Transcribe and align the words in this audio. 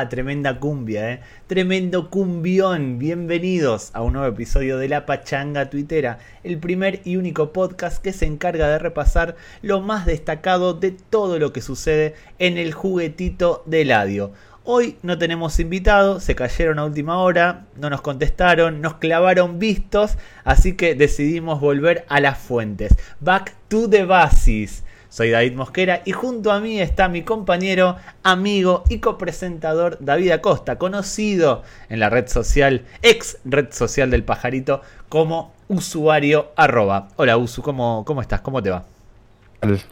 hola, 0.00 0.08
¿cómo 0.08 0.08
les 0.08 0.08
va? 0.08 0.08
Tremenda 0.08 0.58
cumbia, 0.58 1.12
¿eh? 1.12 1.20
Tremendo 1.46 2.10
cumbión. 2.10 2.98
Bienvenidos 2.98 3.90
a 3.92 4.02
un 4.02 4.14
nuevo 4.14 4.28
episodio 4.28 4.78
de 4.78 4.88
La 4.88 5.04
Pachanga 5.04 5.68
Tuitera, 5.68 6.18
el 6.42 6.58
primer 6.58 7.00
y 7.04 7.16
único 7.16 7.52
podcast 7.52 8.02
que 8.02 8.12
se 8.12 8.26
encarga 8.26 8.68
de 8.68 8.78
repasar 8.78 9.36
lo 9.62 9.80
más 9.80 10.06
destacado 10.06 10.74
de 10.74 10.92
todo 10.92 11.38
lo 11.38 11.52
que 11.52 11.60
sucede 11.60 12.14
en 12.38 12.56
el 12.56 12.72
juguetito 12.72 13.62
de 13.66 13.84
Ladio. 13.84 14.32
Hoy 14.64 14.96
no 15.02 15.18
tenemos 15.18 15.58
invitado, 15.58 16.20
se 16.20 16.34
cayeron 16.34 16.78
a 16.78 16.84
última 16.84 17.18
hora, 17.18 17.66
no 17.76 17.90
nos 17.90 18.02
contestaron, 18.02 18.80
nos 18.80 18.94
clavaron 18.94 19.58
vistos, 19.58 20.16
así 20.44 20.76
que 20.76 20.94
decidimos 20.94 21.60
volver 21.60 22.04
a 22.08 22.20
las 22.20 22.38
fuentes. 22.38 22.94
Back 23.20 23.54
to 23.68 23.88
the 23.88 24.04
basis. 24.04 24.82
Soy 25.10 25.30
David 25.30 25.54
Mosquera 25.54 26.02
y 26.04 26.12
junto 26.12 26.52
a 26.52 26.60
mí 26.60 26.80
está 26.80 27.08
mi 27.08 27.22
compañero, 27.22 27.96
amigo 28.22 28.84
y 28.88 29.00
copresentador 29.00 29.98
David 29.98 30.30
Acosta, 30.30 30.78
conocido 30.78 31.64
en 31.88 31.98
la 31.98 32.10
red 32.10 32.28
social, 32.28 32.84
ex 33.02 33.38
red 33.44 33.72
social 33.72 34.12
del 34.12 34.22
pajarito, 34.22 34.82
como 35.08 35.52
usuario 35.66 36.52
arroba. 36.54 37.08
Hola 37.16 37.36
Usu, 37.38 37.60
¿cómo, 37.60 38.04
cómo 38.06 38.22
estás? 38.22 38.40
¿Cómo 38.40 38.62
te 38.62 38.70
va? 38.70 38.84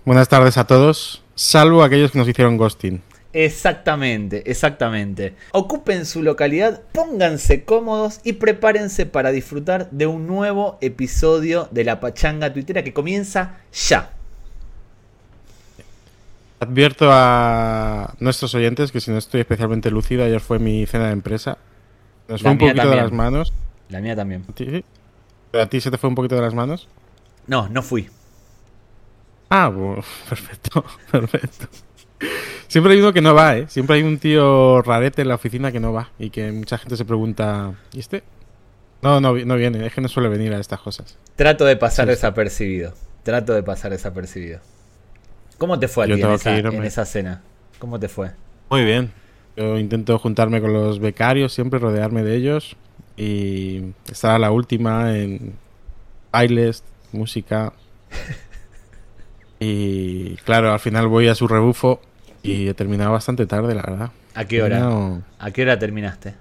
Buenas 0.05 0.28
tardes 0.28 0.56
a 0.56 0.69
todos, 0.69 1.25
salvo 1.34 1.83
aquellos 1.83 2.12
que 2.12 2.19
nos 2.19 2.28
hicieron 2.28 2.56
ghosting. 2.56 3.03
Exactamente, 3.33 4.48
exactamente. 4.48 5.34
Ocupen 5.50 6.06
su 6.06 6.23
localidad, 6.23 6.81
pónganse 6.93 7.65
cómodos 7.65 8.21
y 8.23 8.34
prepárense 8.34 9.05
para 9.05 9.33
disfrutar 9.33 9.91
de 9.91 10.06
un 10.06 10.28
nuevo 10.28 10.78
episodio 10.81 11.69
de 11.73 11.83
la 11.83 11.98
Pachanga 11.98 12.53
Twittera 12.53 12.84
que 12.84 12.95
comienza 12.95 13.56
ya. 13.73 14.12
Advierto 16.61 17.09
a 17.11 18.14
nuestros 18.19 18.55
oyentes 18.55 18.91
que 18.91 19.01
si 19.01 19.11
no 19.11 19.19
estoy 19.19 19.41
especialmente 19.41 19.91
lúcido, 19.91 20.25
ayer 20.25 20.41
fue 20.41 20.59
mi 20.59 20.87
cena 20.87 21.06
de 21.06 21.12
empresa. 21.12 21.59
Nos 22.27 22.42
fue 22.42 22.50
un 22.50 22.59
poquito 22.59 22.91
de 22.91 22.97
las 22.97 23.12
manos. 23.12 23.53
La 23.89 24.00
mía 24.00 24.17
también. 24.17 24.45
¿A 25.53 25.67
ti 25.67 25.81
se 25.81 25.91
te 25.91 25.98
fue 25.98 26.09
un 26.09 26.15
poquito 26.15 26.34
de 26.34 26.42
las 26.42 26.55
manos? 26.55 26.89
No, 27.47 27.69
no 27.69 27.83
fui. 27.83 28.09
Ah, 29.50 29.73
perfecto, 30.28 30.84
perfecto. 31.11 31.69
Siempre 32.67 32.93
hay 32.93 33.00
uno 33.00 33.12
que 33.12 33.20
no 33.20 33.34
va, 33.34 33.56
¿eh? 33.56 33.67
Siempre 33.69 33.97
hay 33.97 34.03
un 34.03 34.19
tío 34.19 34.83
rarete 34.83 35.22
en 35.22 35.28
la 35.28 35.37
oficina 35.37 35.72
que 35.72 35.81
no 35.81 35.93
va 35.93 36.11
y 36.19 36.31
que 36.31 36.53
mucha 36.53 36.77
gente 36.77 36.97
se 36.97 37.05
pregunta, 37.05 37.75
¿y 37.93 38.00
este? 38.00 38.25
No, 39.00 39.20
no, 39.20 39.33
no 39.33 39.56
viene, 39.56 39.87
es 39.87 39.95
que 39.95 40.00
no 40.00 40.09
suele 40.09 40.28
venir 40.28 40.53
a 40.53 40.59
estas 40.59 40.81
cosas. 40.81 41.17
Trato 41.37 41.65
de 41.65 41.77
pasar 41.77 42.09
desapercibido. 42.09 42.95
Trato 43.22 43.55
de 43.55 43.62
pasar 43.62 43.93
desapercibido. 43.93 44.61
¿Cómo 45.59 45.78
te 45.78 45.89
fue 45.89 46.05
a 46.05 46.06
ti 46.06 46.23
en 46.23 46.84
esa, 46.84 47.05
cena? 47.05 47.42
¿Cómo 47.78 47.98
te 47.98 48.09
fue? 48.09 48.31
Muy 48.70 48.84
bien. 48.84 49.12
Yo 49.56 49.77
intento 49.77 50.19
juntarme 50.19 50.61
con 50.61 50.73
los 50.73 51.00
becarios, 51.00 51.53
siempre 51.53 51.81
rodearme 51.81 52.23
de 52.23 52.37
ellos 52.37 52.77
y 53.16 53.93
estar 54.10 54.31
a 54.31 54.38
la 54.38 54.53
última 54.53 55.16
en 55.19 55.55
bailes, 56.31 56.84
música. 57.10 57.72
y 59.60 60.37
claro, 60.37 60.72
al 60.72 60.78
final 60.78 61.09
voy 61.09 61.27
a 61.27 61.34
su 61.34 61.49
rebufo 61.49 62.00
y 62.44 62.69
he 62.69 62.75
terminado 62.75 63.10
bastante 63.10 63.47
tarde, 63.47 63.75
la 63.75 63.83
verdad. 63.83 64.10
¿A 64.34 64.44
qué 64.44 64.62
hora? 64.62 64.88
¿A 65.41 65.50
qué 65.50 65.62
hora 65.62 65.77
terminaste? 65.77 66.34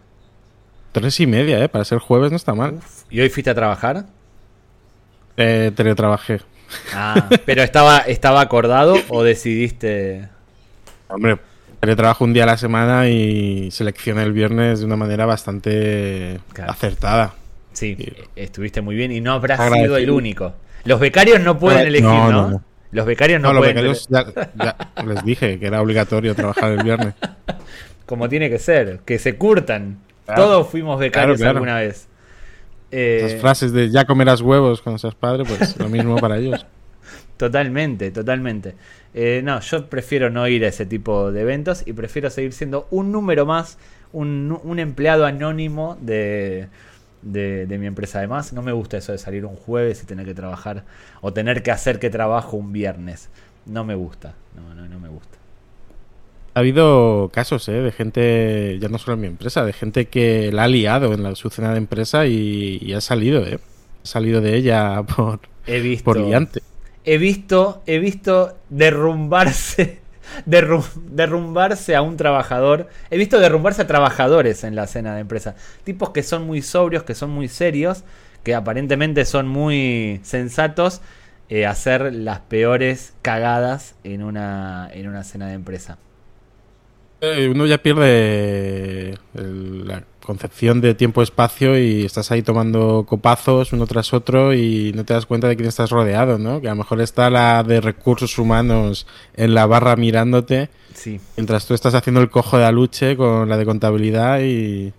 Tres 0.92 1.20
y 1.20 1.26
media, 1.26 1.64
¿eh? 1.64 1.70
Para 1.70 1.86
ser 1.86 1.98
jueves 1.98 2.30
no 2.30 2.38
está 2.38 2.54
mal. 2.54 2.80
¿Y 3.10 3.20
hoy 3.20 3.30
fuiste 3.30 3.50
a 3.50 3.56
trabajar? 3.56 4.06
Eh, 5.38 5.72
teletrabajé. 5.76 6.42
Ah, 6.94 7.30
pero 7.46 7.64
estaba, 7.64 8.00
estaba 8.00 8.42
acordado 8.42 8.96
o 9.10 9.24
decidiste. 9.24 10.28
Hombre, 11.08 11.38
trabajo 11.96 12.26
un 12.26 12.34
día 12.34 12.44
a 12.44 12.48
la 12.48 12.58
semana 12.58 13.08
y 13.10 13.72
seleccioné 13.72 14.24
el 14.24 14.34
viernes 14.34 14.80
de 14.80 14.86
una 14.86 14.96
manera 14.96 15.26
bastante 15.26 16.40
acertada. 16.68 17.36
Sí, 17.74 17.98
estuviste 18.36 18.82
muy 18.82 18.96
bien 18.96 19.12
y 19.12 19.22
no 19.22 19.34
habrás 19.34 19.72
sido 19.72 19.98
el 19.98 20.10
único. 20.10 20.54
Los 20.84 21.00
becarios 21.00 21.40
no 21.42 21.60
pueden 21.60 21.88
elegir, 21.88 22.10
¿no? 22.10 22.64
Los 22.92 23.06
becarios 23.06 23.42
no, 23.42 23.50
pueden. 23.50 23.76
Los 23.76 24.08
becarios 24.08 24.08
ya, 24.56 25.04
les 25.06 25.24
dije 25.24 25.60
que 25.60 25.68
era 25.68 25.82
obligatorio 25.82 26.34
trabajar 26.34 26.72
el 26.72 26.84
viernes. 26.84 27.14
Como 28.06 28.30
tiene 28.30 28.50
que 28.50 28.60
ser, 28.60 29.00
que 29.06 29.20
se 29.20 29.36
curtan. 29.36 30.00
Todos 30.34 30.68
fuimos 30.68 31.00
becarios 31.00 31.42
alguna 31.42 31.76
vez. 31.76 32.08
Las 32.92 33.34
eh, 33.34 33.38
frases 33.42 33.74
de 33.74 33.90
ya 33.90 34.06
comerás 34.06 34.42
huevos 34.42 34.82
cuando 34.82 34.98
seas 34.98 35.16
padre, 35.16 35.44
pues 35.44 35.78
lo 35.78 35.90
mismo 35.90 36.18
para 36.18 36.38
ellos. 36.38 36.66
Totalmente, 37.36 38.12
totalmente. 38.12 38.76
Eh, 39.14 39.42
no, 39.44 39.60
yo 39.60 39.88
prefiero 39.88 40.30
no 40.30 40.48
ir 40.48 40.64
a 40.66 40.70
ese 40.70 40.86
tipo 40.86 41.32
de 41.32 41.42
eventos 41.42 41.84
y 41.86 41.94
prefiero 41.94 42.30
seguir 42.30 42.54
siendo 42.54 42.88
un 42.90 43.12
número 43.12 43.46
más, 43.46 43.78
un, 44.14 44.80
empleado 44.80 45.26
anónimo 45.26 45.98
de, 46.02 46.70
de, 47.22 47.78
mi 47.78 47.88
empresa. 47.88 48.20
Además, 48.20 48.54
no 48.54 48.62
me 48.62 48.72
gusta 48.72 48.98
eso 48.98 49.12
de 49.12 49.18
salir 49.18 49.46
un 49.46 49.56
jueves 49.56 50.02
y 50.02 50.06
tener 50.06 50.26
que 50.26 50.34
trabajar 50.34 50.86
o 51.22 51.34
tener 51.34 51.62
que 51.62 51.72
hacer 51.72 52.00
que 52.00 52.10
trabajo 52.10 52.58
un 52.58 52.72
viernes. 52.72 53.30
No 53.66 53.84
me 53.84 53.96
gusta, 53.96 54.34
no, 54.56 54.74
no, 54.74 54.88
no 54.88 55.00
me 55.00 55.10
gusta 55.10 55.37
ha 56.58 56.60
habido 56.60 57.30
casos 57.32 57.70
¿eh? 57.70 57.74
de 57.74 57.92
gente, 57.92 58.80
ya 58.82 58.90
no 58.90 58.98
solo 58.98 59.14
en 59.14 59.22
mi 59.22 59.28
empresa, 59.28 59.64
de 59.64 59.74
gente 59.74 60.08
que 60.08 60.52
la 60.52 60.64
ha 60.64 60.68
liado 60.68 61.14
en 61.14 61.22
la, 61.22 61.36
su 61.36 61.52
cena 61.52 61.72
de 61.72 61.78
empresa 61.78 62.26
y, 62.26 62.94
ha 62.94 63.02
salido, 63.02 63.46
¿eh? 63.46 63.60
Ha 64.04 64.08
salido 64.08 64.42
de 64.42 64.56
ella 64.56 65.04
por, 65.16 65.42
he 65.68 65.80
visto, 65.82 66.04
por 66.04 66.20
liante. 66.20 66.64
He 67.06 67.20
visto, 67.20 67.84
he 67.86 68.00
visto 68.00 68.58
derrumbarse, 68.70 70.00
derrumbarse 70.48 71.96
a 71.96 72.02
un 72.02 72.18
trabajador. 72.18 72.88
He 73.12 73.20
visto 73.20 73.40
derrumbarse 73.40 73.84
a 73.84 73.88
trabajadores 73.88 74.64
en 74.64 74.76
la 74.76 74.88
cena 74.88 75.14
de 75.14 75.22
empresa. 75.22 75.54
Tipos 75.84 76.10
que 76.10 76.24
son 76.24 76.48
muy 76.48 76.64
sobrios, 76.64 77.04
que 77.04 77.14
son 77.14 77.30
muy 77.30 77.50
serios, 77.50 78.04
que 78.42 78.56
aparentemente 78.56 79.26
son 79.26 79.48
muy 79.48 80.22
sensatos. 80.24 81.02
Eh, 81.50 81.68
hacer 81.68 82.12
las 82.16 82.40
peores 82.40 83.14
cagadas 83.22 83.94
en 84.04 84.24
una, 84.24 84.90
en 84.92 85.08
una 85.08 85.24
cena 85.24 85.50
de 85.50 85.54
empresa. 85.54 86.00
Eh, 87.20 87.50
uno 87.50 87.66
ya 87.66 87.80
pierde 87.80 89.18
la 89.34 90.04
concepción 90.24 90.82
de 90.82 90.94
tiempo-espacio 90.94 91.80
y 91.80 92.06
estás 92.06 92.32
ahí 92.32 92.44
tomando 92.44 93.06
copazos 93.08 93.72
uno 93.74 93.88
tras 93.88 94.14
otro 94.14 94.54
y 94.54 94.92
no 94.94 95.06
te 95.06 95.14
das 95.14 95.26
cuenta 95.26 95.48
de 95.48 95.56
quién 95.56 95.68
estás 95.68 95.90
rodeado, 95.90 96.38
¿no? 96.38 96.62
Que 96.62 96.68
a 96.68 96.72
lo 96.72 96.76
mejor 96.76 97.02
está 97.02 97.30
la 97.30 97.64
de 97.64 97.82
recursos 97.82 98.38
humanos 98.38 99.08
en 99.36 99.54
la 99.56 99.66
barra 99.66 99.96
mirándote, 99.96 100.70
sí. 100.94 101.20
mientras 101.38 101.66
tú 101.66 101.74
estás 101.74 101.96
haciendo 101.96 102.22
el 102.22 102.30
cojo 102.30 102.58
de 102.58 102.66
aluche 102.66 103.16
con 103.16 103.50
la 103.50 103.58
de 103.58 103.66
contabilidad 103.66 104.42
y, 104.42 104.94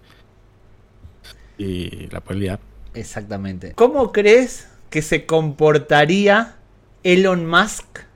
y 1.58 2.08
la 2.10 2.20
puedes 2.20 2.40
liar. 2.40 2.60
Exactamente. 2.94 3.74
¿Cómo 3.74 4.10
crees 4.10 4.68
que 4.90 5.02
se 5.02 5.26
comportaría 5.26 6.56
Elon 7.02 7.46
Musk 7.46 8.07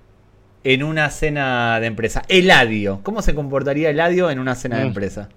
en 0.64 0.82
una 0.82 1.10
cena 1.10 1.80
de 1.80 1.86
empresa. 1.86 2.22
Eladio. 2.28 3.00
¿Cómo 3.02 3.22
se 3.22 3.34
comportaría 3.34 3.90
Eladio 3.90 4.30
en 4.30 4.38
una 4.38 4.54
cena 4.54 4.78
de 4.78 4.84
mm. 4.84 4.88
empresa? 4.88 5.28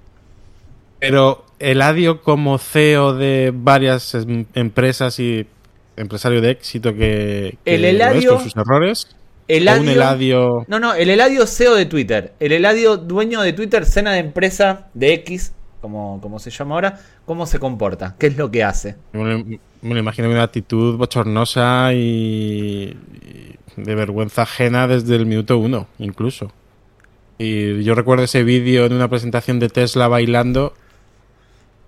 Pero 1.00 1.46
Eladio 1.60 2.22
como 2.22 2.58
CEO 2.58 3.16
de 3.16 3.52
varias 3.54 4.16
em, 4.16 4.46
empresas 4.54 5.20
y 5.20 5.46
empresario 5.98 6.42
de 6.42 6.52
éxito 6.52 6.94
que, 6.94 7.58
el 7.66 7.86
Eladio, 7.86 8.36
con 8.36 8.44
sus 8.44 8.56
errores. 8.56 9.08
Eladio, 9.48 9.82
un 9.82 9.90
Eladio... 9.90 10.66
No, 10.68 10.80
no, 10.80 10.94
el 10.96 11.10
Eladio 11.10 11.46
CEO 11.46 11.76
de 11.76 11.86
Twitter. 11.86 12.34
El 12.40 12.52
Eladio 12.52 12.98
dueño 12.98 13.42
de 13.42 13.54
Twitter, 13.54 13.86
cena 13.86 14.14
de 14.14 14.20
empresa 14.20 14.88
de 14.94 15.14
X, 15.14 15.54
como, 15.82 16.20
como 16.22 16.40
se 16.40 16.50
llama 16.50 16.76
ahora. 16.76 17.00
¿Cómo 17.26 17.46
se 17.46 17.60
comporta? 17.60 18.16
¿Qué 18.18 18.28
es 18.28 18.38
lo 18.38 18.50
que 18.50 18.64
hace? 18.64 18.96
Me, 19.14 19.60
me 19.82 20.00
imagino 20.00 20.30
una 20.30 20.44
actitud 20.44 20.98
bochornosa 20.98 21.94
y 21.94 22.98
de 23.76 23.96
vergüenza 23.96 24.44
ajena 24.44 24.88
desde 24.88 25.16
el 25.16 25.26
minuto 25.26 25.58
uno, 25.58 25.88
incluso. 26.00 26.52
Y 27.38 27.84
yo 27.84 27.96
recuerdo 27.96 28.24
ese 28.24 28.44
vídeo 28.44 28.86
en 28.86 28.94
una 28.94 29.10
presentación 29.10 29.60
de 29.60 29.70
Tesla 29.70 30.08
bailando. 30.08 30.74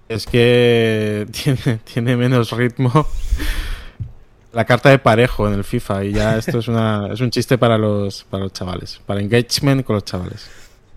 Es 0.10 0.26
que 0.26 1.28
tiene, 1.32 1.80
tiene 1.94 2.18
menos 2.18 2.52
ritmo 2.52 2.92
la 4.54 4.66
carta 4.66 4.90
de 4.90 5.00
parejo 5.00 5.48
en 5.48 5.54
el 5.54 5.64
FIFA. 5.64 6.06
Y 6.06 6.14
ya 6.14 6.38
esto 6.38 6.60
es, 6.60 6.68
una, 6.68 7.10
es 7.14 7.22
un 7.22 7.32
chiste 7.32 7.58
para 7.58 7.78
los, 7.78 8.26
para 8.26 8.44
los 8.44 8.54
chavales. 8.54 9.00
Para 9.06 9.22
engagement 9.22 9.86
con 9.86 9.96
los 9.96 10.06
chavales. 10.06 10.50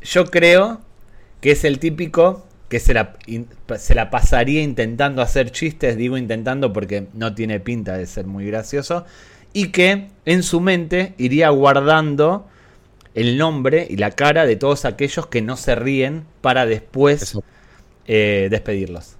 Yo 0.02 0.26
creo 0.26 0.80
que 1.40 1.52
es 1.52 1.64
el 1.64 1.78
típico 1.78 2.46
que 2.68 2.80
se 2.80 2.94
la, 2.94 3.16
se 3.78 3.94
la 3.94 4.10
pasaría 4.10 4.62
intentando 4.62 5.22
hacer 5.22 5.50
chistes. 5.50 5.96
Digo 5.96 6.16
intentando 6.16 6.72
porque 6.72 7.06
no 7.14 7.34
tiene 7.34 7.60
pinta 7.60 7.96
de 7.96 8.06
ser 8.06 8.26
muy 8.26 8.46
gracioso 8.46 9.04
y 9.52 9.68
que 9.68 10.08
en 10.24 10.42
su 10.42 10.60
mente 10.60 11.14
iría 11.18 11.48
guardando 11.50 12.46
el 13.14 13.38
nombre 13.38 13.86
y 13.88 13.96
la 13.96 14.12
cara 14.12 14.46
de 14.46 14.56
todos 14.56 14.84
aquellos 14.84 15.26
que 15.26 15.42
no 15.42 15.56
se 15.56 15.74
ríen 15.74 16.24
para 16.40 16.66
después 16.66 17.38
eh, 18.06 18.48
despedirlos. 18.50 19.16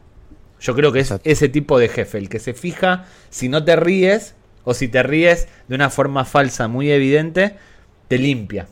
Yo 0.60 0.74
creo 0.74 0.92
que 0.92 1.00
es 1.00 1.14
ese 1.24 1.48
tipo 1.48 1.78
de 1.78 1.88
jefe, 1.88 2.18
el 2.18 2.28
que 2.28 2.38
se 2.38 2.54
fija 2.54 3.06
si 3.30 3.48
no 3.48 3.64
te 3.64 3.76
ríes 3.76 4.34
o 4.64 4.74
si 4.74 4.88
te 4.88 5.02
ríes 5.02 5.48
de 5.68 5.74
una 5.74 5.90
forma 5.90 6.24
falsa 6.24 6.68
muy 6.68 6.90
evidente, 6.90 7.56
te 8.08 8.18
limpia. 8.18 8.68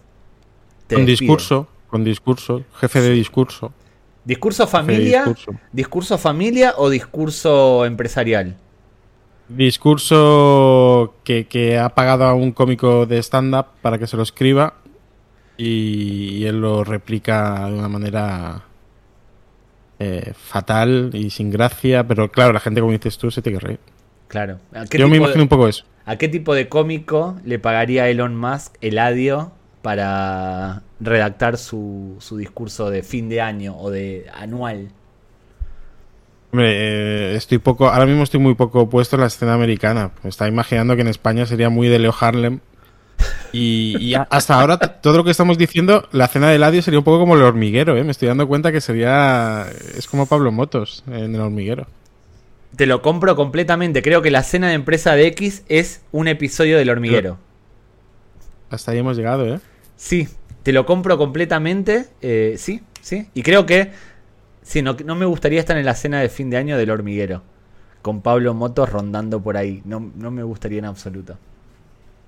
un 0.91 1.07
discurso, 1.07 1.69
con 1.89 2.05
discurso, 2.05 2.65
jefe 2.75 3.01
de 3.01 3.11
discurso. 3.11 3.73
¿Discurso 4.25 4.67
familia? 4.67 5.25
discurso. 5.25 5.53
Discurso. 5.73 6.19
familia 6.19 6.75
o 6.77 6.91
discurso 6.91 7.87
empresarial? 7.87 8.57
Discurso 9.49 11.15
que, 11.25 11.47
que 11.47 11.79
ha 11.79 11.89
pagado 11.91 12.25
a 12.25 12.35
un 12.35 12.53
cómico 12.53 13.07
de 13.07 13.19
stand-up 13.19 13.67
para 13.81 13.99
que 13.99 14.07
se 14.07 14.17
lo 14.17 14.23
escriba 14.23 14.75
y, 15.57 16.37
y 16.37 16.47
él 16.47 16.61
lo 16.61 16.85
replica 16.85 17.67
de 17.67 17.75
una 17.75 17.89
manera 17.89 18.63
eh, 20.01 20.33
fatal 20.37 21.11
y 21.13 21.31
sin 21.31 21.51
gracia, 21.51 22.07
pero 22.07 22.31
claro, 22.31 22.53
la 22.53 22.61
gente, 22.61 22.81
como 22.81 22.93
dices 22.93 23.19
tú, 23.19 23.33
se 23.33 23.43
tiene 23.43 23.59
que 23.59 23.67
reír. 23.67 23.81
Claro. 24.29 24.61
¿A 24.73 24.85
qué, 24.85 24.97
Yo 24.97 25.09
me 25.09 25.17
imagino 25.17 25.39
de, 25.39 25.43
un 25.43 25.49
poco 25.49 25.67
eso. 25.67 25.85
¿A 26.05 26.17
qué 26.17 26.29
tipo 26.29 26.55
de 26.55 26.69
cómico 26.69 27.37
le 27.45 27.59
pagaría 27.59 28.09
Elon 28.09 28.37
Musk 28.37 28.77
el 28.81 28.99
adio 28.99 29.51
para 29.83 30.83
redactar 31.01 31.59
su, 31.59 32.17
su 32.21 32.37
discurso 32.37 32.91
de 32.91 33.03
fin 33.03 33.29
de 33.29 33.41
año 33.41 33.77
o 33.77 33.91
de 33.91 34.27
anual? 34.33 34.91
Hombre, 36.51 37.33
eh, 37.33 37.37
estoy 37.37 37.59
poco, 37.59 37.89
ahora 37.89 38.07
mismo 38.07 38.23
estoy 38.23 38.41
muy 38.41 38.55
poco 38.55 38.89
puesto 38.89 39.17
en 39.17 39.21
la 39.21 39.27
escena 39.27 39.55
americana. 39.55 40.13
Me 40.23 40.31
estaba 40.31 40.49
imaginando 40.49 40.95
que 40.97 41.03
en 41.03 41.09
España 41.09 41.45
sería 41.45 41.69
muy 41.69 41.89
de 41.89 41.99
Leo 41.99 42.15
Harlem. 42.19 42.61
Y, 43.53 44.15
hasta 44.31 44.61
ahora, 44.61 44.79
todo 44.79 45.17
lo 45.17 45.25
que 45.25 45.31
estamos 45.31 45.59
diciendo, 45.59 46.09
la 46.13 46.29
cena 46.29 46.49
de 46.49 46.57
Eladio 46.57 46.83
sería 46.83 46.99
un 46.99 47.05
poco 47.05 47.19
como 47.19 47.35
el 47.35 47.43
hormiguero, 47.43 47.97
¿eh? 47.97 48.05
Me 48.05 48.13
estoy 48.13 48.29
dando 48.29 48.47
cuenta 48.47 48.73
que 48.73 48.81
sería. 48.81 49.67
Es 49.97 50.07
como 50.07 50.27
Pablo 50.27 50.53
Motos 50.53 51.03
en 51.09 51.35
el 51.35 51.41
hormiguero. 51.41 51.87
Te 52.77 52.87
lo 52.87 53.03
compro 53.03 53.35
completamente. 53.37 54.03
Creo 54.03 54.23
que 54.23 54.31
la 54.31 54.43
cena 54.43 54.69
de 54.69 54.75
empresa 54.75 55.15
de 55.15 55.27
X 55.29 55.65
es 55.69 56.03
un 56.13 56.29
episodio 56.29 56.79
del 56.79 56.91
hormiguero. 56.91 57.39
Hasta 58.71 58.93
ahí 58.93 58.99
hemos 58.99 59.17
llegado, 59.17 59.47
¿eh? 59.55 59.61
Sí, 59.97 60.29
te 60.63 60.73
lo 60.73 60.85
compro 60.87 61.17
completamente. 61.19 62.07
eh, 62.21 62.55
sí, 62.59 62.83
sí. 63.01 63.29
Y 63.35 63.43
creo 63.43 63.67
que 63.67 63.91
sí, 64.69 64.83
no, 64.83 64.97
no 65.05 65.15
me 65.15 65.25
gustaría 65.27 65.61
estar 65.61 65.77
en 65.79 65.85
la 65.87 65.95
cena 65.95 66.21
de 66.21 66.29
fin 66.29 66.51
de 66.51 66.57
año 66.59 66.77
del 66.77 66.91
hormiguero. 66.91 67.43
Con 68.03 68.21
Pablo 68.23 68.55
Motos 68.55 68.91
rondando 68.91 69.41
por 69.41 69.57
ahí. 69.57 69.83
No, 69.85 69.99
no 70.15 70.31
me 70.31 70.43
gustaría 70.43 70.79
en 70.79 70.85
absoluto. 70.85 71.37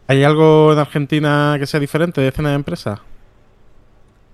¿Hay 0.09 0.25
algo 0.25 0.73
en 0.73 0.79
Argentina 0.79 1.57
que 1.59 1.67
sea 1.67 1.79
diferente 1.79 2.21
de 2.21 2.33
cena 2.33 2.49
de 2.51 2.55
empresa? 2.57 3.01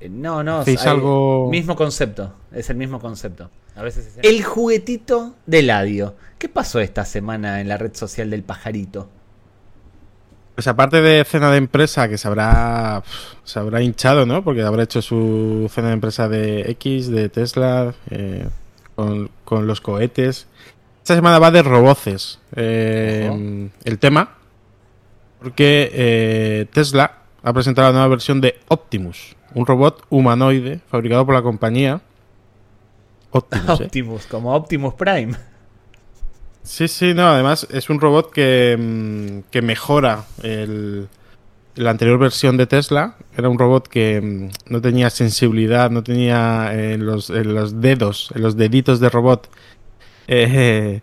Eh, 0.01 0.09
No, 0.09 0.43
no. 0.43 0.59
¿Hacéis 0.61 0.81
hay- 0.83 0.89
algo- 0.89 1.49
Mismo 1.51 1.77
concepto. 1.77 2.33
Es 2.53 2.71
el 2.71 2.77
mismo 2.77 2.99
concepto. 3.01 3.51
A 3.75 3.83
veces 3.83 4.07
es 4.07 4.19
el 4.23 4.43
juguetito 4.43 5.35
de 5.45 5.63
Ladio. 5.63 6.15
¿Qué 6.39 6.49
pasó 6.49 6.81
esta 6.81 7.05
semana 7.05 7.61
en 7.61 7.69
la 7.69 7.77
red 7.77 7.95
social 7.95 8.31
del 8.31 8.43
pajarito? 8.43 9.11
Pues 10.57 10.67
aparte 10.69 11.03
de 11.03 11.23
cena 11.25 11.51
de 11.51 11.59
empresa, 11.59 12.09
que 12.09 12.17
se 12.17 12.27
habrá, 12.27 13.03
se 13.45 13.59
habrá 13.59 13.83
hinchado, 13.83 14.25
¿no? 14.25 14.43
Porque 14.43 14.63
habrá 14.63 14.85
hecho 14.85 15.03
su 15.03 15.71
cena 15.71 15.89
de 15.89 15.95
empresa 15.95 16.29
de 16.31 16.63
X, 16.73 17.11
de 17.11 17.29
Tesla, 17.29 17.95
eh, 18.11 18.49
con, 18.95 19.31
con 19.45 19.67
los 19.67 19.83
cohetes. 19.83 20.49
Esta 21.03 21.15
semana 21.15 21.39
va 21.39 21.51
de 21.51 21.63
roboces. 21.63 22.41
eh, 22.57 23.69
el 23.85 23.99
tema, 23.99 24.39
porque 25.41 25.91
eh, 25.93 26.67
Tesla 26.73 27.19
ha 27.43 27.53
presentado 27.53 27.89
la 27.89 27.93
nueva 27.93 28.09
versión 28.09 28.41
de 28.41 28.59
Optimus, 28.69 29.37
un 29.55 29.67
robot 29.67 30.07
humanoide 30.09 30.81
fabricado 30.91 31.27
por 31.27 31.35
la 31.35 31.43
compañía 31.43 32.01
Optimus. 33.31 33.69
Optimus, 33.81 34.27
como 34.27 34.55
Optimus 34.55 34.95
Prime. 34.95 35.35
Sí, 36.67 36.89
sí, 36.89 37.15
no, 37.15 37.29
además 37.29 37.67
es 37.71 37.89
un 37.91 38.01
robot 38.01 38.33
que, 38.33 38.77
mm, 38.77 39.51
que 39.53 39.63
mejora 39.63 40.25
el, 40.43 41.09
la 41.77 41.91
anterior 41.91 42.19
versión 42.19 42.57
de 42.57 42.67
Tesla. 42.67 43.17
Era 43.37 43.49
un 43.49 43.59
robot 43.59 43.87
que 43.87 44.21
mm, 44.21 44.73
no 44.73 44.81
tenía 44.81 45.09
sensibilidad, 45.11 45.91
no 45.91 46.03
tenía 46.03 46.75
eh, 46.75 46.95
en 46.95 47.07
los, 47.07 47.31
en 47.31 47.55
los 47.55 47.81
dedos, 47.81 48.31
en 48.35 48.43
los 48.43 48.57
deditos 48.57 48.99
de 48.99 49.09
robot. 49.09 49.49
eh, 50.27 51.01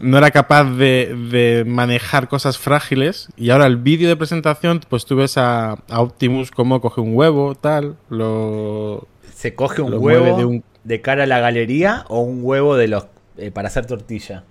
no 0.00 0.18
era 0.18 0.30
capaz 0.30 0.64
de, 0.64 1.14
de 1.30 1.64
manejar 1.66 2.28
cosas 2.28 2.58
frágiles. 2.58 3.28
Y 3.36 3.50
ahora 3.50 3.66
el 3.66 3.76
vídeo 3.76 4.08
de 4.08 4.16
presentación, 4.16 4.80
pues 4.88 5.04
tú 5.04 5.16
ves 5.16 5.36
a, 5.36 5.72
a 5.88 6.00
Optimus 6.00 6.50
como 6.50 6.80
coge 6.80 7.00
un 7.00 7.14
huevo, 7.14 7.54
tal, 7.54 7.96
lo, 8.08 9.06
¿Se 9.34 9.54
coge 9.54 9.82
un 9.82 9.90
Lo 9.90 10.00
huevo 10.00 10.62
de, 10.84 11.00
cara 11.00 11.24
a 11.24 11.26
la 11.26 11.40
galería 11.40 12.04
o 12.08 12.20
un 12.20 12.40
huevo 12.42 12.76
de 12.76 12.88
los 12.88 13.06
eh, 13.36 13.50
para 13.50 13.68
hacer 13.68 13.86
tortilla? 13.86 14.44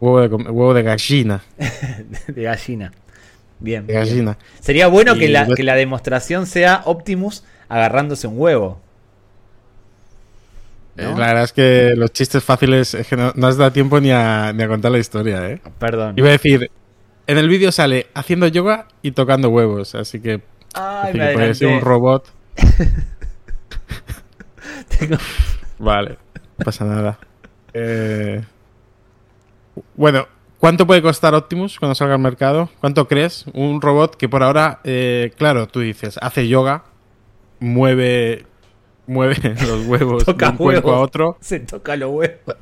Huevo 0.00 0.20
de, 0.20 0.28
huevo 0.50 0.74
de 0.74 0.82
gallina. 0.82 1.42
de 2.28 2.42
gallina. 2.42 2.92
Bien. 3.60 3.86
De 3.86 3.92
bien. 3.92 4.04
gallina. 4.04 4.38
Sería 4.60 4.88
bueno 4.88 5.14
que 5.16 5.28
la, 5.28 5.46
que 5.46 5.62
la 5.62 5.74
demostración 5.74 6.46
sea 6.46 6.82
Optimus 6.84 7.44
agarrándose 7.68 8.26
un 8.26 8.38
huevo. 8.38 8.80
¿No? 10.96 11.10
Eh, 11.10 11.14
La 11.16 11.26
verdad 11.28 11.44
es 11.44 11.52
que 11.52 11.94
los 11.96 12.12
chistes 12.12 12.42
fáciles 12.42 12.94
es 12.94 13.06
que 13.06 13.16
no, 13.16 13.32
no 13.36 13.46
has 13.46 13.56
dado 13.56 13.72
tiempo 13.72 14.00
ni 14.00 14.10
a, 14.10 14.52
ni 14.52 14.62
a 14.62 14.68
contar 14.68 14.90
la 14.92 14.98
historia, 14.98 15.48
¿eh? 15.50 15.60
Perdón. 15.78 16.14
Iba 16.16 16.28
a 16.28 16.32
decir, 16.32 16.70
en 17.26 17.38
el 17.38 17.48
vídeo 17.48 17.70
sale 17.72 18.06
haciendo 18.14 18.46
yoga 18.48 18.88
y 19.02 19.12
tocando 19.12 19.48
huevos, 19.50 19.94
así 19.94 20.20
que, 20.20 20.40
Ay, 20.74 21.10
así 21.10 21.18
me 21.18 21.26
que 21.28 21.32
puede 21.34 21.54
ser 21.54 21.68
un 21.68 21.80
robot. 21.80 22.32
Tengo- 24.98 25.18
Vale, 25.78 26.18
no 26.58 26.64
pasa 26.64 26.84
nada. 26.84 27.18
Eh, 27.72 28.42
bueno, 29.96 30.26
¿cuánto 30.58 30.86
puede 30.86 31.02
costar 31.02 31.34
Optimus 31.34 31.78
cuando 31.78 31.94
salga 31.94 32.14
al 32.14 32.20
mercado? 32.20 32.68
¿Cuánto 32.80 33.06
crees? 33.08 33.44
Un 33.54 33.80
robot 33.80 34.16
que 34.16 34.28
por 34.28 34.42
ahora, 34.42 34.80
eh, 34.84 35.32
claro, 35.36 35.66
tú 35.68 35.80
dices, 35.80 36.18
hace 36.22 36.48
yoga, 36.48 36.84
mueve, 37.60 38.46
mueve 39.06 39.36
los 39.66 39.86
huevos 39.86 40.24
de 40.26 40.32
Toca 40.32 40.50
un 40.50 40.56
cuenco 40.56 40.88
a 40.90 40.92
huevos. 40.94 41.06
otro. 41.06 41.36
Se 41.40 41.60
toca 41.60 41.96
los 41.96 42.10
huevos. 42.10 42.56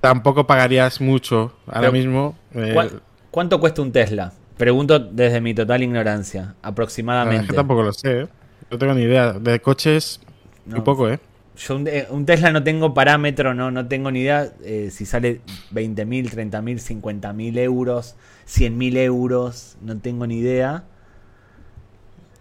Tampoco 0.00 0.46
pagarías 0.46 1.00
mucho 1.00 1.52
ahora 1.66 1.80
Pero, 1.80 1.92
mismo. 1.92 2.36
eh, 2.54 2.70
¿Cuál- 2.74 3.00
¿Cuánto 3.30 3.58
cuesta 3.58 3.82
un 3.82 3.90
Tesla? 3.90 4.32
Pregunto 4.56 4.98
desde 5.00 5.40
mi 5.40 5.54
total 5.54 5.82
ignorancia. 5.82 6.54
Aproximadamente. 6.62 7.48
que 7.48 7.52
tampoco 7.54 7.82
lo 7.82 7.92
sé, 7.92 8.20
¿eh? 8.22 8.28
No 8.70 8.78
tengo 8.78 8.94
ni 8.94 9.02
idea. 9.02 9.32
De 9.32 9.60
coches, 9.60 10.20
No. 10.66 10.76
muy 10.76 10.84
poco, 10.84 11.08
¿eh? 11.08 11.18
Yo 11.56 11.76
un, 11.76 11.86
eh, 11.86 12.06
un 12.10 12.26
Tesla 12.26 12.50
no 12.50 12.64
tengo 12.64 12.94
parámetro, 12.94 13.54
no, 13.54 13.70
no 13.70 13.86
tengo 13.86 14.10
ni 14.10 14.20
idea 14.20 14.52
eh, 14.64 14.88
si 14.90 15.06
sale 15.06 15.40
20.000, 15.72 16.50
30.000, 16.50 17.02
50.000 17.02 17.58
euros, 17.58 18.16
100.000 18.48 18.96
euros, 18.98 19.76
no 19.80 19.98
tengo 19.98 20.26
ni 20.26 20.38
idea. 20.38 20.84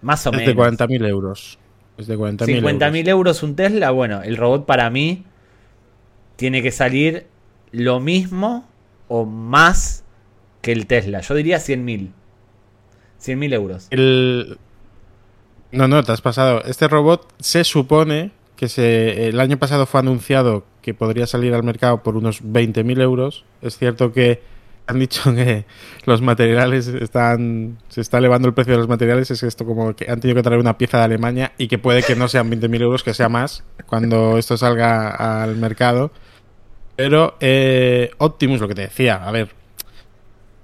Más 0.02 0.26
o 0.26 0.32
Es 0.32 0.40
de 0.40 0.56
menos. 0.56 0.80
40.000 0.80 1.08
euros. 1.08 1.60
Es 1.98 2.08
de 2.08 2.18
40.000 2.18 2.62
50.000 2.62 2.98
euros. 2.98 3.08
euros 3.08 3.44
un 3.44 3.56
Tesla, 3.56 3.92
bueno, 3.92 4.24
el 4.24 4.36
robot 4.36 4.66
para 4.66 4.90
mí 4.90 5.26
tiene 6.36 6.64
que 6.64 6.72
salir 6.72 7.28
lo 7.72 8.00
mismo 8.00 8.68
o 9.08 9.26
más 9.26 10.04
que 10.62 10.72
el 10.72 10.88
Tesla. 10.88 11.22
Yo 11.22 11.36
diría 11.36 11.58
100.000. 11.58 12.10
100.000 13.22 13.54
euros. 13.54 13.88
El... 13.92 14.58
No, 15.72 15.88
no, 15.88 16.04
te 16.04 16.12
has 16.12 16.22
pasado. 16.22 16.64
Este 16.66 16.88
robot 16.88 17.32
se 17.40 17.64
supone 17.64 18.32
que 18.68 19.28
el 19.28 19.40
año 19.40 19.58
pasado 19.58 19.86
fue 19.86 20.00
anunciado 20.00 20.66
que 20.82 20.94
podría 20.94 21.28
salir 21.28 21.54
al 21.54 21.64
mercado 21.64 22.04
por 22.04 22.16
unos 22.18 22.44
20.000 22.44 23.02
euros. 23.02 23.46
Es 23.62 23.78
cierto 23.78 24.12
que 24.12 24.42
han 24.88 25.00
dicho 25.00 25.34
que 25.36 25.66
los 26.06 26.22
materiales 26.22 26.88
están... 26.88 27.80
Se 27.90 28.02
está 28.02 28.18
elevando 28.18 28.48
el 28.48 28.54
precio 28.54 28.74
de 28.74 28.80
los 28.80 28.88
materiales. 28.88 29.32
Es 29.32 29.44
esto 29.44 29.66
como 29.66 29.96
que 29.96 30.10
han 30.10 30.20
tenido 30.20 30.36
que 30.36 30.44
traer 30.44 30.60
una 30.60 30.78
pieza 30.78 30.98
de 30.98 31.04
Alemania 31.04 31.54
y 31.58 31.68
que 31.68 31.78
puede 31.78 32.04
que 32.04 32.16
no 32.16 32.28
sean 32.28 32.52
20.000 32.52 32.82
euros, 32.82 33.04
que 33.04 33.14
sea 33.14 33.30
más 33.30 33.64
cuando 33.86 34.38
esto 34.38 34.58
salga 34.58 35.42
al 35.44 35.56
mercado. 35.56 36.12
Pero 36.96 37.38
eh, 37.40 38.12
Optimus, 38.18 38.62
lo 38.62 38.68
que 38.68 38.76
te 38.76 38.82
decía, 38.82 39.16
a 39.16 39.32
ver, 39.32 39.50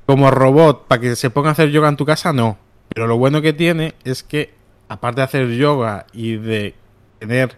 como 0.06 0.32
robot, 0.32 0.88
para 0.88 1.01
que 1.01 1.15
se 1.15 1.29
ponga 1.29 1.50
a 1.50 1.51
hacer 1.53 1.70
yoga 1.70 1.89
en 1.89 1.98
tu 1.98 2.06
casa, 2.06 2.34
no. 2.34 2.58
Pero 2.89 3.08
lo 3.08 3.18
bueno 3.18 3.41
que 3.41 3.53
tiene 3.53 3.94
es 4.03 4.24
que, 4.24 4.53
aparte 4.88 5.22
de 5.22 5.25
hacer 5.25 5.50
yoga 5.50 6.06
y 6.13 6.36
de 6.36 6.75
tener 7.20 7.58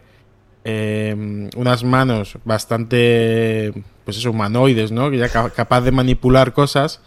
eh, 0.63 1.49
unas 1.55 1.83
manos 1.83 2.37
bastante, 2.45 3.73
pues 4.05 4.17
eso, 4.17 4.31
humanoides, 4.31 4.91
¿no? 4.91 5.09
Que 5.09 5.17
ya 5.17 5.29
ca- 5.29 5.49
capaz 5.49 5.81
de 5.81 5.91
manipular 5.91 6.53
cosas. 6.53 7.01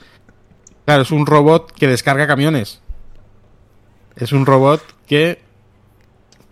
Claro, 0.84 1.02
es 1.02 1.10
un 1.10 1.26
robot 1.26 1.72
que 1.72 1.86
descarga 1.86 2.26
camiones. 2.26 2.80
Es 4.16 4.32
un 4.32 4.46
robot 4.46 4.82
que 5.06 5.40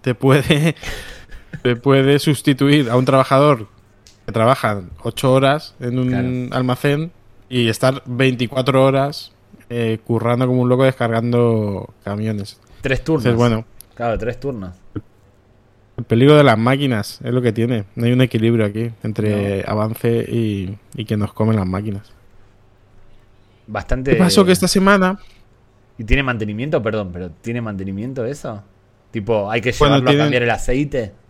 te 0.01 0.15
puede, 0.15 0.75
te 1.63 1.77
puede 1.77 2.19
sustituir 2.19 2.91
a 2.91 2.97
un 2.97 3.05
trabajador 3.05 3.69
que 4.27 4.33
trabaja 4.33 4.83
8 5.03 5.33
horas 5.33 5.75
en 5.81 5.99
un 5.99 6.09
Claro. 6.09 6.57
almacén 6.57 7.13
y 7.49 7.69
estar 7.69 8.03
24 8.07 8.85
horas 8.85 9.33
eh, 9.69 9.99
currando 10.05 10.47
como 10.47 10.63
un 10.63 10.69
loco 10.69 10.85
descargando 10.85 11.93
camiones. 12.05 12.59
Tres 12.81 13.03
turnos. 13.05 13.25
Entonces, 13.27 13.39
bueno, 13.39 13.65
Claro, 13.95 14.17
tres 14.19 14.41
turnos. 14.41 14.75
El 16.03 16.07
peligro 16.07 16.37
de 16.37 16.43
las 16.43 16.59
máquinas 16.59 17.21
es 17.23 17.33
lo 17.33 17.41
que 17.41 17.53
tiene. 17.53 17.85
No 17.95 18.07
hay 18.07 18.13
un 18.13 18.21
equilibrio 18.21 18.67
aquí 18.67 18.91
entre 19.05 19.65
avance 19.67 20.09
y, 20.29 20.77
y 20.97 21.05
que 21.05 21.17
nos 21.17 21.33
comen 21.33 21.57
las 21.57 21.67
máquinas. 21.67 22.13
Bastante. 23.69 24.11
¿Qué 24.11 24.17
pasó? 24.17 24.45
Que 24.45 24.51
esta 24.51 24.67
semana 24.67 25.19
¿Y 25.99 26.05
tiene 26.05 26.23
mantenimiento? 26.25 26.83
Perdón, 26.83 27.11
pero 27.13 27.31
¿tiene 27.31 27.61
mantenimiento 27.61 28.25
eso? 28.25 28.63
Tipo, 29.13 29.49
hay 29.49 29.61
que 29.61 29.71
llevarlo 29.71 30.11
a 30.11 30.17
cambiar 30.17 30.43
el 30.43 30.51
aceite. 30.51 31.13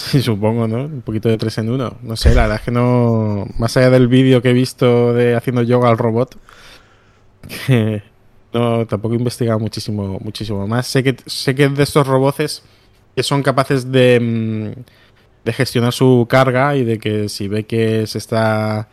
Sí, 0.00 0.22
supongo, 0.22 0.66
¿no? 0.66 0.84
Un 0.86 1.02
poquito 1.02 1.28
de 1.28 1.36
tres 1.36 1.58
en 1.58 1.68
uno. 1.68 1.98
No 2.00 2.16
sé, 2.16 2.34
la 2.34 2.42
verdad 2.42 2.56
es 2.56 2.62
que 2.64 2.70
no. 2.70 3.46
Más 3.58 3.76
allá 3.76 3.90
del 3.90 4.08
vídeo 4.08 4.40
que 4.40 4.48
he 4.48 4.52
visto 4.54 5.12
de 5.12 5.36
haciendo 5.36 5.60
yoga 5.60 5.90
al 5.90 5.98
robot, 5.98 6.38
que 7.66 8.02
no, 8.54 8.86
tampoco 8.86 9.14
he 9.14 9.18
investigado 9.18 9.58
muchísimo, 9.58 10.18
muchísimo 10.20 10.66
más. 10.66 10.86
Sé 10.86 11.02
que, 11.02 11.16
sé 11.26 11.54
que 11.54 11.68
de 11.68 11.82
estos 11.82 12.06
robots 12.06 12.62
que 13.14 13.22
son 13.22 13.42
capaces 13.42 13.90
de, 13.90 14.18
mm, 14.20 14.80
de 15.44 15.52
gestionar 15.52 15.92
su 15.92 16.26
carga 16.28 16.76
y 16.76 16.84
de 16.84 16.98
que 16.98 17.28
si 17.28 17.48
ve 17.48 17.64
que 17.64 18.06
se 18.06 18.18
está 18.18 18.88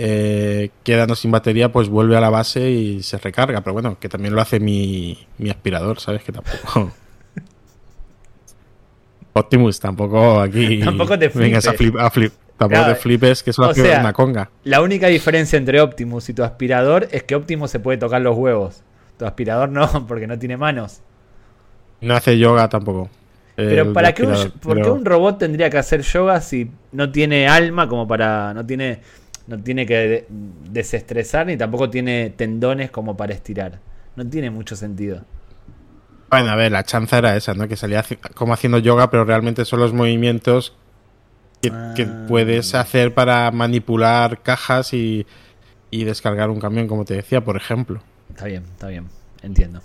eh, 0.00 0.70
quedando 0.84 1.16
sin 1.16 1.32
batería, 1.32 1.72
pues 1.72 1.88
vuelve 1.88 2.16
a 2.16 2.20
la 2.20 2.30
base 2.30 2.70
y 2.70 3.02
se 3.02 3.18
recarga. 3.18 3.62
Pero 3.62 3.74
bueno, 3.74 3.98
que 3.98 4.08
también 4.08 4.34
lo 4.34 4.40
hace 4.40 4.60
mi, 4.60 5.26
mi 5.38 5.50
aspirador, 5.50 6.00
¿sabes? 6.00 6.22
Que 6.22 6.32
tampoco. 6.32 6.92
Optimus, 9.32 9.80
tampoco 9.80 10.40
aquí. 10.40 10.80
Tampoco 10.84 11.18
te 11.18 11.30
flipes. 11.30 11.66
a 11.66 11.72
flip, 11.72 12.32
tampoco 12.56 12.86
te 12.86 12.94
flipes 12.96 13.42
que 13.42 13.50
eso 13.50 13.64
hace 13.64 13.98
una 13.98 14.12
conga. 14.12 14.50
La 14.64 14.82
única 14.82 15.06
diferencia 15.08 15.56
entre 15.56 15.80
Optimus 15.80 16.28
y 16.28 16.34
tu 16.34 16.42
aspirador 16.42 17.08
es 17.12 17.22
que 17.22 17.34
Optimus 17.34 17.70
se 17.70 17.78
puede 17.78 17.98
tocar 17.98 18.20
los 18.20 18.36
huevos. 18.36 18.82
Tu 19.16 19.24
aspirador 19.26 19.68
no, 19.68 20.06
porque 20.08 20.26
no 20.26 20.38
tiene 20.38 20.56
manos. 20.56 21.00
No 22.00 22.14
hace 22.14 22.38
yoga 22.38 22.68
tampoco. 22.68 23.10
Pero 23.66 23.92
para 23.92 24.14
qué 24.14 24.22
un, 24.22 24.52
¿por 24.60 24.80
qué 24.80 24.88
un 24.88 25.04
robot 25.04 25.38
tendría 25.38 25.68
que 25.68 25.78
hacer 25.78 26.02
yoga 26.02 26.40
si 26.40 26.70
no 26.92 27.10
tiene 27.10 27.48
alma 27.48 27.88
como 27.88 28.06
para. 28.06 28.54
no 28.54 28.64
tiene. 28.64 29.00
no 29.48 29.60
tiene 29.60 29.84
que 29.84 30.26
desestresar 30.70 31.46
ni 31.46 31.56
tampoco 31.56 31.90
tiene 31.90 32.30
tendones 32.36 32.92
como 32.92 33.16
para 33.16 33.34
estirar? 33.34 33.80
No 34.14 34.24
tiene 34.24 34.50
mucho 34.50 34.76
sentido. 34.76 35.24
Bueno, 36.30 36.50
a 36.50 36.56
ver, 36.56 36.70
la 36.70 36.84
chanza 36.84 37.18
era 37.18 37.36
esa, 37.36 37.54
¿no? 37.54 37.66
Que 37.66 37.74
salía 37.74 38.04
como 38.34 38.52
haciendo 38.52 38.78
yoga, 38.78 39.10
pero 39.10 39.24
realmente 39.24 39.64
son 39.64 39.80
los 39.80 39.92
movimientos 39.92 40.76
que, 41.60 41.72
ah. 41.72 42.26
puedes 42.28 42.76
hacer 42.76 43.12
para 43.12 43.50
manipular 43.50 44.40
cajas 44.42 44.92
y, 44.92 45.26
descargar 45.90 46.50
un 46.50 46.60
camión, 46.60 46.86
como 46.86 47.04
te 47.04 47.14
decía, 47.14 47.42
por 47.42 47.56
ejemplo. 47.56 48.02
Está 48.28 48.44
bien, 48.44 48.62
está 48.70 48.86
bien, 48.86 49.08
entiendo. 49.42 49.80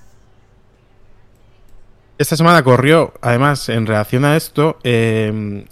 Esta 2.17 2.37
semana 2.37 2.63
corrió, 2.63 3.13
además, 3.21 3.69
en 3.69 3.85
reacción 3.87 4.23
a 4.23 4.37
esto, 4.37 4.77
em, 4.83 5.65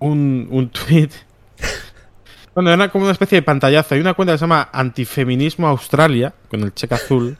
un, 0.00 0.48
un 0.50 0.70
tweet. 0.70 1.10
bueno, 2.54 2.72
era 2.72 2.88
como 2.90 3.04
una 3.04 3.12
especie 3.12 3.36
de 3.36 3.42
pantallazo. 3.42 3.94
Hay 3.94 4.00
una 4.00 4.14
cuenta 4.14 4.32
que 4.32 4.38
se 4.38 4.42
llama 4.42 4.68
Antifeminismo 4.72 5.68
Australia, 5.68 6.34
con 6.50 6.62
el 6.62 6.74
cheque 6.74 6.94
azul. 6.94 7.36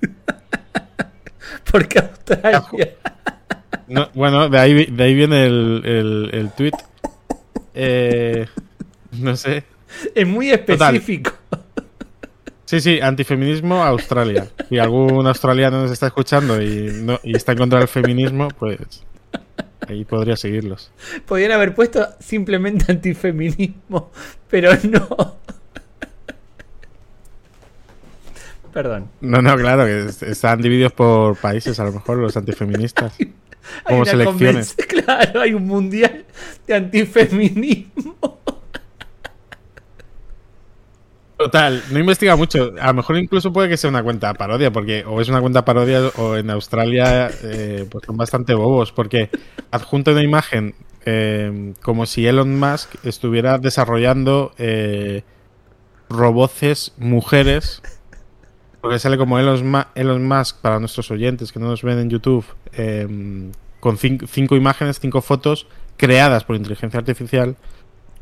Porque 1.70 1.98
Australia. 1.98 2.62
bueno, 4.14 4.48
de 4.48 4.58
ahí, 4.58 4.86
de 4.86 5.04
ahí 5.04 5.14
viene 5.14 5.46
el, 5.46 5.82
el, 5.84 6.30
el 6.32 6.50
tweet. 6.52 6.72
Eh, 7.74 8.46
no 9.12 9.36
sé. 9.36 9.64
Es 10.14 10.26
muy 10.26 10.50
específico. 10.50 11.32
Sí, 12.74 12.80
sí, 12.80 13.00
antifeminismo 13.00 13.84
Australia. 13.84 14.48
Si 14.68 14.80
algún 14.80 15.24
australiano 15.28 15.82
nos 15.82 15.92
está 15.92 16.08
escuchando 16.08 16.60
y, 16.60 16.90
no, 17.04 17.20
y 17.22 17.36
está 17.36 17.52
en 17.52 17.58
contra 17.58 17.78
del 17.78 17.86
feminismo, 17.86 18.48
pues 18.58 18.78
ahí 19.86 20.04
podría 20.04 20.36
seguirlos. 20.36 20.90
Podrían 21.24 21.52
haber 21.52 21.72
puesto 21.76 22.04
simplemente 22.18 22.90
antifeminismo, 22.90 24.10
pero 24.50 24.72
no. 24.82 25.36
Perdón. 28.72 29.08
No, 29.20 29.40
no, 29.40 29.56
claro, 29.56 29.84
que 29.84 30.30
están 30.32 30.60
divididos 30.60 30.92
por 30.94 31.36
países, 31.36 31.78
a 31.78 31.84
lo 31.84 31.92
mejor 31.92 32.16
los 32.16 32.36
antifeministas. 32.36 33.16
como 33.84 34.04
selecciones. 34.04 34.74
Claro, 34.88 35.42
hay 35.42 35.54
un 35.54 35.64
mundial 35.64 36.24
de 36.66 36.74
antifeminismo. 36.74 38.40
Total, 41.44 41.82
no 41.90 41.98
investiga 41.98 42.36
mucho. 42.36 42.72
A 42.80 42.86
lo 42.86 42.94
mejor 42.94 43.18
incluso 43.18 43.52
puede 43.52 43.68
que 43.68 43.76
sea 43.76 43.90
una 43.90 44.02
cuenta 44.02 44.32
parodia, 44.32 44.72
porque 44.72 45.04
o 45.06 45.20
es 45.20 45.28
una 45.28 45.42
cuenta 45.42 45.62
parodia 45.62 46.00
o 46.16 46.36
en 46.36 46.48
Australia 46.48 47.30
eh, 47.42 47.86
pues 47.90 48.02
son 48.06 48.16
bastante 48.16 48.54
bobos, 48.54 48.92
porque 48.92 49.28
adjunta 49.70 50.12
una 50.12 50.22
imagen 50.22 50.74
eh, 51.04 51.74
como 51.82 52.06
si 52.06 52.26
Elon 52.26 52.58
Musk 52.58 52.94
estuviera 53.04 53.58
desarrollando 53.58 54.54
eh, 54.56 55.22
roboces 56.08 56.94
mujeres 56.96 57.82
porque 58.80 58.98
sale 58.98 59.18
como 59.18 59.38
Elon, 59.38 60.26
Musk 60.26 60.62
para 60.62 60.80
nuestros 60.80 61.10
oyentes 61.10 61.52
que 61.52 61.58
no 61.58 61.66
nos 61.66 61.82
ven 61.82 61.98
en 61.98 62.08
YouTube, 62.08 62.46
em, 62.72 63.52
con 63.80 63.98
cinco, 63.98 64.56
imágenes, 64.56 64.98
cinco 64.98 65.20
fotos 65.20 65.66
creadas 65.98 66.44
por 66.44 66.56
inteligencia 66.56 67.00
artificial, 67.00 67.56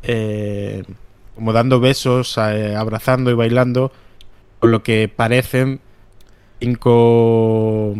eh, 0.01 0.83
como 1.35 1.53
dando 1.53 1.79
besos, 1.79 2.37
eh, 2.37 2.75
abrazando 2.75 3.31
y 3.31 3.33
bailando, 3.33 3.91
con 4.59 4.71
lo 4.71 4.83
que 4.83 5.07
parecen 5.07 5.81
cinco 6.59 7.95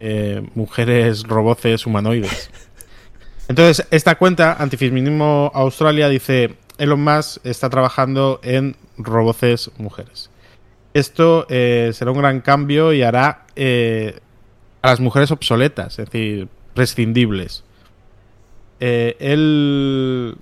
eh, 0.00 0.42
mujeres 0.54 1.24
roboces 1.24 1.86
humanoides. 1.86 2.50
Entonces, 3.48 3.86
esta 3.90 4.16
cuenta, 4.16 4.56
Antifeminismo 4.58 5.50
Australia, 5.54 6.08
dice, 6.08 6.56
Elon 6.78 7.02
Musk 7.02 7.44
está 7.44 7.70
trabajando 7.70 8.40
en 8.42 8.76
roboces 8.98 9.70
mujeres. 9.78 10.30
Esto 10.94 11.46
eh, 11.48 11.90
será 11.92 12.10
un 12.10 12.18
gran 12.18 12.40
cambio 12.40 12.92
y 12.92 13.02
hará 13.02 13.46
a 13.56 14.88
las 14.88 15.00
mujeres 15.00 15.30
obsoletas, 15.30 15.98
es 15.98 16.06
decir, 16.10 16.48
prescindibles. 16.74 17.64
Eh, 18.78 19.16
él, 19.18 20.36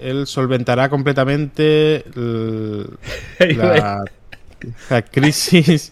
él 0.00 0.26
solventará 0.26 0.88
completamente 0.88 2.04
la, 3.38 4.04
crisis 5.10 5.90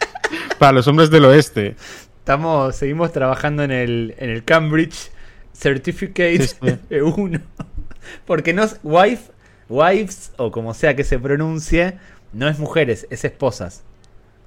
para 0.59 0.73
los 0.73 0.87
hombres 0.89 1.11
del 1.11 1.25
oeste. 1.25 1.77
Estamos, 2.19 2.77
seguimos 2.77 3.13
trabajando 3.13 3.63
en 3.63 3.71
el, 3.71 4.15
en 4.19 4.31
el 4.31 4.45
Cambridge 4.45 5.11
Certificate 5.53 6.49
1. 6.91 7.41
Porque 8.27 8.53
no 8.53 8.63
es 8.65 8.79
wife, 8.83 9.33
wives, 9.69 10.33
o 10.37 10.51
como 10.51 10.75
sea 10.75 10.95
que 10.95 11.05
se 11.05 11.19
pronuncie, 11.19 11.99
no 12.33 12.49
es 12.49 12.59
mujeres, 12.59 13.07
es 13.11 13.25
esposas. 13.25 13.85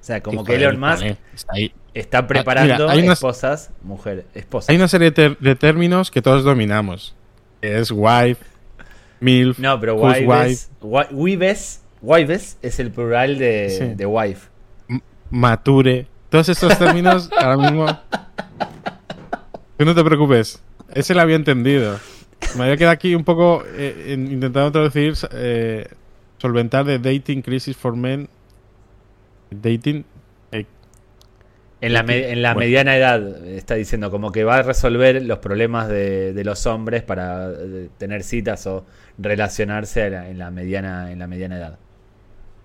O 0.00 0.04
sea, 0.04 0.22
como 0.22 0.44
que 0.44 0.54
Elon 0.54 0.80
Musk 0.80 1.04
está, 1.92 2.18
ah, 2.18 2.26
preparando 2.26 2.88
hay 2.88 3.06
esposas, 3.06 3.70
mujeres, 3.82 4.24
esposas. 4.34 4.70
Hay 4.70 4.76
una 4.76 4.88
serie 4.88 5.10
de, 5.10 5.54
términos 5.56 6.10
que 6.10 6.22
todos 6.22 6.42
dominamos. 6.42 7.14
Es 7.60 7.90
wife, 7.90 8.42
milf, 9.20 9.58
No, 9.58 9.78
pero 9.80 9.94
wives, 9.96 10.70
wives, 10.82 11.82
wives 12.02 12.58
es 12.62 12.80
el 12.80 12.90
plural 12.90 13.38
de, 13.38 13.94
de 13.96 14.06
wife. 14.06 14.48
mature. 15.30 16.06
Todos 16.28 16.48
estos 16.48 16.78
términos 16.78 17.28
ahora 17.38 17.56
mismo... 17.56 17.86
no 19.78 19.94
te 19.94 20.04
preocupes. 20.04 20.62
Ese 20.94 21.14
lo 21.14 21.20
había 21.20 21.36
entendido. 21.36 21.98
Me 22.56 22.64
había 22.64 22.76
quedado 22.76 22.92
aquí 22.92 23.14
un 23.14 23.24
poco 23.24 23.62
eh, 23.66 24.14
intentando 24.16 24.72
traducir 24.72 25.14
eh, 25.32 25.88
solventar 26.38 26.84
de 26.84 26.98
Dating 26.98 27.42
Crisis 27.42 27.76
for 27.76 27.96
Men. 27.96 28.28
Dating. 29.50 30.04
Eh, 31.80 31.86
en 31.86 31.92
la, 31.94 32.00
en 32.00 32.42
la 32.42 32.54
mediana 32.54 32.96
edad, 32.96 33.46
está 33.46 33.74
diciendo, 33.74 34.10
como 34.10 34.32
que 34.32 34.44
va 34.44 34.56
a 34.56 34.62
resolver 34.62 35.22
los 35.22 35.38
problemas 35.38 35.88
de, 35.88 36.40
los 36.44 36.66
hombres 36.66 37.02
para 37.02 37.50
eh, 37.50 37.88
tener 37.98 38.22
citas 38.22 38.66
o 38.66 38.84
relacionarse 39.18 40.06
en 40.06 40.38
la, 40.38 40.50
mediana, 40.50 41.10
en 41.10 41.18
la 41.18 41.26
mediana 41.26 41.56
edad. 41.56 41.78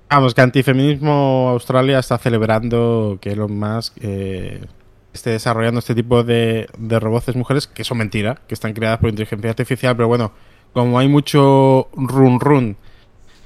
Vamos, 0.10 0.34
que 0.34 0.42
Antifeminismo 0.42 1.50
Australia 1.50 2.00
está 2.00 2.18
celebrando 2.18 3.18
que 3.22 3.32
Elon 3.32 3.58
Musk 3.58 3.98
eh, 4.02 4.62
esté 5.14 5.32
desarrollando 5.32 5.80
este 5.80 5.96
tipo 5.96 6.24
de, 6.24 6.68
de 6.78 7.00
robots 7.00 7.36
mujeres, 7.36 7.68
que 7.68 7.84
son 7.84 7.98
mentira, 7.98 8.42
que 8.48 8.54
están 8.54 8.74
creadas 8.74 9.00
por 9.00 9.10
inteligencia 9.10 9.50
artificial, 9.50 9.96
pero 9.96 10.08
bueno, 10.08 10.34
como 10.74 11.00
hay 11.00 11.08
mucho 11.08 11.88
run 11.94 12.40
run 12.40 12.78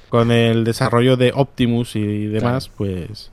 con 0.08 0.32
el 0.32 0.64
desarrollo 0.64 1.16
de 1.16 1.32
Optimus 1.34 1.94
y 1.94 2.26
demás, 2.26 2.68
pues, 2.68 3.30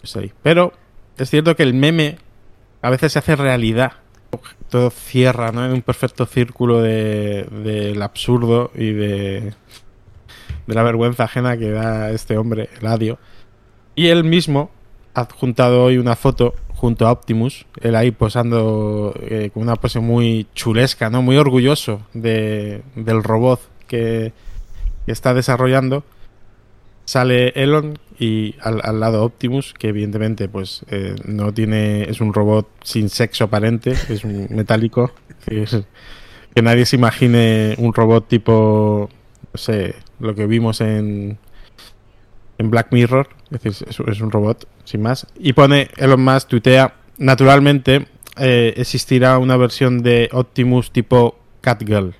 pues 0.00 0.16
ahí. 0.16 0.32
Pero 0.42 0.72
es 1.18 1.30
cierto 1.30 1.56
que 1.56 1.62
el 1.62 1.74
meme 1.74 2.18
a 2.82 2.90
veces 2.90 3.12
se 3.12 3.18
hace 3.18 3.36
realidad. 3.36 3.92
Todo 4.68 4.90
cierra, 4.90 5.52
¿no? 5.52 5.64
En 5.64 5.72
un 5.72 5.82
perfecto 5.82 6.26
círculo 6.26 6.82
del 6.82 7.62
de, 7.62 7.98
absurdo 8.02 8.72
y 8.74 8.92
de, 8.92 9.54
de 10.66 10.74
la 10.74 10.82
vergüenza 10.82 11.24
ajena 11.24 11.56
que 11.56 11.70
da 11.70 12.10
este 12.10 12.36
hombre, 12.36 12.68
Eladio. 12.80 13.18
Y 13.94 14.08
él 14.08 14.24
mismo 14.24 14.70
ha 15.14 15.20
adjuntado 15.20 15.84
hoy 15.84 15.98
una 15.98 16.16
foto 16.16 16.54
junto 16.74 17.06
a 17.06 17.12
Optimus, 17.12 17.66
él 17.80 17.94
ahí 17.94 18.10
posando 18.10 19.14
eh, 19.22 19.50
con 19.54 19.62
una 19.62 19.76
pose 19.76 20.00
muy 20.00 20.46
chulesca, 20.54 21.08
¿no? 21.08 21.22
Muy 21.22 21.36
orgulloso 21.36 22.02
de, 22.12 22.82
del 22.96 23.22
robot 23.22 23.60
que 23.86 24.32
está 25.06 25.32
desarrollando, 25.32 26.04
sale 27.04 27.50
Elon 27.54 27.98
y 28.18 28.54
al, 28.60 28.80
al 28.84 29.00
lado 29.00 29.24
Optimus, 29.24 29.74
que 29.74 29.88
evidentemente 29.88 30.48
pues 30.48 30.84
eh, 30.90 31.14
no 31.24 31.52
tiene, 31.52 32.02
es 32.04 32.20
un 32.20 32.32
robot 32.32 32.68
sin 32.82 33.08
sexo 33.08 33.44
aparente, 33.44 33.92
es 34.08 34.24
un 34.24 34.46
metálico. 34.50 35.12
Que, 35.46 35.62
es- 35.64 35.82
que 36.54 36.62
nadie 36.62 36.86
se 36.86 36.96
imagine 36.96 37.74
un 37.78 37.92
robot 37.92 38.28
tipo, 38.28 39.08
no 39.52 39.58
sé, 39.58 39.96
lo 40.20 40.34
que 40.36 40.46
vimos 40.46 40.80
en, 40.80 41.36
en 42.58 42.70
Black 42.70 42.92
Mirror, 42.92 43.28
es 43.50 43.62
decir, 43.62 43.88
es, 43.90 43.98
es 44.00 44.20
un 44.20 44.30
robot, 44.30 44.68
sin 44.84 45.02
más. 45.02 45.26
Y 45.38 45.52
pone, 45.54 45.88
Elon 45.96 46.22
Musk 46.22 46.48
tuitea, 46.48 46.94
naturalmente 47.18 48.06
eh, 48.38 48.74
existirá 48.76 49.38
una 49.38 49.56
versión 49.56 50.02
de 50.04 50.28
Optimus 50.32 50.92
tipo 50.92 51.36
Catgirl. 51.60 52.14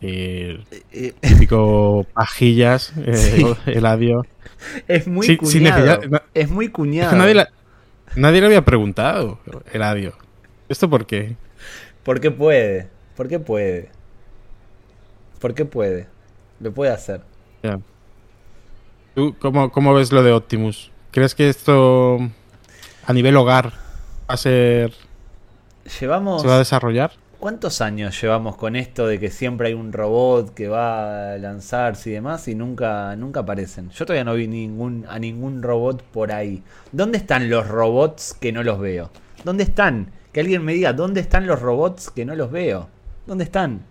Eh, 0.00 0.62
Eh, 0.92 1.12
típico 1.20 2.06
pajillas, 2.14 2.92
eh, 3.04 3.16
Sí. 3.16 3.44
Eladio. 3.66 4.22
es 4.86 5.06
muy 5.08 5.26
Sí, 5.26 5.36
cuñado. 5.36 6.00
es 6.34 6.50
muy 6.50 6.68
cuñado. 6.68 7.16
nadie, 7.16 7.34
la- 7.34 7.48
nadie 8.16 8.40
le 8.40 8.46
había 8.46 8.64
preguntado, 8.64 9.38
Eladio. 9.72 10.14
¿Esto 10.68 10.88
por 10.88 11.06
qué? 11.06 11.36
¿Por 12.04 12.20
qué 12.20 12.30
puede? 12.30 12.88
¿Por 13.16 13.28
qué 13.28 13.38
puede? 13.40 13.90
¿Por 15.40 15.54
qué 15.54 15.64
puede? 15.64 16.06
Lo 16.60 16.72
puede 16.72 16.92
hacer. 16.92 17.22
¿Tú 19.14 19.34
cómo, 19.40 19.70
cómo 19.72 19.94
ves 19.94 20.12
lo 20.12 20.22
de 20.22 20.32
Optimus? 20.32 20.90
¿Crees 21.10 21.34
que 21.34 21.48
esto 21.48 22.18
a 23.06 23.12
nivel 23.12 23.36
hogar 23.36 23.72
va 24.28 24.34
a 24.34 24.36
ser. 24.36 24.92
Llevamos. 26.00 26.42
se 26.42 26.48
va 26.48 26.56
a 26.56 26.58
desarrollar? 26.58 27.12
¿Cuántos 27.38 27.80
años 27.80 28.20
llevamos 28.20 28.56
con 28.56 28.74
esto 28.74 29.06
de 29.06 29.20
que 29.20 29.30
siempre 29.30 29.68
hay 29.68 29.74
un 29.74 29.92
robot 29.92 30.52
que 30.54 30.66
va 30.66 31.34
a 31.34 31.38
lanzarse 31.38 32.10
y 32.10 32.12
demás 32.14 32.48
y 32.48 32.56
nunca, 32.56 33.14
nunca 33.14 33.40
aparecen? 33.40 33.90
Yo 33.90 34.04
todavía 34.06 34.24
no 34.24 34.34
vi 34.34 34.48
ningún, 34.48 35.06
a 35.08 35.20
ningún 35.20 35.62
robot 35.62 36.02
por 36.02 36.32
ahí. 36.32 36.64
¿Dónde 36.90 37.18
están 37.18 37.48
los 37.48 37.68
robots 37.68 38.34
que 38.40 38.50
no 38.50 38.64
los 38.64 38.80
veo? 38.80 39.10
¿Dónde 39.44 39.62
están? 39.62 40.10
Que 40.32 40.40
alguien 40.40 40.64
me 40.64 40.72
diga, 40.74 40.92
¿dónde 40.92 41.20
están 41.20 41.46
los 41.46 41.62
robots 41.62 42.10
que 42.10 42.24
no 42.24 42.34
los 42.34 42.50
veo? 42.50 42.88
¿Dónde 43.26 43.44
están? 43.44 43.82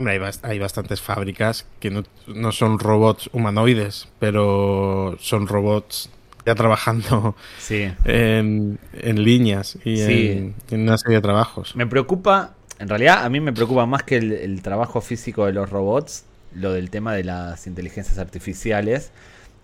Hay, 0.00 0.18
bast- 0.18 0.44
hay 0.44 0.58
bastantes 0.58 1.00
fábricas 1.00 1.64
que 1.78 1.90
no 2.26 2.50
son 2.52 2.80
robots 2.80 3.30
humanoides, 3.32 4.08
pero 4.18 5.16
son 5.20 5.46
robots 5.46 6.10
ya 6.46 6.54
trabajando 6.54 7.34
Sí. 7.58 7.92
en, 8.04 8.78
en 8.94 9.22
líneas 9.24 9.76
y 9.84 9.96
Sí. 9.98 10.28
en, 10.30 10.54
en 10.70 10.80
una 10.82 10.96
serie 10.96 11.16
de 11.16 11.22
trabajos. 11.22 11.74
Me 11.76 11.86
preocupa, 11.86 12.54
en 12.78 12.88
realidad 12.88 13.24
a 13.24 13.28
mí 13.28 13.40
me 13.40 13.52
preocupa 13.52 13.84
más 13.86 14.04
que 14.04 14.16
el, 14.16 14.32
el 14.32 14.62
trabajo 14.62 15.00
físico 15.00 15.44
de 15.46 15.52
los 15.52 15.68
robots, 15.68 16.24
lo 16.54 16.72
del 16.72 16.88
tema 16.90 17.12
de 17.14 17.24
las 17.24 17.66
inteligencias 17.66 18.18
artificiales, 18.18 19.10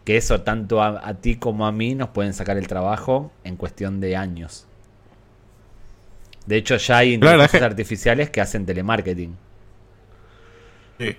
que 0.05 0.17
eso 0.17 0.41
tanto 0.43 0.83
a, 0.83 1.07
a 1.09 1.15
ti 1.15 1.37
como 1.37 1.67
a 1.67 1.73
mí 1.73 1.95
nos 1.95 2.09
pueden 2.09 2.35
sacar 2.35 2.59
el 2.59 2.67
trabajo 2.67 3.31
en 3.45 3.57
cuestión 3.57 4.01
de 4.01 4.17
años. 4.17 4.67
De 6.47 6.57
hecho 6.57 6.77
ya 6.77 6.99
hay 6.99 7.15
inteligencias 7.15 7.63
artificiales 7.63 8.29
que 8.31 8.41
hacen 8.41 8.67
telemarketing. 8.67 9.37
Sí. 10.99 11.17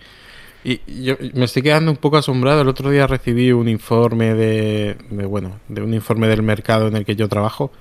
Y 0.63 0.79
yo 1.03 1.15
me 1.33 1.45
estoy 1.45 1.61
quedando 1.61 1.91
un 1.91 1.97
poco 1.97 2.17
asombrado. 2.17 2.61
El 2.61 2.69
otro 2.69 2.89
día 2.89 3.05
recibí 3.05 3.51
un 3.51 3.67
informe 3.67 4.33
de, 4.33 4.95
de, 5.09 5.25
bueno, 5.25 5.59
de 5.67 5.81
un 5.81 5.93
informe 5.93 6.27
del 6.27 6.41
mercado 6.41 6.87
en 6.87 6.95
el 6.95 7.05
que 7.05 7.15
yo 7.15 7.27
trabajo, 7.27 7.71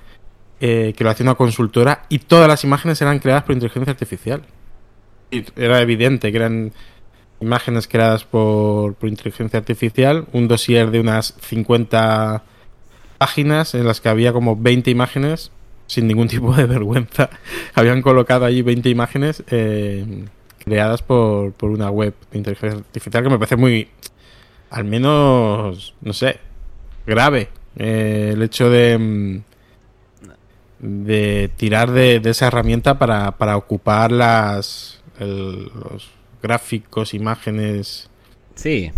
eh, 0.59 0.93
que 0.95 1.03
lo 1.03 1.09
hacía 1.09 1.23
una 1.23 1.35
consultora 1.35 2.03
y 2.09 2.19
todas 2.19 2.47
las 2.47 2.63
imágenes 2.63 3.01
eran 3.01 3.19
creadas 3.19 3.43
por 3.43 3.53
inteligencia 3.53 3.91
artificial. 3.91 4.43
Y 5.31 5.45
era 5.55 5.81
evidente 5.81 6.31
que 6.31 6.37
eran 6.37 6.73
imágenes 7.39 7.87
creadas 7.87 8.25
por, 8.25 8.95
por 8.95 9.09
inteligencia 9.09 9.59
artificial, 9.59 10.25
un 10.33 10.47
dossier 10.47 10.91
de 10.91 10.99
unas 10.99 11.35
50 11.41 12.43
páginas 13.17 13.75
en 13.75 13.85
las 13.85 14.01
que 14.01 14.09
había 14.09 14.33
como 14.33 14.55
20 14.57 14.91
imágenes 14.91 15.51
sin 15.87 16.07
ningún 16.07 16.27
tipo 16.29 16.53
de 16.53 16.65
vergüenza. 16.65 17.29
Habían 17.73 18.01
colocado 18.01 18.45
allí 18.45 18.61
20 18.61 18.89
imágenes 18.89 19.43
eh, 19.49 20.25
creadas 20.63 21.01
por, 21.01 21.51
por 21.53 21.69
una 21.71 21.89
web 21.89 22.13
de 22.31 22.37
inteligencia 22.37 22.79
artificial 22.79 23.23
que 23.23 23.29
me 23.29 23.37
parece 23.39 23.55
muy, 23.55 23.87
al 24.69 24.85
menos, 24.85 25.95
no 26.01 26.13
sé, 26.13 26.39
grave. 27.05 27.49
Eh, 27.75 28.31
el 28.33 28.41
hecho 28.43 28.69
de, 28.69 28.97
mm, 28.97 29.41
de 30.79 31.49
tirar 31.57 31.91
de, 31.91 32.19
de 32.19 32.29
esa 32.29 32.47
herramienta 32.47 32.99
para, 32.99 33.31
para 33.37 33.55
ocupar 33.57 34.11
las, 34.11 35.01
el- 35.19 35.65
los 35.73 36.09
gráficos, 36.41 37.13
imágenes, 37.13 38.09
Sí, 38.55 38.91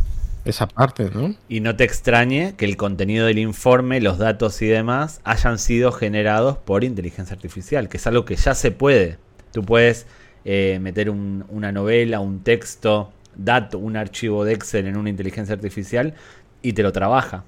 esa 0.44 0.68
parte, 0.68 1.10
¿no? 1.14 1.34
y 1.48 1.60
no 1.62 1.76
te 1.76 1.84
extrañe 1.86 2.56
que 2.58 2.66
el 2.66 2.76
contenido 2.76 3.26
del 3.28 3.38
informe, 3.40 4.02
los 4.02 4.18
datos 4.18 4.62
y 4.62 4.68
demás 4.68 5.22
hayan 5.24 5.60
sido 5.60 5.92
generados 5.92 6.58
por 6.58 6.84
inteligencia 6.84 7.36
artificial, 7.36 7.88
que 7.88 7.98
es 7.98 8.06
algo 8.08 8.26
que 8.26 8.36
ya 8.36 8.54
se 8.56 8.72
puede. 8.72 9.18
Tú 9.54 9.64
puedes 9.64 10.08
eh, 10.46 10.80
meter 10.82 11.10
un- 11.12 11.46
una 11.50 11.72
novela, 11.74 12.22
un 12.22 12.44
texto, 12.44 13.14
dato, 13.36 13.80
un 13.80 13.98
archivo 13.98 14.46
de 14.46 14.54
Excel 14.56 14.88
en 14.88 14.98
una 14.98 15.12
inteligencia 15.12 15.56
artificial 15.56 16.16
y 16.64 16.74
te 16.74 16.84
lo 16.84 16.94
trabaja. 16.94 17.46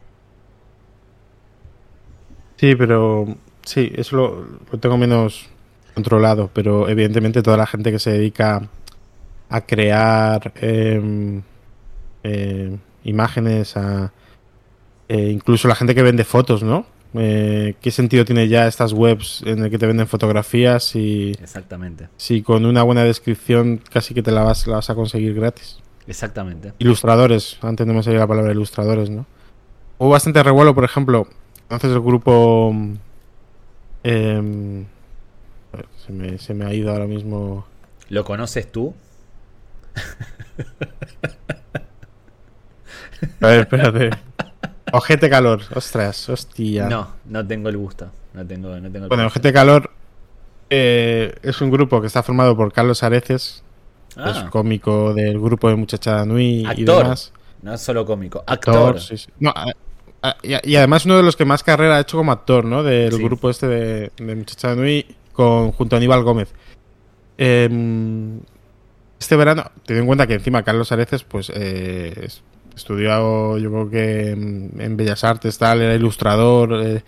Sí, 2.57 2.75
pero 2.75 3.37
sí, 3.63 3.91
eso 3.95 4.15
lo, 4.71 4.79
tengo 4.79 4.97
menos 4.97 5.47
controlado, 5.93 6.49
pero 6.53 6.89
evidentemente 6.89 7.43
toda 7.43 7.57
la 7.57 7.67
gente 7.67 7.91
que 7.91 7.99
se 7.99 8.11
dedica 8.11 8.67
a 9.49 9.61
crear 9.61 10.53
em, 10.57 11.43
eh, 12.23 12.77
imágenes, 13.05 13.77
a, 13.77 14.13
eh, 15.09 15.29
incluso 15.31 15.67
la 15.67 15.75
gente 15.75 15.95
que 15.95 16.03
vende 16.03 16.25
fotos, 16.25 16.63
¿no? 16.63 16.85
Eh, 17.13 17.75
¿Qué 17.81 17.91
sentido 17.91 18.25
tiene 18.25 18.47
ya 18.47 18.67
estas 18.67 18.93
webs 18.93 19.41
en 19.45 19.63
el 19.63 19.69
que 19.71 19.77
te 19.77 19.87
venden 19.87 20.07
fotografías 20.07 20.95
y 20.95 21.31
Exactamente, 21.41 22.09
si 22.17 22.41
con 22.41 22.65
una 22.65 22.83
buena 22.83 23.03
descripción 23.03 23.81
casi 23.91 24.13
que 24.13 24.21
te 24.21 24.31
la 24.31 24.43
vas, 24.43 24.67
la 24.67 24.75
vas 24.75 24.89
a 24.89 24.95
conseguir 24.95 25.33
gratis? 25.33 25.77
exactamente. 26.07 26.73
Ilustradores, 26.79 27.57
antes 27.61 27.85
no 27.87 27.93
me 27.93 28.03
salía 28.03 28.19
la 28.19 28.27
palabra 28.27 28.51
ilustradores, 28.51 29.09
¿no? 29.09 29.25
Hubo 29.97 30.09
bastante 30.09 30.41
revuelo, 30.43 30.75
por 30.75 30.83
ejemplo, 30.83 31.27
entonces 31.63 31.91
el 31.91 32.01
grupo... 32.01 32.73
em, 34.03 34.85
me, 36.09 36.37
se 36.37 36.53
me 36.53 36.65
ha 36.65 36.73
ido 36.73 36.91
ahora 36.91 37.07
mismo... 37.07 37.65
¿Lo 38.09 38.23
conoces 38.23 38.71
tú? 38.71 38.93
A 43.41 43.47
ver, 43.47 43.59
espérate. 43.61 44.09
Ojete 44.93 45.29
Calor, 45.29 45.61
ostras, 45.75 46.29
hostia. 46.29 46.87
No, 46.87 47.09
no 47.25 47.45
tengo 47.45 47.69
el 47.69 47.77
gusto. 47.77 48.09
No 48.33 48.45
tengo, 48.45 48.69
no 48.79 48.89
tengo 48.91 49.05
el 49.05 49.09
Bueno, 49.09 49.23
gusto. 49.25 49.39
Ojete 49.39 49.53
Calor 49.53 49.91
eh, 50.69 51.33
es 51.43 51.61
un 51.61 51.71
grupo 51.71 51.99
que 52.01 52.07
está 52.07 52.23
formado 52.23 52.55
por 52.55 52.71
Carlos 52.71 53.03
Areces, 53.03 53.63
que 54.15 54.21
es 54.29 54.37
Ah, 54.37 54.49
cómico 54.49 55.13
del 55.13 55.39
grupo 55.39 55.69
de 55.69 55.75
Muchachada 55.75 56.25
Nui 56.25 56.61
y 56.61 56.65
Actor. 56.65 57.03
demás. 57.03 57.33
no 57.61 57.73
es 57.73 57.81
solo 57.81 58.05
cómico, 58.05 58.43
Actor, 58.47 58.75
actor. 58.75 59.01
sí, 59.01 59.17
sí. 59.17 59.27
No, 59.39 59.49
a- 59.55 59.71
a- 60.21 60.37
y, 60.43 60.71
y 60.71 60.75
además 60.75 61.05
uno 61.05 61.17
de 61.17 61.23
los 61.23 61.35
que 61.35 61.45
más 61.45 61.63
carrera 61.63 61.97
ha 61.97 61.99
hecho 62.01 62.17
como 62.17 62.31
actor, 62.31 62.63
¿no? 62.65 62.83
Del 62.83 63.11
Sí. 63.13 63.23
grupo 63.23 63.49
este 63.49 63.67
de, 63.67 64.11
de 64.17 64.35
Muchacha 64.35 64.75
Nui 64.75 65.05
con, 65.33 65.71
junto 65.71 65.95
a 65.95 65.97
Aníbal 65.97 66.23
Gómez. 66.23 66.53
Em, 67.37 68.39
este 69.19 69.35
verano, 69.35 69.71
teniendo 69.85 70.03
en 70.03 70.07
cuenta 70.07 70.27
que 70.27 70.35
encima 70.35 70.63
Carlos 70.63 70.91
Areces, 70.91 71.23
pues 71.23 71.51
eh, 71.53 72.13
es- 72.23 72.41
estudió, 72.77 73.57
yo 73.57 73.69
creo 73.71 73.89
que 73.89 74.29
en, 74.31 74.71
en 74.79 74.97
Bellas 74.97 75.23
Artes, 75.23 75.57
tal, 75.57 75.81
era 75.81 75.95
ilustrador. 75.95 76.81
eh, 76.85 77.03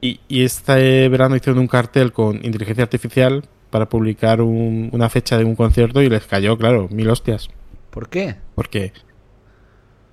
y, 0.00 0.20
y 0.28 0.44
este 0.44 1.08
verano 1.08 1.34
hicieron 1.36 1.58
un 1.60 1.66
cartel 1.68 2.12
con 2.12 2.36
inteligencia 2.44 2.84
artificial 2.84 3.44
para 3.70 3.88
publicar 3.88 4.40
un- 4.42 4.90
una 4.92 5.08
fecha 5.08 5.36
de 5.38 5.44
un 5.44 5.56
concierto 5.56 6.02
y 6.02 6.08
les 6.08 6.24
cayó, 6.26 6.56
claro, 6.58 6.88
mil 6.90 7.08
hostias. 7.10 7.48
¿Por 7.90 8.08
qué? 8.08 8.36
Porque, 8.54 8.92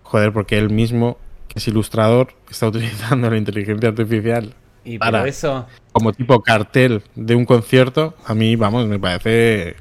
joder, 0.04 0.32
porque 0.34 0.58
él 0.58 0.69
mismo, 0.69 1.17
que 1.47 1.60
es 1.60 1.67
ilustrador, 1.67 2.30
está 2.50 2.67
utilizando 2.67 3.30
la 3.30 3.38
inteligencia 3.38 3.89
artificial 3.89 4.54
Y 4.84 4.97
Para. 4.97 5.28
eso, 5.28 5.67
como 5.91 6.12
tipo 6.13 6.41
cartel 6.41 7.04
de 7.15 7.36
un 7.36 7.45
concierto. 7.45 8.15
A 8.26 8.34
mí, 8.34 8.56
vamos, 8.56 8.88
me 8.88 8.97
parece... 8.97 9.76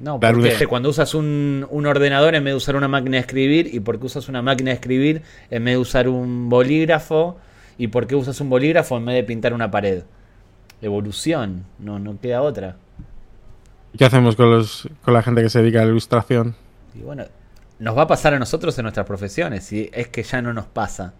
no, 0.00 0.14
un 0.14 0.20
porque 0.20 0.66
cuando 0.68 0.88
usas 0.88 1.14
un, 1.14 1.66
un 1.70 1.86
ordenador 1.86 2.34
en 2.34 2.44
vez 2.44 2.52
de 2.52 2.56
usar 2.56 2.76
una 2.76 2.88
máquina 2.88 3.16
de 3.16 3.20
escribir, 3.20 3.74
y 3.74 3.80
por 3.80 3.98
qué 3.98 4.06
usas 4.06 4.28
una 4.28 4.42
máquina 4.42 4.70
de 4.70 4.74
escribir 4.74 5.22
en 5.50 5.64
vez 5.64 5.74
de 5.74 5.78
usar 5.78 6.08
un 6.08 6.48
bolígrafo, 6.48 7.36
y 7.78 7.88
por 7.88 8.06
qué 8.06 8.14
usas 8.14 8.40
un 8.40 8.50
bolígrafo 8.50 8.96
en 8.96 9.06
vez 9.06 9.14
de 9.16 9.24
pintar 9.24 9.52
una 9.54 9.70
pared. 9.70 10.04
Evolución, 10.80 11.64
no, 11.78 11.98
no 11.98 12.20
queda 12.20 12.42
otra. 12.42 12.76
¿Qué 13.96 14.04
hacemos 14.04 14.36
con, 14.36 14.50
los, 14.50 14.88
con 15.02 15.14
la 15.14 15.22
gente 15.22 15.42
que 15.42 15.50
se 15.50 15.60
dedica 15.60 15.80
a 15.80 15.84
la 15.84 15.90
ilustración? 15.90 16.54
Y 16.94 17.00
bueno, 17.00 17.24
nos 17.78 17.96
va 17.96 18.02
a 18.02 18.06
pasar 18.06 18.34
a 18.34 18.38
nosotros 18.38 18.78
en 18.78 18.84
nuestras 18.84 19.06
profesiones, 19.06 19.72
y 19.72 19.90
es 19.92 20.08
que 20.08 20.22
ya 20.22 20.42
no 20.42 20.52
nos 20.52 20.66
pasa. 20.66 21.14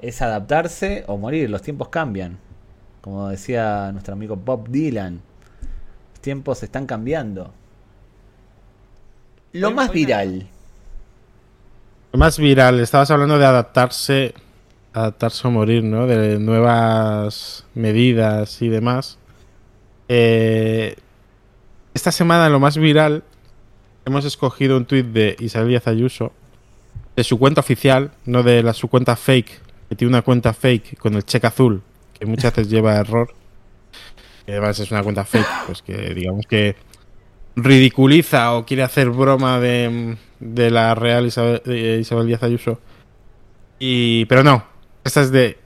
Es 0.00 0.20
adaptarse 0.20 1.04
o 1.06 1.16
morir, 1.16 1.48
los 1.48 1.62
tiempos 1.62 1.88
cambian. 1.88 2.38
Como 3.00 3.28
decía 3.28 3.90
nuestro 3.92 4.12
amigo 4.12 4.36
Bob 4.36 4.68
Dylan, 4.68 5.20
los 6.12 6.20
tiempos 6.20 6.62
están 6.62 6.86
cambiando. 6.86 7.54
Lo 9.52 9.68
Hoy- 9.68 9.74
más 9.74 9.88
hoy 9.90 9.94
viral. 9.94 10.46
Lo 12.12 12.18
más 12.18 12.38
viral, 12.38 12.80
estabas 12.80 13.10
hablando 13.10 13.38
de 13.38 13.44
adaptarse, 13.46 14.34
adaptarse 14.92 15.46
o 15.46 15.50
morir, 15.50 15.84
¿no? 15.84 16.06
De 16.06 16.38
nuevas 16.38 17.64
medidas 17.74 18.62
y 18.62 18.68
demás. 18.68 19.18
Eh, 20.08 20.96
esta 21.92 22.10
semana 22.12 22.48
lo 22.48 22.60
más 22.60 22.78
viral 22.78 23.24
hemos 24.06 24.24
escogido 24.24 24.76
un 24.78 24.86
tuit 24.86 25.06
de 25.06 25.36
Isabel 25.38 25.68
Díaz 25.68 25.86
Ayuso, 25.86 26.32
de 27.14 27.24
su 27.24 27.38
cuenta 27.38 27.60
oficial, 27.60 28.12
no 28.24 28.42
de 28.42 28.62
la, 28.62 28.72
su 28.72 28.88
cuenta 28.88 29.16
fake, 29.16 29.60
que 29.90 29.96
tiene 29.96 30.08
una 30.10 30.22
cuenta 30.22 30.54
fake 30.54 30.96
con 30.98 31.14
el 31.14 31.24
cheque 31.24 31.46
azul, 31.46 31.82
que 32.18 32.24
muchas 32.24 32.54
veces 32.54 32.70
lleva 32.72 32.96
error. 32.96 33.34
Y 34.46 34.52
además 34.52 34.78
es 34.78 34.90
una 34.90 35.02
cuenta 35.02 35.24
fake, 35.26 35.46
pues 35.66 35.82
que 35.82 36.14
digamos 36.14 36.46
que 36.46 36.74
ridiculiza 37.62 38.54
o 38.54 38.64
quiere 38.64 38.82
hacer 38.82 39.10
broma 39.10 39.60
de, 39.60 40.16
de 40.40 40.70
la 40.70 40.94
real 40.94 41.26
Isabel, 41.26 41.62
Isabel, 42.00 42.26
Díaz 42.26 42.42
Ayuso. 42.42 42.80
Y, 43.78 44.24
pero 44.26 44.42
no, 44.42 44.64
esta 45.04 45.20
es 45.22 45.30
de 45.30 45.58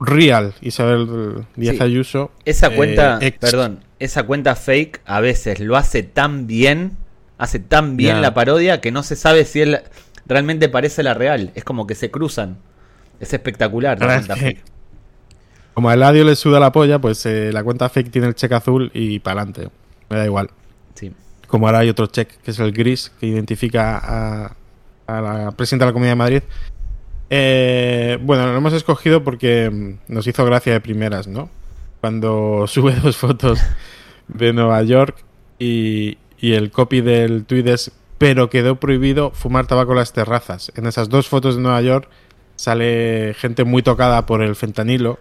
real 0.00 0.54
Isabel 0.60 1.44
Díaz 1.56 1.76
sí, 1.76 1.82
Ayuso. 1.82 2.30
Esa 2.44 2.70
cuenta, 2.70 3.18
eh, 3.20 3.32
perdón, 3.32 3.80
esa 3.98 4.24
cuenta 4.24 4.54
fake 4.54 5.00
a 5.04 5.20
veces 5.20 5.60
lo 5.60 5.76
hace 5.76 6.02
tan 6.02 6.46
bien, 6.46 6.96
hace 7.36 7.58
tan 7.58 7.96
bien 7.96 8.14
yeah. 8.14 8.20
la 8.20 8.34
parodia 8.34 8.80
que 8.80 8.92
no 8.92 9.02
se 9.02 9.16
sabe 9.16 9.44
si 9.44 9.60
él 9.60 9.80
realmente 10.26 10.68
parece 10.68 11.02
la 11.02 11.14
real. 11.14 11.52
Es 11.54 11.64
como 11.64 11.86
que 11.86 11.94
se 11.94 12.10
cruzan. 12.10 12.58
Es 13.20 13.32
espectacular 13.32 13.98
la 13.98 14.06
cuenta 14.06 14.36
fake. 14.36 14.62
Como 15.74 15.90
a 15.90 15.94
Eladio 15.94 16.24
le 16.24 16.34
suda 16.36 16.58
la 16.60 16.72
polla, 16.72 17.00
pues 17.00 17.24
eh, 17.26 17.52
la 17.52 17.62
cuenta 17.62 17.88
fake 17.88 18.10
tiene 18.10 18.28
el 18.28 18.34
cheque 18.34 18.54
azul 18.54 18.90
y 18.94 19.20
para 19.20 19.42
adelante. 19.42 19.68
Me 20.08 20.16
da 20.16 20.24
igual. 20.24 20.50
Sí. 20.94 21.12
Como 21.48 21.66
ahora 21.66 21.80
hay 21.80 21.88
otro 21.88 22.06
check 22.06 22.28
que 22.42 22.52
es 22.52 22.58
el 22.60 22.70
gris 22.70 23.10
que 23.18 23.26
identifica 23.26 23.98
a, 23.98 24.56
a 25.08 25.20
la 25.20 25.50
presidenta 25.50 25.86
de 25.86 25.88
la 25.88 25.92
Comunidad 25.92 26.12
de 26.12 26.16
Madrid. 26.16 26.42
Eh, 27.30 28.18
bueno, 28.22 28.46
lo 28.46 28.56
hemos 28.56 28.72
escogido 28.72 29.24
porque 29.24 29.96
nos 30.06 30.26
hizo 30.28 30.44
gracia 30.44 30.72
de 30.72 30.80
primeras, 30.80 31.26
¿no? 31.26 31.50
Cuando 32.00 32.66
sube 32.68 32.94
dos 32.94 33.16
fotos 33.16 33.58
de 34.28 34.52
Nueva 34.52 34.80
York 34.84 35.16
y, 35.58 36.18
y 36.38 36.52
el 36.52 36.70
copy 36.70 37.00
del 37.00 37.44
tweet 37.44 37.66
es 37.66 37.90
pero 38.18 38.50
quedó 38.50 38.80
prohibido 38.80 39.30
fumar 39.30 39.66
tabaco 39.66 39.92
en 39.92 39.98
las 39.98 40.12
terrazas. 40.12 40.72
En 40.74 40.86
esas 40.86 41.08
dos 41.08 41.28
fotos 41.28 41.56
de 41.56 41.62
Nueva 41.62 41.80
York 41.80 42.08
sale 42.56 43.34
gente 43.34 43.62
muy 43.64 43.82
tocada 43.82 44.26
por 44.26 44.42
el 44.42 44.56
fentanilo 44.56 45.20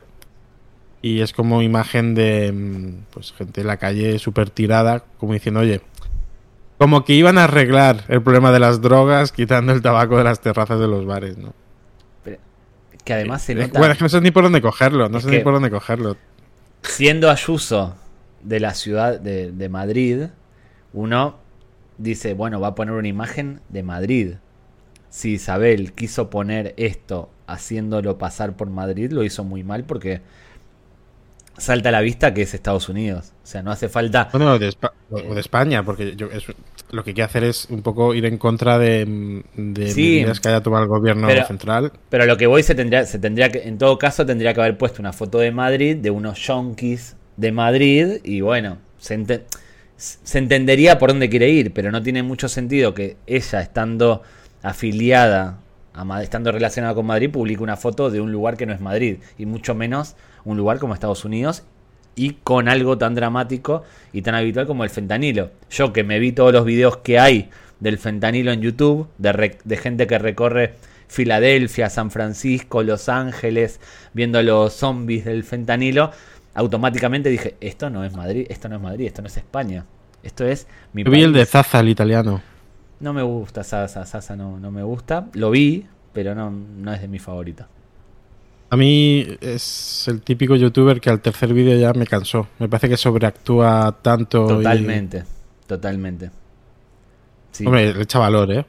y 1.04 1.22
es 1.22 1.32
como 1.32 1.62
imagen 1.62 2.16
de 2.16 2.96
pues 3.12 3.34
gente 3.34 3.62
en 3.62 3.68
la 3.68 3.78
calle 3.78 4.18
súper 4.18 4.50
tirada, 4.50 5.06
como 5.20 5.34
diciendo, 5.34 5.60
oye, 5.60 5.82
como 6.78 7.04
que 7.06 7.14
iban 7.14 7.38
a 7.38 7.46
arreglar 7.46 8.04
el 8.08 8.22
problema 8.22 8.52
de 8.52 8.60
las 8.60 8.82
drogas 8.82 9.32
quitando 9.32 9.74
el 9.74 9.82
tabaco 9.82 10.18
de 10.18 10.24
las 10.24 10.40
terrazas 10.42 10.80
de 10.80 10.88
los 10.88 11.06
bares, 11.06 11.38
¿no? 11.38 11.54
Pero, 12.24 12.38
que 13.04 13.14
además 13.14 13.42
se 13.42 13.56
nota... 13.56 13.80
Bueno, 13.80 13.94
es 13.94 13.98
que 13.98 14.06
no 14.06 14.10
sé 14.10 14.22
ni 14.22 14.32
por 14.32 14.44
dónde 14.44 14.62
cogerlo, 14.62 15.10
no 15.10 15.20
sé 15.20 15.30
ni 15.30 15.40
por 15.40 15.54
dónde 15.54 15.70
cogerlo. 15.70 16.18
Siendo 16.84 17.32
Ayuso 17.32 17.96
de 18.44 18.60
la 18.60 18.74
ciudad 18.74 19.20
de, 19.20 19.52
de 19.52 19.70
Madrid, 19.70 20.28
uno 20.94 21.38
dice, 21.98 22.34
bueno, 22.34 22.60
va 22.60 22.70
a 22.70 22.76
poner 22.76 22.94
una 22.94 23.08
imagen 23.08 23.60
de 23.70 23.84
Madrid. 23.84 24.34
Si 25.10 25.34
Isabel 25.34 25.94
quiso 25.94 26.30
poner 26.30 26.74
esto 26.78 27.30
haciéndolo 27.48 28.18
pasar 28.18 28.56
por 28.56 28.70
Madrid, 28.70 29.12
lo 29.12 29.24
hizo 29.24 29.44
muy 29.44 29.64
mal 29.64 29.84
porque 29.84 30.22
salta 31.58 31.90
a 31.90 31.92
la 31.92 32.02
vista 32.02 32.34
que 32.34 32.44
es 32.44 32.54
Estados 32.54 32.90
Unidos. 32.90 33.34
O 33.44 33.48
sea, 33.48 33.64
no 33.64 33.72
hace 33.72 33.90
falta. 33.90 34.30
Bueno, 34.32 34.58
de, 34.60 34.68
Espa 34.68 34.94
o 35.10 35.34
de 35.34 35.40
España, 35.40 35.84
porque 35.84 36.16
yo, 36.16 36.28
es, 36.28 36.46
lo 36.92 37.04
que 37.04 37.14
quiere 37.14 37.26
hacer 37.26 37.44
es 37.44 37.68
un 37.70 37.82
poco 37.82 38.14
ir 38.14 38.26
en 38.26 38.38
contra 38.38 38.78
de, 38.78 39.44
de 39.56 39.92
Sí, 39.92 40.18
medidas 40.20 40.40
que 40.40 40.50
haya 40.50 40.62
tomado 40.62 40.84
el 40.84 40.90
gobierno 40.90 41.28
pero- 41.28 41.46
central. 41.48 41.92
Pero 42.10 42.26
lo 42.26 42.38
que 42.38 42.48
voy 42.48 42.64
se 42.64 42.76
tendría, 42.76 43.06
se 43.06 43.20
tendría 43.20 43.50
que, 43.52 43.68
en 43.68 43.78
todo 43.78 43.98
caso, 43.98 44.26
tendría 44.26 44.54
que 44.54 44.62
haber 44.62 44.78
puesto 44.78 45.02
una 45.02 45.14
foto 45.14 45.40
de 45.40 45.52
Madrid, 45.52 45.98
de 45.98 46.12
unos 46.12 46.40
yonkis 46.40 47.16
de 47.38 47.52
Madrid, 47.52 48.08
y 48.24 48.42
bueno, 48.42 48.78
se, 48.98 49.16
ente- 49.16 49.44
se 49.98 50.38
entendería 50.38 50.98
por 51.00 51.10
dónde 51.10 51.30
quiere 51.30 51.50
ir, 51.50 51.74
pero 51.74 51.92
no 51.92 52.02
tiene 52.04 52.24
mucho 52.24 52.48
sentido 52.50 52.94
que 52.94 53.18
ella, 53.28 53.62
estando 53.62 54.22
afiliada, 54.62 55.60
a 55.94 56.22
estando 56.24 56.52
relacionada 56.52 56.94
con 56.94 57.06
Madrid, 57.06 57.30
publique 57.32 57.64
una 57.64 57.76
foto 57.78 58.10
de 58.12 58.22
un 58.22 58.32
lugar 58.32 58.56
que 58.58 58.66
no 58.66 58.74
es 58.74 58.80
Madrid, 58.82 59.18
y 59.38 59.46
mucho 59.46 59.74
menos 59.74 60.16
un 60.50 60.58
lugar 60.58 60.80
como 60.80 60.94
Estados 60.94 61.26
Unidos, 61.26 61.64
y 62.16 62.32
con 62.44 62.68
algo 62.68 62.98
tan 62.98 63.14
dramático 63.14 63.84
y 64.12 64.24
tan 64.24 64.34
habitual 64.34 64.66
como 64.66 64.84
el 64.84 64.90
fentanilo. 64.90 65.52
Yo 65.70 65.94
que 65.94 66.04
me 66.04 66.18
vi 66.20 66.32
todos 66.32 66.52
los 66.52 66.66
videos 66.66 66.98
que 66.98 67.20
hay 67.20 67.50
del 67.80 68.00
fentanilo 68.00 68.52
en 68.52 68.62
YouTube, 68.62 69.08
de, 69.20 69.34
re- 69.34 69.58
de 69.64 69.78
gente 69.78 70.08
que 70.08 70.18
recorre 70.18 70.74
Filadelfia, 71.08 71.90
San 71.90 72.10
Francisco, 72.12 72.82
Los 72.84 73.08
Ángeles, 73.08 73.80
viendo 74.14 74.42
los 74.42 74.74
zombies 74.74 75.26
del 75.26 75.44
fentanilo, 75.44 76.12
automáticamente 76.56 77.30
dije, 77.30 77.56
esto 77.62 77.90
no 77.92 78.04
es 78.04 78.16
Madrid, 78.16 78.48
esto 78.50 78.68
no 78.68 78.76
es 78.78 78.82
Madrid, 78.82 79.06
esto 79.08 79.22
no 79.22 79.28
es 79.28 79.38
España. 79.38 79.86
Esto 80.24 80.46
es 80.46 80.68
mi 80.94 81.04
Yo 81.04 81.12
vi 81.12 81.22
el 81.22 81.34
de 81.34 81.42
país". 81.42 81.50
Zaza, 81.50 81.80
el 81.82 81.90
italiano. 81.90 82.42
No 83.00 83.14
me 83.14 83.22
gusta 83.22 83.64
Sasa 83.64 84.36
no, 84.36 84.60
no 84.60 84.72
me 84.72 84.82
gusta. 84.82 85.28
Lo 85.34 85.52
vi, 85.52 85.86
pero 86.14 86.34
no, 86.34 86.50
no 86.50 86.92
es 86.92 87.00
de 87.02 87.08
mi 87.08 87.20
favorita. 87.20 87.68
A 88.70 88.76
mí 88.76 89.26
es 89.40 90.08
el 90.10 90.22
típico 90.22 90.56
youtuber 90.56 91.00
que 91.00 91.10
al 91.10 91.22
tercer 91.22 91.54
vídeo 91.54 91.78
ya 91.80 91.94
me 91.94 92.06
cansó. 92.06 92.48
Me 92.60 92.68
parece 92.68 92.90
que 92.90 92.98
sobreactúa 92.98 93.98
tanto. 94.02 94.46
y- 94.46 94.50
Totalmente, 94.58 95.24
totalmente. 95.68 96.32
Sí. 97.52 97.66
Hombre, 97.66 97.94
le 97.94 98.04
echa 98.04 98.20
valor, 98.20 98.52
¿eh? 98.52 98.66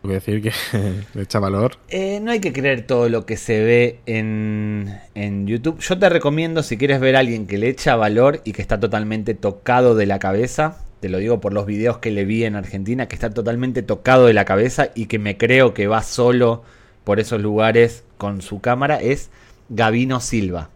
Tengo 0.00 0.08
que 0.08 0.14
decir 0.14 0.42
que 0.42 0.52
le 1.14 1.22
echa 1.22 1.38
valor. 1.40 1.72
Eh, 1.88 2.20
no 2.20 2.30
hay 2.30 2.40
que 2.40 2.52
creer 2.52 2.86
todo 2.86 3.08
lo 3.08 3.26
que 3.26 3.36
se 3.36 3.62
ve 3.64 4.00
en, 4.06 4.96
en 5.14 5.46
YouTube. 5.46 5.78
Yo 5.80 5.98
te 5.98 6.08
recomiendo, 6.08 6.62
si 6.62 6.76
quieres 6.76 7.00
ver 7.00 7.16
a 7.16 7.20
alguien 7.20 7.46
que 7.46 7.58
le 7.58 7.68
echa 7.68 7.96
valor 7.96 8.40
y 8.44 8.52
que 8.52 8.62
está 8.62 8.78
totalmente 8.80 9.34
tocado 9.34 9.94
de 9.96 10.06
la 10.06 10.18
cabeza, 10.20 10.78
te 11.00 11.08
lo 11.08 11.18
digo 11.18 11.40
por 11.40 11.52
los 11.52 11.66
videos 11.66 11.98
que 11.98 12.10
le 12.12 12.24
vi 12.24 12.44
en 12.44 12.54
Argentina, 12.56 13.06
que 13.08 13.14
está 13.16 13.30
totalmente 13.30 13.82
tocado 13.82 14.26
de 14.26 14.34
la 14.34 14.44
cabeza 14.44 14.90
y 14.94 15.06
que 15.06 15.18
me 15.18 15.36
creo 15.36 15.74
que 15.74 15.86
va 15.88 16.02
solo 16.02 16.62
por 17.04 17.20
esos 17.20 17.40
lugares 17.40 18.04
con 18.18 18.42
su 18.42 18.60
cámara, 18.60 19.00
es 19.00 19.30
Gavino 19.68 20.20
Silva. 20.20 20.70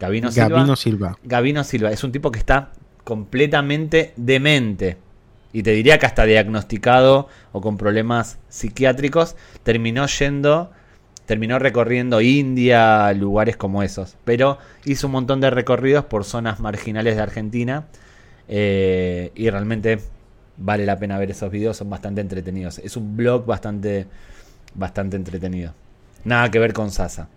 Gavino 0.00 0.30
Silva. 0.30 0.48
Gabino 0.48 0.76
Silva. 0.76 1.18
Gavino 1.22 1.64
Silva 1.64 1.90
es 1.92 2.04
un 2.04 2.12
tipo 2.12 2.30
que 2.30 2.38
está 2.38 2.72
completamente 3.04 4.12
demente. 4.16 4.96
Y 5.52 5.62
te 5.62 5.70
diría 5.70 5.98
que 5.98 6.06
hasta 6.06 6.24
diagnosticado 6.24 7.28
o 7.52 7.60
con 7.60 7.76
problemas 7.76 8.38
psiquiátricos, 8.48 9.36
terminó 9.62 10.06
yendo, 10.06 10.72
terminó 11.26 11.60
recorriendo 11.60 12.20
India, 12.20 13.12
lugares 13.12 13.56
como 13.56 13.84
esos. 13.84 14.16
Pero 14.24 14.58
hizo 14.84 15.06
un 15.06 15.12
montón 15.12 15.40
de 15.40 15.50
recorridos 15.50 16.06
por 16.06 16.24
zonas 16.24 16.58
marginales 16.58 17.14
de 17.16 17.22
Argentina. 17.22 17.86
eh, 18.48 19.32
y 19.34 19.48
realmente 19.48 20.00
vale 20.56 20.86
la 20.86 20.98
pena 20.98 21.18
ver 21.18 21.30
esos 21.30 21.50
videos, 21.50 21.76
son 21.76 21.90
bastante 21.90 22.20
entretenidos. 22.20 22.78
Es 22.78 22.96
un 22.96 23.16
blog 23.16 23.46
bastante, 23.46 24.06
bastante 24.74 25.16
entretenido. 25.16 25.72
Nada 26.24 26.50
que 26.50 26.58
ver 26.58 26.72
con 26.72 26.90
Sasa. 26.90 27.28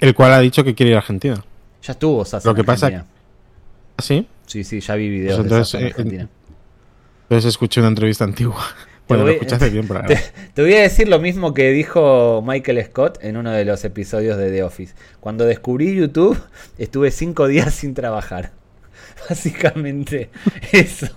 El 0.00 0.14
cual 0.14 0.32
ha 0.32 0.40
dicho 0.40 0.64
que 0.64 0.74
quiere 0.74 0.90
ir 0.90 0.96
a 0.96 1.00
Argentina. 1.00 1.42
Ya 1.82 1.92
estuvo 1.92 2.24
Sasa. 2.24 2.46
Lo 2.48 2.52
en 2.52 2.56
que 2.56 2.64
pasa 2.64 2.86
Argentina. 2.86 3.10
¿Ah, 3.96 4.02
¿Sí? 4.02 4.26
Sí, 4.46 4.64
sí, 4.64 4.80
ya 4.80 4.94
vi 4.96 5.08
videos 5.08 5.36
Pues 5.38 5.48
de 5.50 5.54
entonces, 5.54 5.68
Sasa 5.70 5.78
en 5.78 5.84
eh, 5.84 5.90
Argentina. 5.90 6.28
Entonces 7.24 7.48
escuché 7.48 7.80
una 7.80 7.88
entrevista 7.88 8.24
antigua. 8.24 8.60
Bueno, 9.06 9.24
voy- 9.24 9.32
lo 9.34 9.36
escuché 9.42 9.56
hace 9.56 9.70
tiempo. 9.70 9.92
la 9.92 10.02
Te, 10.06 10.18
te 10.54 10.62
voy 10.62 10.72
a 10.72 10.80
decir 10.80 11.08
lo 11.08 11.18
mismo 11.18 11.52
que 11.52 11.70
dijo 11.72 12.42
Michael 12.42 12.82
Scott 12.86 13.18
en 13.22 13.36
uno 13.36 13.50
de 13.50 13.66
los 13.66 13.84
episodios 13.84 14.38
de 14.38 14.50
The 14.50 14.62
Office. 14.62 14.94
Cuando 15.20 15.44
descubrí 15.44 15.94
YouTube, 15.94 16.40
estuve 16.78 17.10
cinco 17.10 17.46
días 17.46 17.74
sin 17.74 17.92
trabajar. 17.92 18.52
Básicamente 19.28 20.30
eso. 20.72 21.08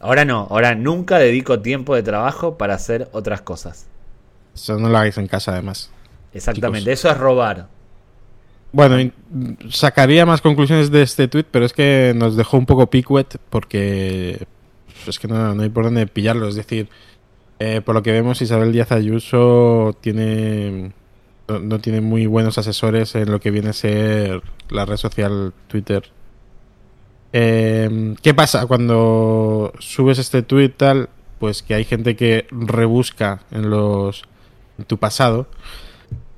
Ahora 0.00 0.24
no, 0.24 0.48
ahora 0.50 0.74
nunca 0.74 1.18
dedico 1.18 1.60
tiempo 1.60 1.94
de 1.94 2.02
trabajo 2.02 2.56
para 2.56 2.74
hacer 2.74 3.08
otras 3.12 3.42
cosas. 3.42 3.86
Eso 4.54 4.78
no 4.78 4.88
lo 4.88 4.96
hagáis 4.96 5.18
en 5.18 5.28
casa, 5.28 5.52
además. 5.52 5.90
Exactamente, 6.32 6.90
eso 6.90 7.10
es 7.10 7.18
robar. 7.18 7.68
Bueno, 8.72 9.10
sacaría 9.68 10.24
más 10.26 10.40
conclusiones 10.40 10.90
de 10.90 11.02
este 11.02 11.28
tweet, 11.28 11.46
pero 11.50 11.66
es 11.66 11.72
que 11.72 12.14
nos 12.16 12.36
dejó 12.36 12.56
un 12.56 12.66
poco 12.66 12.88
picuet 12.88 13.36
porque 13.50 14.46
es 15.06 15.18
que 15.18 15.28
no, 15.28 15.54
no 15.54 15.62
hay 15.62 15.68
por 15.68 15.84
dónde 15.84 16.06
pillarlo. 16.06 16.48
Es 16.48 16.54
decir, 16.54 16.88
eh, 17.58 17.80
por 17.80 17.94
lo 17.94 18.02
que 18.02 18.12
vemos, 18.12 18.40
Isabel 18.40 18.72
Díaz 18.72 18.92
Ayuso 18.92 19.96
tiene 20.00 20.92
no, 21.48 21.58
no 21.58 21.78
tiene 21.80 22.00
muy 22.00 22.26
buenos 22.26 22.58
asesores 22.58 23.14
en 23.16 23.30
lo 23.30 23.40
que 23.40 23.50
viene 23.50 23.70
a 23.70 23.74
ser 23.74 24.42
la 24.70 24.86
red 24.86 24.96
social 24.96 25.52
Twitter. 25.66 26.04
Eh, 27.32 28.14
¿Qué 28.22 28.34
pasa 28.34 28.66
cuando 28.66 29.72
subes 29.78 30.18
este 30.18 30.42
tweet 30.42 30.70
tal? 30.70 31.08
Pues 31.38 31.62
que 31.62 31.74
hay 31.74 31.84
gente 31.84 32.16
que 32.16 32.46
rebusca 32.50 33.42
en 33.50 33.70
los 33.70 34.24
en 34.78 34.84
tu 34.84 34.98
pasado. 34.98 35.46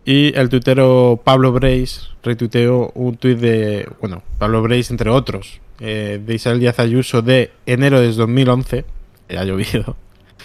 Y 0.05 0.37
el 0.37 0.49
tuitero 0.49 1.21
Pablo 1.23 1.53
Brace 1.53 2.01
retuiteó 2.23 2.91
un 2.95 3.17
tuit 3.17 3.39
de, 3.39 3.89
bueno, 4.01 4.23
Pablo 4.39 4.61
Brace 4.61 4.93
entre 4.93 5.11
otros, 5.11 5.61
eh, 5.79 6.21
de 6.25 6.35
Isabel 6.35 6.59
Díaz 6.59 6.81
Ayuso 6.81 7.23
de 7.23 7.53
enero 7.67 8.01
de 8.01 8.13
2011, 8.13 8.85
que 9.29 9.39
ha 9.39 9.45
llovido, 9.45 9.97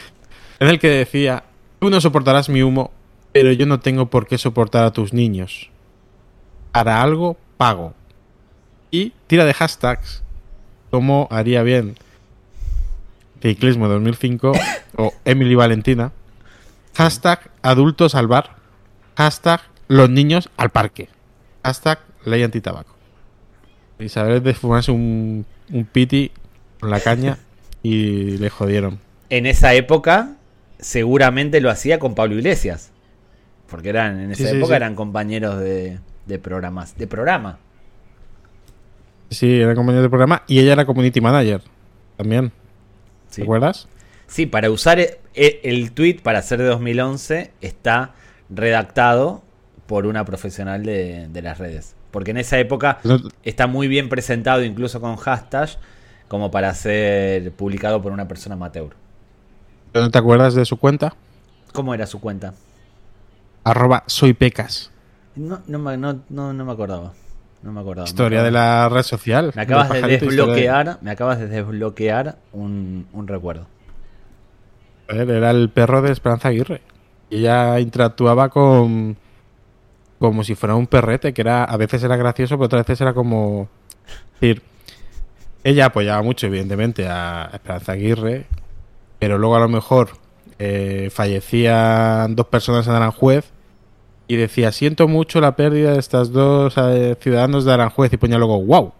en 0.59 0.67
el 0.67 0.79
que 0.79 0.89
decía, 0.89 1.43
tú 1.79 1.89
no 1.89 1.99
soportarás 1.99 2.49
mi 2.49 2.61
humo, 2.61 2.91
pero 3.31 3.51
yo 3.51 3.65
no 3.65 3.79
tengo 3.79 4.11
por 4.11 4.27
qué 4.27 4.37
soportar 4.37 4.83
a 4.83 4.93
tus 4.93 5.11
niños. 5.11 5.71
Para 6.71 7.01
algo, 7.01 7.35
pago. 7.57 7.95
Y 8.91 9.13
tira 9.25 9.45
de 9.45 9.55
hashtags, 9.55 10.23
como 10.89 11.27
haría 11.31 11.63
bien 11.63 11.95
Ciclismo 13.41 13.87
2005 13.87 14.51
o 14.97 15.13
Emily 15.25 15.55
Valentina. 15.55 16.11
Hashtag 16.95 17.51
adultos 17.61 18.15
al 18.15 18.27
bar. 18.27 18.55
Hashtag 19.15 19.61
los 19.87 20.09
niños 20.09 20.49
al 20.57 20.69
parque. 20.71 21.09
Hashtag 21.63 21.99
ley 22.25 22.43
antitabaco. 22.43 22.95
Isabel 23.99 24.43
de 24.43 24.53
fumarse 24.53 24.91
un, 24.91 25.45
un 25.71 25.85
piti 25.85 26.31
con 26.79 26.89
la 26.89 26.99
caña 26.99 27.37
y 27.83 28.37
le 28.37 28.49
jodieron. 28.49 28.99
En 29.29 29.45
esa 29.45 29.73
época, 29.73 30.35
seguramente 30.79 31.61
lo 31.61 31.69
hacía 31.69 31.99
con 31.99 32.15
Pablo 32.15 32.35
Iglesias. 32.35 32.91
Porque 33.69 33.89
eran, 33.89 34.19
en 34.19 34.31
esa 34.31 34.43
Sí, 34.43 34.49
sí, 34.49 34.55
época 34.57 34.73
sí. 34.73 34.77
eran 34.77 34.95
compañeros 34.95 35.59
de, 35.59 35.99
de 36.25 36.39
programas. 36.39 36.97
De 36.97 37.07
programa. 37.07 37.59
Sí, 39.29 39.59
era 39.61 39.75
compañero 39.75 40.03
de 40.03 40.09
programa 40.09 40.43
y 40.47 40.59
ella 40.59 40.73
era 40.73 40.85
community 40.85 41.19
manager 41.21 41.61
también. 42.15 42.51
Sí. 43.29 43.37
¿Te 43.37 43.43
acuerdas? 43.43 43.87
Sí, 44.27 44.45
para 44.45 44.69
usar 44.71 44.99
e- 44.99 45.19
e- 45.33 45.61
el 45.63 45.91
tweet 45.91 46.19
para 46.21 46.41
ser 46.41 46.59
de 46.59 46.65
2011 46.65 47.51
está 47.61 48.13
redactado 48.49 49.43
por 49.85 50.05
una 50.05 50.25
profesional 50.25 50.83
de, 50.83 51.27
de 51.29 51.41
las 51.41 51.57
redes. 51.57 51.95
Porque 52.11 52.31
en 52.31 52.37
esa 52.37 52.57
época 52.59 52.99
No- 53.03 53.19
está 53.43 53.67
muy 53.67 53.87
bien 53.87 54.09
presentado, 54.09 54.63
incluso 54.63 54.99
con 55.01 55.15
hashtag, 55.17 55.69
como 56.27 56.51
para 56.51 56.73
ser 56.73 57.51
publicado 57.51 58.01
por 58.01 58.11
una 58.11 58.27
persona 58.27 58.55
amateur. 58.55 58.89
¿No 59.93 60.09
te 60.09 60.17
acuerdas 60.17 60.53
de 60.55 60.65
su 60.65 60.77
cuenta? 60.77 61.15
¿Cómo 61.73 61.93
era 61.93 62.05
su 62.07 62.19
cuenta? 62.19 62.53
Arroba 63.63 64.03
soy 64.07 64.33
pecas. 64.33 64.91
No, 65.35 65.61
no, 65.67 65.77
no, 66.29 66.53
no 66.53 66.65
me 66.65 66.71
acordaba. 66.71 67.13
No 67.61 67.71
me 67.71 67.81
acordaba. 67.81 68.07
Historia 68.07 68.39
me 68.39 68.45
de 68.45 68.51
la 68.51 68.89
red 68.89 69.03
social. 69.03 69.51
Me 69.55 69.63
acabas 69.63 69.89
de 69.89 70.01
desbloquear, 70.01 70.99
me 71.01 71.11
acabas 71.11 71.39
de 71.39 71.47
desbloquear 71.47 72.37
un, 72.53 73.07
un 73.13 73.27
recuerdo. 73.27 73.67
Joder, 75.09 75.29
Era 75.29 75.51
el 75.51 75.69
perro 75.69 76.01
de 76.01 76.11
Esperanza 76.11 76.49
Aguirre. 76.49 76.81
Y 77.29 77.39
ella 77.39 77.79
interactuaba 77.79 78.49
con. 78.49 79.17
como 80.19 80.43
si 80.43 80.55
fuera 80.55 80.75
un 80.75 80.87
perrete, 80.87 81.33
que 81.33 81.41
era. 81.41 81.63
a 81.63 81.77
veces 81.77 82.03
era 82.03 82.15
gracioso, 82.15 82.55
pero 82.55 82.65
otras 82.65 82.85
veces 82.85 83.01
era 83.01 83.13
como. 83.13 83.69
decir, 84.39 84.61
ella 85.63 85.87
apoyaba 85.87 86.21
mucho, 86.21 86.47
evidentemente, 86.47 87.07
a 87.07 87.49
Esperanza 87.53 87.93
Aguirre. 87.93 88.45
Pero 89.19 89.37
luego 89.37 89.55
a 89.55 89.59
lo 89.59 89.67
mejor 89.67 90.09
eh, 90.59 91.09
fallecían 91.11 92.35
dos 92.35 92.47
personas 92.47 92.87
en 92.87 92.93
Aranjuez. 92.93 93.51
Y 94.27 94.35
decía, 94.35 94.71
siento 94.71 95.07
mucho 95.07 95.39
la 95.39 95.55
pérdida 95.55 95.93
de 95.93 95.99
estas 95.99 96.31
dos 96.31 96.73
eh, 96.77 97.15
ciudadanos 97.19 97.63
de 97.65 97.73
Aranjuez. 97.73 98.11
Y 98.11 98.17
ponía 98.17 98.37
luego, 98.37 98.61
wow. 98.61 98.93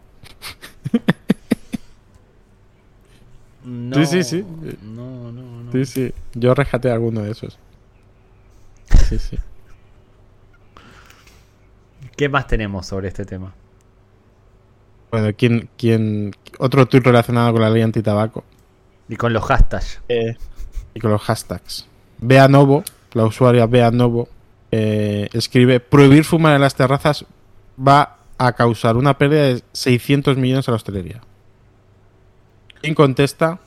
No, 3.66 3.96
Sí, 4.06 4.06
sí, 4.06 4.24
sí. 4.24 4.46
No, 4.84 5.32
no, 5.32 5.63
no. 5.63 5.72
Sí, 5.72 5.86
sí. 5.86 6.13
Yo 6.34 6.54
rescaté 6.54 6.90
alguno 6.90 7.22
de 7.22 7.32
esos. 7.32 7.58
Sí, 9.10 9.20
sí. 9.20 9.38
¿Qué 12.16 12.30
más 12.30 12.48
tenemos 12.48 12.88
sobre 12.88 13.10
este 13.10 13.26
tema? 13.26 13.54
Bueno, 15.12 15.30
¿quién, 15.38 15.70
quién, 15.78 16.34
otro 16.58 16.86
tuit 16.86 17.04
relacionado 17.06 17.54
con 17.54 17.62
la 17.62 17.70
ley 17.70 17.82
antitabaco 17.82 18.44
Y 19.08 19.16
con 19.16 19.32
los 19.34 19.44
hashtags. 19.44 20.02
y 20.94 21.00
con 21.00 21.12
los 21.12 21.22
hashtags. 21.22 21.88
Bea 22.20 22.48
Novo, 22.48 22.84
la 23.13 23.26
usuaria 23.26 23.66
Bea 23.68 23.92
Novo, 23.92 24.28
eh, 24.71 25.30
escribe: 25.34 25.80
Prohibir 25.80 26.23
fumar 26.23 26.56
en 26.56 26.62
las 26.62 26.75
terrazas 26.75 27.25
va 27.80 28.17
a 28.38 28.53
causar 28.53 28.97
una 28.97 29.17
pérdida 29.17 29.43
de 29.43 29.63
600 29.71 30.38
millones 30.38 30.67
a 30.67 30.71
la 30.71 30.75
hostelería. 30.75 31.21
¿Quién 32.82 32.95
contesta? 32.95 33.60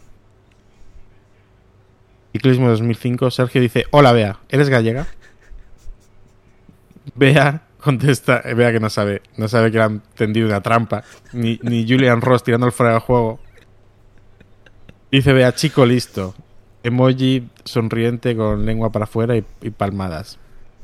Ciclismo 2.33 2.69
2005. 2.69 3.31
Sergio 3.31 3.61
dice: 3.61 3.87
Hola, 3.91 4.13
Bea, 4.13 4.39
¿eres 4.49 4.69
gallega? 4.69 5.07
Bea 7.15 7.63
contesta, 7.81 8.43
Bea 8.55 8.73
que 8.73 8.81
no 8.81 8.91
sabe, 8.91 9.23
no 9.37 9.49
sabe 9.49 9.71
que 9.71 9.79
le 9.79 9.85
han 9.85 10.03
tendido 10.15 10.47
una 10.47 10.61
trampa, 10.61 11.03
ni, 11.33 11.59
ni 11.63 11.89
Julian 11.89 12.21
Ross 12.21 12.45
tirando 12.45 12.67
el 12.67 12.73
fuera 12.73 12.93
del 12.93 13.01
juego. 13.01 13.41
Dice 15.11 15.33
Bea, 15.33 15.55
chico 15.55 15.85
listo. 15.85 16.35
Emoji 16.83 17.49
sonriente 17.65 18.37
con 18.37 18.65
lengua 18.65 18.91
para 18.91 19.05
afuera 19.05 19.37
y 19.37 19.43
palmadas. 19.71 20.39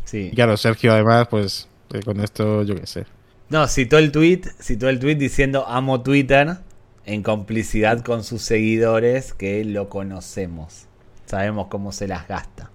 Sí. 0.07 0.31
Y 0.33 0.35
claro, 0.35 0.57
Sergio 0.57 0.93
además, 0.95 1.29
pues 1.29 1.69
eh, 1.93 2.01
con 2.03 2.21
esto 2.21 2.63
yo 2.63 2.75
qué 2.75 2.87
sé. 2.87 3.05
No, 3.51 3.69
citó 3.69 3.99
el 3.99 4.11
tweet, 4.11 4.41
citó 4.61 4.89
el 4.89 4.99
tweet 4.99 5.17
diciendo 5.17 5.67
amo 5.69 6.01
Twitter 6.03 6.57
en 7.05 7.23
complicidad 7.23 8.03
con 8.03 8.25
sus 8.25 8.43
seguidores 8.43 9.35
que 9.35 9.65
lo 9.65 9.89
conocemos. 9.89 10.87
Sabemos 11.27 11.67
cómo 11.69 11.93
se 11.93 12.09
las 12.09 12.27
gasta 12.29 12.71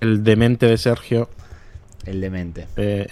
El 0.00 0.22
demente 0.24 0.66
de 0.66 0.78
Sergio 0.78 1.28
el 2.06 2.20
demente. 2.20 2.66
eh, 2.76 3.06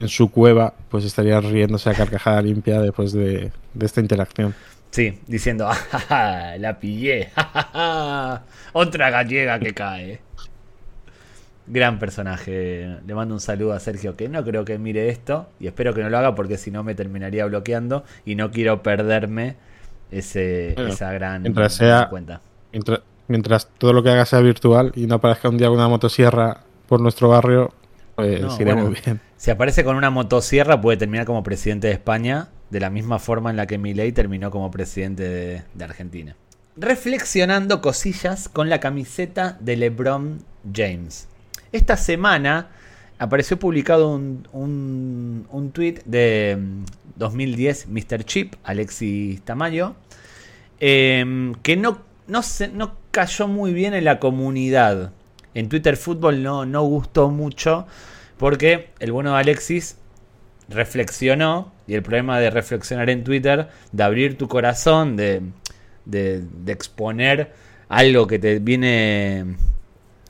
en 0.00 0.08
su 0.08 0.30
cueva, 0.30 0.74
pues 0.90 1.04
estaría 1.04 1.40
riéndose 1.40 1.90
a 1.90 1.94
carcajada 1.94 2.40
limpia 2.42 2.80
después 2.80 3.12
de, 3.12 3.50
de 3.74 3.86
esta 3.86 4.00
interacción. 4.00 4.54
Sí, 4.90 5.18
diciendo, 5.26 5.68
"Ah, 5.68 5.74
ja, 5.74 5.98
ja, 5.98 6.56
la 6.58 6.78
pillé, 6.78 7.30
ja, 7.34 8.44
otra 8.72 9.10
gallega 9.10 9.58
que 9.58 9.74
cae. 9.74 10.20
Gran 11.70 11.98
personaje. 11.98 12.98
Le 13.06 13.14
mando 13.14 13.34
un 13.34 13.40
saludo 13.40 13.72
a 13.74 13.80
Sergio, 13.80 14.16
que 14.16 14.28
no 14.28 14.42
creo 14.44 14.64
que 14.64 14.78
mire 14.78 15.08
esto, 15.08 15.48
y 15.60 15.66
espero 15.66 15.92
que 15.94 16.02
no 16.02 16.08
lo 16.10 16.18
haga 16.18 16.34
porque 16.34 16.56
si 16.56 16.70
no 16.70 16.82
me 16.82 16.94
terminaría 16.94 17.44
bloqueando 17.46 18.04
y 18.24 18.34
no 18.36 18.50
quiero 18.50 18.82
perderme 18.82 19.56
ese, 20.10 20.72
Bueno, 20.76 20.90
esa 20.92 21.12
gran 21.12 21.42
mientras 21.42 21.74
sea- 21.74 22.08
cuenta. 22.08 22.40
Mientras, 22.72 23.00
mientras 23.28 23.68
todo 23.78 23.92
lo 23.92 24.02
que 24.02 24.10
haga 24.10 24.24
sea 24.26 24.40
virtual 24.40 24.92
y 24.94 25.06
no 25.06 25.16
aparezca 25.16 25.48
un 25.48 25.58
día 25.58 25.70
una 25.70 25.88
motosierra 25.88 26.58
por 26.86 27.00
nuestro 27.00 27.28
barrio, 27.28 27.72
pues 28.16 28.40
No, 28.40 28.54
irá 28.60 28.74
bueno. 28.74 28.88
muy 28.90 28.98
bien. 29.04 29.20
Si 29.36 29.50
aparece 29.50 29.84
con 29.84 29.96
una 29.96 30.10
motosierra 30.10 30.80
puede 30.80 30.96
terminar 30.96 31.26
como 31.26 31.42
presidente 31.42 31.86
de 31.88 31.92
España, 31.92 32.48
de 32.70 32.80
la 32.80 32.90
misma 32.90 33.18
forma 33.18 33.50
en 33.50 33.56
la 33.56 33.66
que 33.66 33.78
Milei 33.78 34.12
terminó 34.12 34.50
como 34.50 34.70
presidente 34.70 35.22
de, 35.28 35.62
de 35.74 35.84
Argentina. 35.84 36.34
Reflexionando 36.76 37.80
cosillas 37.80 38.48
con 38.48 38.68
la 38.70 38.80
camiseta 38.80 39.56
de 39.60 39.76
LeBron 39.76 40.38
James. 40.74 41.28
Esta 41.72 41.96
semana 41.96 42.68
apareció 43.18 43.58
publicado 43.58 44.14
un, 44.14 45.46
un, 45.50 45.70
tweet 45.72 46.02
de 46.04 46.56
mm, 46.58 46.84
2010 47.16 47.88
Mr. 47.88 48.24
Chip, 48.24 48.54
Alexis 48.64 49.42
Tamayo, 49.42 49.94
eh, 50.80 51.52
que 51.62 51.76
no, 51.76 52.00
no, 52.26 52.42
se, 52.42 52.68
no 52.68 52.96
cayó 53.10 53.48
muy 53.48 53.72
bien 53.72 53.94
en 53.94 54.04
la 54.04 54.18
comunidad. 54.18 55.12
En 55.54 55.68
Twitter 55.68 55.96
Fútbol 55.96 56.42
no, 56.42 56.64
no 56.64 56.82
gustó 56.84 57.30
mucho 57.30 57.86
porque 58.36 58.90
el 59.00 59.12
bueno 59.12 59.32
de 59.32 59.40
Alexis 59.40 59.96
reflexionó, 60.68 61.72
y 61.86 61.94
el 61.94 62.02
problema 62.02 62.38
de 62.38 62.50
reflexionar 62.50 63.10
en 63.10 63.24
Twitter, 63.24 63.68
de 63.90 64.02
abrir 64.02 64.36
tu 64.36 64.48
corazón, 64.48 65.16
de, 65.16 65.42
de, 66.04 66.42
de 66.42 66.72
exponer 66.72 67.52
algo 67.88 68.26
que 68.26 68.38
te 68.38 68.58
viene, 68.58 69.56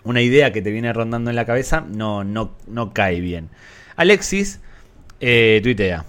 una 0.08 0.22
idea 0.22 0.52
que 0.52 0.62
te 0.62 0.70
viene 0.70 0.92
rondando 0.92 1.30
en 1.30 1.36
la 1.36 1.44
cabeza, 1.44 1.84
no, 1.86 2.24
no, 2.24 2.52
no 2.66 2.92
cae 2.92 3.20
bien. 3.20 3.50
Alexis 3.96 4.60
eh, 5.20 5.60
tuitea. 5.62 6.04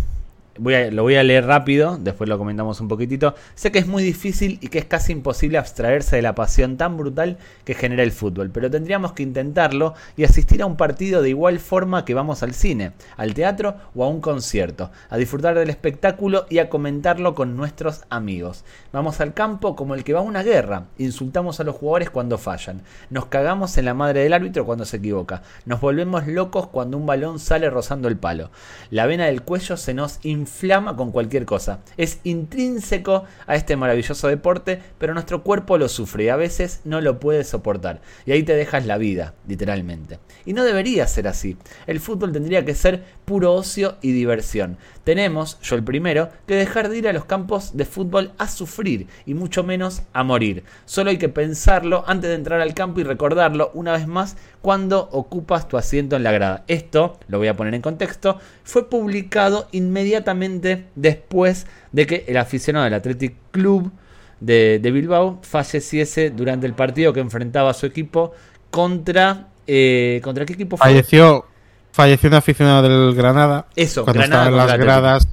Voy 0.61 0.73
a- 0.73 0.91
lo 0.91 1.03
voy 1.03 1.15
a 1.15 1.23
leer 1.23 1.45
rápido, 1.45 1.97
después 1.97 2.29
lo 2.29 2.37
comentamos 2.37 2.81
un 2.81 2.89
poquitito. 2.89 3.33
Sé 3.55 3.71
que 3.71 3.79
es 3.79 3.87
muy 3.87 4.03
difícil 4.03 4.57
y 4.61 4.67
que 4.67 4.79
es 4.79 4.83
casi 4.85 5.13
imposible 5.13 5.57
abstraerse 5.57 6.17
de 6.17 6.21
la 6.21 6.35
pasión 6.35 6.75
tan 6.75 6.97
brutal 6.97 7.37
que 7.63 7.75
genera 7.75 8.03
el 8.03 8.11
fútbol, 8.11 8.49
pero 8.51 8.69
tendríamos 8.69 9.13
que 9.13 9.23
intentarlo 9.23 9.93
y 10.17 10.25
asistir 10.25 10.61
a 10.61 10.65
un 10.65 10.75
partido 10.75 11.21
de 11.21 11.29
igual 11.29 11.59
forma 11.59 12.03
que 12.03 12.13
vamos 12.13 12.43
al 12.43 12.53
cine, 12.53 12.91
al 13.15 13.33
teatro 13.33 13.75
o 13.95 14.03
a 14.03 14.09
un 14.09 14.19
concierto, 14.19 14.91
a 15.09 15.15
disfrutar 15.15 15.55
del 15.57 15.69
espectáculo 15.69 16.45
y 16.49 16.57
a 16.57 16.69
comentarlo 16.69 17.35
con 17.35 17.55
nuestros 17.55 18.01
amigos. 18.09 18.65
Vamos 18.91 19.21
al 19.21 19.33
campo 19.33 19.77
como 19.77 19.95
el 19.95 20.03
que 20.03 20.11
va 20.11 20.19
a 20.19 20.23
una 20.23 20.43
guerra, 20.43 20.87
insultamos 20.97 21.61
a 21.61 21.63
los 21.63 21.77
jugadores 21.77 22.09
cuando 22.09 22.37
fallan, 22.37 22.81
nos 23.09 23.27
cagamos 23.27 23.77
en 23.77 23.85
la 23.85 23.93
madre 23.93 24.23
del 24.23 24.33
árbitro 24.33 24.65
cuando 24.65 24.83
se 24.83 24.97
equivoca, 24.97 25.41
nos 25.65 25.79
volvemos 25.79 26.27
locos 26.27 26.67
cuando 26.67 26.97
un 26.97 27.05
balón 27.05 27.39
sale 27.39 27.69
rozando 27.69 28.09
el 28.09 28.17
palo, 28.17 28.51
la 28.89 29.05
vena 29.05 29.27
del 29.27 29.41
cuello 29.41 29.77
se 29.77 29.93
nos 29.93 30.19
inflama 30.49 30.95
con 30.95 31.11
cualquier 31.11 31.45
cosa. 31.45 31.79
Es 31.95 32.19
intrínseco 32.23 33.23
a 33.45 33.55
este 33.55 33.77
maravilloso 33.77 34.27
deporte, 34.27 34.81
pero 34.97 35.13
nuestro 35.13 35.43
cuerpo 35.43 35.77
lo 35.77 35.87
sufre 35.87 36.25
y 36.25 36.29
a 36.29 36.35
veces 36.35 36.81
no 36.83 37.01
lo 37.01 37.19
puede 37.19 37.43
soportar. 37.43 38.01
Y 38.25 38.31
ahí 38.31 38.43
te 38.43 38.55
dejas 38.55 38.85
la 38.85 38.97
vida, 38.97 39.35
literalmente. 39.47 40.19
Y 40.45 40.53
no 40.53 40.63
debería 40.63 41.07
ser 41.07 41.27
así. 41.27 41.57
El 41.85 41.99
fútbol 41.99 42.31
tendría 42.31 42.65
que 42.65 42.73
ser 42.75 43.03
puro 43.29 43.53
ocio 43.53 43.95
y 44.01 44.11
diversión. 44.11 44.77
Tenemos, 45.03 45.59
yo 45.61 45.75
el 45.75 45.83
primero, 45.83 46.29
que 46.47 46.55
dejar 46.55 46.89
de 46.89 46.97
ir 46.97 47.07
a 47.07 47.13
los 47.13 47.25
campos 47.25 47.77
de 47.77 47.85
fútbol 47.85 48.31
a 48.39 48.47
sufrir 48.47 49.05
y 49.27 49.35
mucho 49.35 49.63
menos 49.63 50.01
a 50.13 50.23
morir. 50.23 50.63
Solo 50.85 51.11
hay 51.11 51.19
que 51.19 51.29
pensarlo 51.29 52.03
antes 52.07 52.31
de 52.31 52.35
entrar 52.35 52.59
al 52.59 52.73
campo 52.73 53.01
y 53.01 53.03
recordarlo 53.03 53.69
una 53.75 53.91
vez 53.91 54.07
más 54.07 54.35
cuando 54.63 55.09
ocupas 55.11 55.67
tu 55.67 55.77
asiento 55.77 56.15
en 56.15 56.23
la 56.23 56.31
grada. 56.31 56.63
Esto, 56.67 57.19
lo 57.27 57.37
voy 57.37 57.49
a 57.49 57.55
poner 57.55 57.75
en 57.75 57.83
contexto, 57.83 58.39
fue 58.63 58.89
publicado 58.89 59.67
inmediatamente 59.73 60.87
después 60.95 61.67
de 61.91 62.07
que 62.07 62.25
el 62.27 62.37
aficionado 62.37 62.85
del 62.85 62.95
Athletic 62.95 63.35
Club 63.51 63.91
de, 64.39 64.79
Bilbao 64.91 65.37
falleciese 65.43 66.31
durante 66.31 66.65
el 66.65 66.73
partido 66.73 67.13
que 67.13 67.19
enfrentaba 67.19 67.69
a 67.69 67.73
su 67.75 67.85
equipo 67.85 68.31
contra... 68.71 69.49
Eh, 69.67 70.19
¿Contra 70.23 70.47
qué 70.47 70.53
equipo 70.53 70.77
fue? 70.77 70.87
Falleció, 70.87 71.45
falleció 71.91 72.29
un 72.29 72.35
aficionado 72.35 72.81
del 72.83 73.15
Granada. 73.15 73.67
Eso, 73.75 74.03
cuando 74.03 74.23
estaba 74.23 74.47
en 74.47 74.55
las 74.55 74.77
gradas 74.77 75.27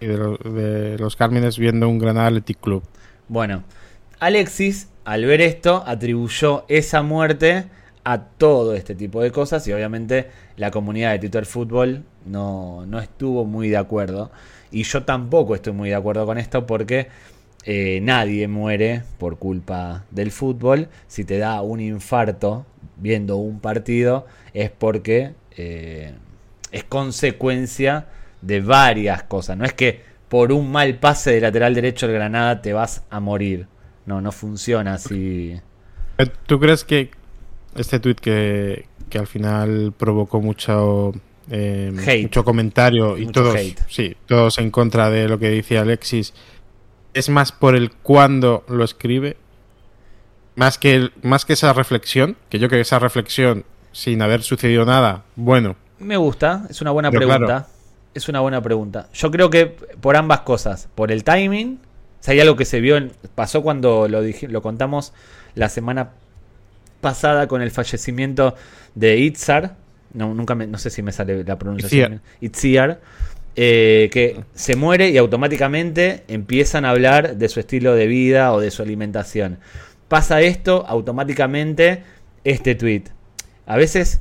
y 0.00 0.06
de, 0.06 0.96
los 0.98 1.16
Cármenes 1.16 1.58
viendo 1.58 1.88
un 1.88 1.98
Granada 1.98 2.28
Athletic 2.28 2.60
Club. 2.60 2.82
Bueno, 3.28 3.64
Alexis, 4.18 4.88
al 5.04 5.24
ver 5.24 5.40
esto, 5.40 5.84
atribuyó 5.86 6.64
esa 6.68 7.02
muerte 7.02 7.66
a 8.04 8.18
todo 8.18 8.74
este 8.74 8.94
tipo 8.94 9.22
de 9.22 9.30
cosas 9.30 9.66
y 9.68 9.72
obviamente 9.72 10.30
la 10.56 10.70
comunidad 10.70 11.12
de 11.12 11.18
Twitter 11.18 11.44
Fútbol 11.44 12.04
no, 12.24 12.86
no 12.86 12.98
estuvo 12.98 13.44
muy 13.44 13.68
de 13.68 13.76
acuerdo. 13.76 14.30
Y 14.70 14.84
yo 14.84 15.02
tampoco 15.04 15.54
estoy 15.54 15.72
muy 15.72 15.90
de 15.90 15.96
acuerdo 15.96 16.24
con 16.26 16.38
esto 16.38 16.66
porque 16.66 17.08
eh, 17.64 18.00
nadie 18.02 18.48
muere 18.48 19.02
por 19.18 19.38
culpa 19.38 20.04
del 20.10 20.30
fútbol. 20.30 20.88
Si 21.08 21.24
te 21.24 21.38
da 21.38 21.60
un 21.60 21.80
infarto 21.80 22.66
viendo 22.96 23.36
un 23.36 23.60
partido 23.60 24.26
es 24.54 24.70
porque 24.70 25.34
eh, 25.56 26.14
es 26.72 26.84
consecuencia 26.84 28.06
de 28.40 28.60
varias 28.60 29.24
cosas. 29.24 29.56
No 29.56 29.64
es 29.64 29.72
que 29.72 30.02
por 30.28 30.52
un 30.52 30.70
mal 30.70 30.98
pase 30.98 31.32
de 31.32 31.40
lateral 31.40 31.74
derecho 31.74 32.06
del 32.06 32.16
Granada 32.16 32.62
te 32.62 32.72
vas 32.72 33.04
a 33.10 33.20
morir. 33.20 33.66
No, 34.06 34.20
no 34.20 34.32
funciona 34.32 34.94
así. 34.94 35.60
¿Tú 36.46 36.58
crees 36.58 36.84
que 36.84 37.10
este 37.74 38.00
tweet 38.00 38.16
que, 38.16 38.86
al 39.18 39.26
final 39.26 39.92
provocó 39.96 40.40
mucho, 40.40 41.12
eh, 41.50 41.92
mucho 42.22 42.44
comentario 42.44 43.18
y 43.18 43.26
todos, 43.26 43.56
sí, 43.88 44.16
todos 44.26 44.58
en 44.58 44.70
contra 44.70 45.10
de 45.10 45.28
lo 45.28 45.38
que 45.38 45.50
decía 45.50 45.82
Alexis, 45.82 46.34
es 47.14 47.28
más 47.28 47.52
por 47.52 47.74
el 47.74 47.92
cuándo 47.92 48.64
lo 48.68 48.84
escribe, 48.84 49.36
más 50.54 50.78
que, 50.78 51.10
más 51.22 51.44
que 51.44 51.54
esa 51.54 51.72
reflexión, 51.72 52.36
que 52.48 52.58
yo 52.58 52.68
creo 52.68 52.78
que 52.78 52.82
esa 52.82 52.98
reflexión, 52.98 53.64
sin 53.92 54.22
haber 54.22 54.42
sucedido 54.42 54.84
nada, 54.84 55.24
bueno. 55.36 55.76
Me 55.98 56.16
gusta, 56.16 56.66
es 56.70 56.80
una 56.80 56.90
buena 56.90 57.10
pregunta. 57.10 57.68
Es 58.12 58.28
una 58.28 58.40
buena 58.40 58.60
pregunta. 58.60 59.08
Yo 59.12 59.30
creo 59.30 59.50
que 59.50 59.66
por 59.66 60.16
ambas 60.16 60.40
cosas, 60.40 60.88
por 60.94 61.12
el 61.12 61.22
timing, 61.22 61.78
o 62.26 62.30
hay 62.30 62.40
algo 62.40 62.56
que 62.56 62.64
se 62.64 62.80
vio, 62.80 62.96
en, 62.96 63.12
pasó 63.34 63.62
cuando 63.62 64.08
lo, 64.08 64.20
lo 64.22 64.62
contamos 64.62 65.12
la 65.54 65.68
semana 65.68 66.10
pasada 67.00 67.46
con 67.46 67.62
el 67.62 67.70
fallecimiento 67.70 68.54
de 68.94 69.18
Itzar, 69.18 69.76
no, 70.12 70.34
nunca 70.34 70.54
no 70.54 70.78
sé 70.78 70.90
si 70.90 71.02
me 71.02 71.12
sale 71.12 71.44
la 71.44 71.58
pronunciación, 71.58 72.20
Itziar, 72.40 73.00
eh, 73.56 74.08
que 74.12 74.40
se 74.54 74.76
muere 74.76 75.10
y 75.10 75.18
automáticamente 75.18 76.24
empiezan 76.28 76.84
a 76.84 76.90
hablar 76.90 77.36
de 77.36 77.48
su 77.48 77.60
estilo 77.60 77.94
de 77.94 78.06
vida 78.06 78.52
o 78.52 78.60
de 78.60 78.70
su 78.70 78.82
alimentación. 78.82 79.58
Pasa 80.08 80.40
esto, 80.40 80.84
automáticamente 80.86 82.02
este 82.44 82.74
tweet. 82.74 83.04
A 83.70 83.76
veces 83.76 84.20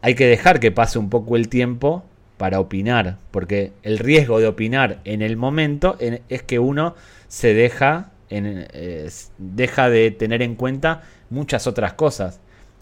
hay 0.00 0.14
que 0.14 0.28
dejar 0.28 0.60
que 0.60 0.70
pase 0.70 1.00
un 1.00 1.10
poco 1.10 1.34
el 1.34 1.48
tiempo 1.48 2.04
para 2.36 2.60
opinar, 2.60 3.18
porque 3.32 3.72
el 3.82 3.98
riesgo 3.98 4.38
de 4.38 4.46
opinar 4.46 5.00
en 5.02 5.22
el 5.22 5.36
momento 5.36 5.98
es 5.98 6.42
que 6.44 6.60
uno 6.60 6.94
se 7.26 7.52
deja, 7.52 8.12
en, 8.30 8.68
eh, 8.72 9.10
deja 9.38 9.90
de 9.90 10.12
tener 10.12 10.40
en 10.40 10.54
cuenta 10.54 11.02
muchas 11.30 11.66
otras 11.66 11.94
cosas. 11.94 12.38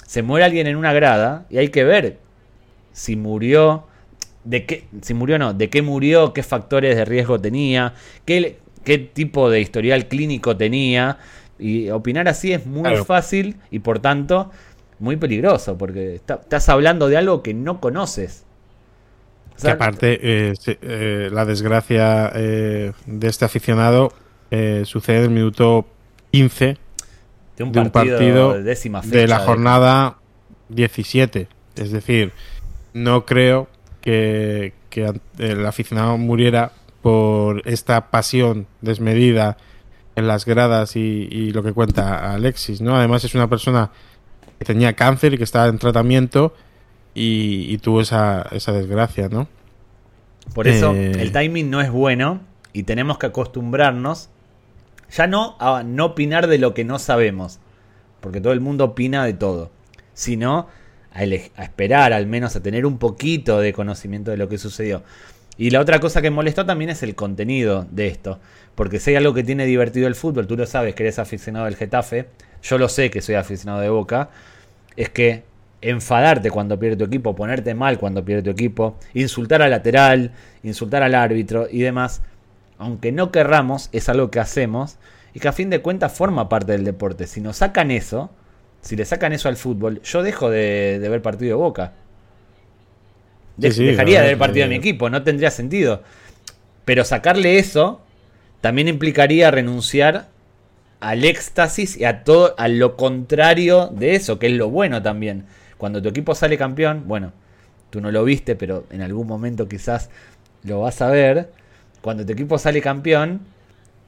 Se 0.06 0.22
muere 0.22 0.44
alguien 0.44 0.66
en 0.66 0.76
una 0.76 0.92
grada 0.92 1.46
y 1.48 1.56
hay 1.56 1.68
que 1.68 1.84
ver 1.84 2.18
si 2.92 3.16
murió, 3.16 3.86
de 4.44 4.66
qué, 4.66 4.84
si 5.00 5.14
murió 5.14 5.36
o 5.36 5.38
no, 5.38 5.54
de 5.54 5.70
qué 5.70 5.80
murió, 5.80 6.34
qué 6.34 6.42
factores 6.42 6.96
de 6.96 7.06
riesgo 7.06 7.40
tenía, 7.40 7.94
qué, 8.26 8.58
qué 8.84 8.98
tipo 8.98 9.48
de 9.48 9.62
historial 9.62 10.08
clínico 10.08 10.54
tenía. 10.54 11.16
Y 11.58 11.88
opinar 11.88 12.28
así 12.28 12.52
es 12.52 12.66
muy 12.66 12.94
fácil 13.06 13.56
y 13.70 13.78
por 13.78 14.00
tanto 14.00 14.50
muy 14.98 15.16
peligroso, 15.16 15.76
porque 15.76 16.16
estás 16.16 16.68
hablando 16.68 17.08
de 17.08 17.16
algo 17.16 17.42
que 17.42 17.54
no 17.54 17.80
conoces. 17.80 18.44
que 19.60 19.70
aparte, 19.70 20.18
eh, 20.22 20.54
eh, 20.66 21.28
la 21.32 21.44
desgracia 21.44 22.30
eh, 22.34 22.92
de 23.06 23.28
este 23.28 23.44
aficionado 23.44 24.12
sucede 24.84 25.16
en 25.16 25.22
el 25.24 25.30
minuto 25.30 25.84
15 26.30 26.78
de 27.56 27.64
un 27.64 27.90
partido, 27.90 28.54
de, 28.62 29.26
la 29.26 29.40
jornada 29.40 30.18
17. 30.68 31.48
Es 31.74 31.90
decir, 31.90 32.32
no 32.92 33.26
creo 33.26 33.68
que, 34.00 34.72
el 35.38 35.66
aficionado 35.66 36.16
muriera 36.18 36.70
por 37.02 37.66
esta 37.68 38.10
pasión 38.10 38.68
desmedida 38.80 39.56
en 40.14 40.28
las 40.28 40.44
gradas 40.44 40.94
y, 40.94 41.50
lo 41.52 41.62
que 41.62 41.72
cuenta 41.72 42.32
Alexis, 42.32 42.80
¿no? 42.80 42.96
Además 42.96 43.24
es 43.24 43.34
una 43.34 43.48
persona 43.48 43.90
que 44.64 44.72
tenía 44.72 44.94
cáncer 44.94 45.34
y 45.34 45.38
que 45.38 45.44
estaba 45.44 45.68
en 45.68 45.78
tratamiento 45.78 46.54
y, 47.14 47.78
tuvo 47.78 48.00
esa, 48.00 48.48
esa, 48.50 48.72
desgracia, 48.72 49.28
¿no? 49.28 49.46
Por 50.52 50.66
eso 50.66 50.92
eh, 50.94 51.12
el 51.20 51.30
timing 51.30 51.70
no 51.70 51.80
es 51.80 51.90
bueno 51.90 52.40
y 52.72 52.82
tenemos 52.82 53.18
que 53.18 53.26
acostumbrarnos 53.26 54.30
ya 55.10 55.26
no 55.26 55.56
a 55.60 55.82
no 55.84 56.06
opinar 56.06 56.48
de 56.48 56.58
lo 56.58 56.74
que 56.74 56.84
no 56.84 56.98
sabemos, 56.98 57.60
porque 58.20 58.40
todo 58.40 58.52
el 58.52 58.60
mundo 58.60 58.84
opina 58.84 59.24
de 59.24 59.34
todo, 59.34 59.70
sino 60.12 60.68
a, 61.12 61.20
a 61.20 61.62
esperar 61.62 62.12
al 62.12 62.26
menos 62.26 62.56
a 62.56 62.62
tener 62.62 62.84
un 62.84 62.98
poquito 62.98 63.60
de 63.60 63.72
conocimiento 63.72 64.32
de 64.32 64.38
lo 64.38 64.48
que 64.48 64.58
sucedió. 64.58 65.04
Y 65.56 65.70
la 65.70 65.80
otra 65.80 66.00
cosa 66.00 66.20
que 66.20 66.30
molestó 66.30 66.66
también 66.66 66.90
es 66.90 67.02
el 67.04 67.14
contenido 67.14 67.86
de 67.90 68.08
esto. 68.08 68.40
Porque 68.74 68.98
si 68.98 69.10
hay 69.10 69.16
algo 69.16 69.34
que 69.34 69.44
tiene 69.44 69.66
divertido 69.66 70.08
el 70.08 70.16
fútbol, 70.16 70.48
tú 70.48 70.56
lo 70.56 70.66
sabes 70.66 70.96
que 70.96 71.04
eres 71.04 71.20
aficionado 71.20 71.66
del 71.66 71.76
Getafe, 71.76 72.26
yo 72.64 72.78
lo 72.78 72.88
sé 72.88 73.10
que 73.10 73.20
soy 73.20 73.36
aficionado 73.36 73.80
de 73.80 73.88
Boca, 73.88 74.30
es 74.96 75.08
que 75.10 75.44
enfadarte 75.80 76.50
cuando 76.50 76.78
pierde 76.78 76.96
tu 76.96 77.04
equipo, 77.04 77.36
ponerte 77.36 77.74
mal 77.74 77.98
cuando 77.98 78.24
pierde 78.24 78.42
tu 78.42 78.50
equipo, 78.50 78.96
insultar 79.12 79.60
al 79.62 79.70
lateral, 79.70 80.32
insultar 80.62 81.02
al 81.02 81.14
árbitro 81.14 81.68
y 81.70 81.80
demás, 81.80 82.22
aunque 82.78 83.12
no 83.12 83.30
querramos, 83.30 83.90
es 83.92 84.08
algo 84.08 84.30
que 84.30 84.40
hacemos 84.40 84.96
y 85.34 85.40
que 85.40 85.48
a 85.48 85.52
fin 85.52 85.68
de 85.68 85.80
cuentas 85.80 86.12
forma 86.12 86.48
parte 86.48 86.72
del 86.72 86.84
deporte. 86.84 87.26
Si 87.26 87.40
nos 87.40 87.58
sacan 87.58 87.90
eso, 87.90 88.30
si 88.80 88.96
le 88.96 89.04
sacan 89.04 89.32
eso 89.32 89.48
al 89.48 89.56
fútbol, 89.56 90.00
yo 90.02 90.22
dejo 90.22 90.48
de, 90.48 90.98
ver 91.00 91.22
partido 91.22 91.56
de 91.56 91.62
boca. 91.62 91.92
dejaría 93.56 94.22
de 94.22 94.28
ver 94.28 94.38
partido 94.38 94.64
de 94.64 94.70
mi 94.70 94.76
equipo, 94.76 95.10
no 95.10 95.22
tendría 95.22 95.50
sentido. 95.50 96.02
Pero 96.84 97.04
sacarle 97.04 97.58
eso 97.58 98.00
también 98.60 98.88
implicaría 98.88 99.50
renunciar 99.50 100.28
al 101.04 101.22
éxtasis 101.24 101.98
y 101.98 102.04
a 102.04 102.24
todo 102.24 102.54
a 102.56 102.66
lo 102.68 102.96
contrario 102.96 103.88
de 103.88 104.14
eso, 104.14 104.38
que 104.38 104.46
es 104.46 104.54
lo 104.54 104.70
bueno 104.70 105.02
también. 105.02 105.44
Cuando 105.76 106.00
tu 106.00 106.08
equipo 106.08 106.34
sale 106.34 106.56
campeón, 106.56 107.04
bueno, 107.06 107.32
tú 107.90 108.00
no 108.00 108.10
lo 108.10 108.24
viste, 108.24 108.56
pero 108.56 108.86
en 108.90 109.02
algún 109.02 109.26
momento 109.26 109.68
quizás 109.68 110.08
lo 110.62 110.80
vas 110.80 111.02
a 111.02 111.10
ver 111.10 111.50
cuando 112.00 112.24
tu 112.24 112.32
equipo 112.32 112.56
sale 112.56 112.80
campeón, 112.80 113.40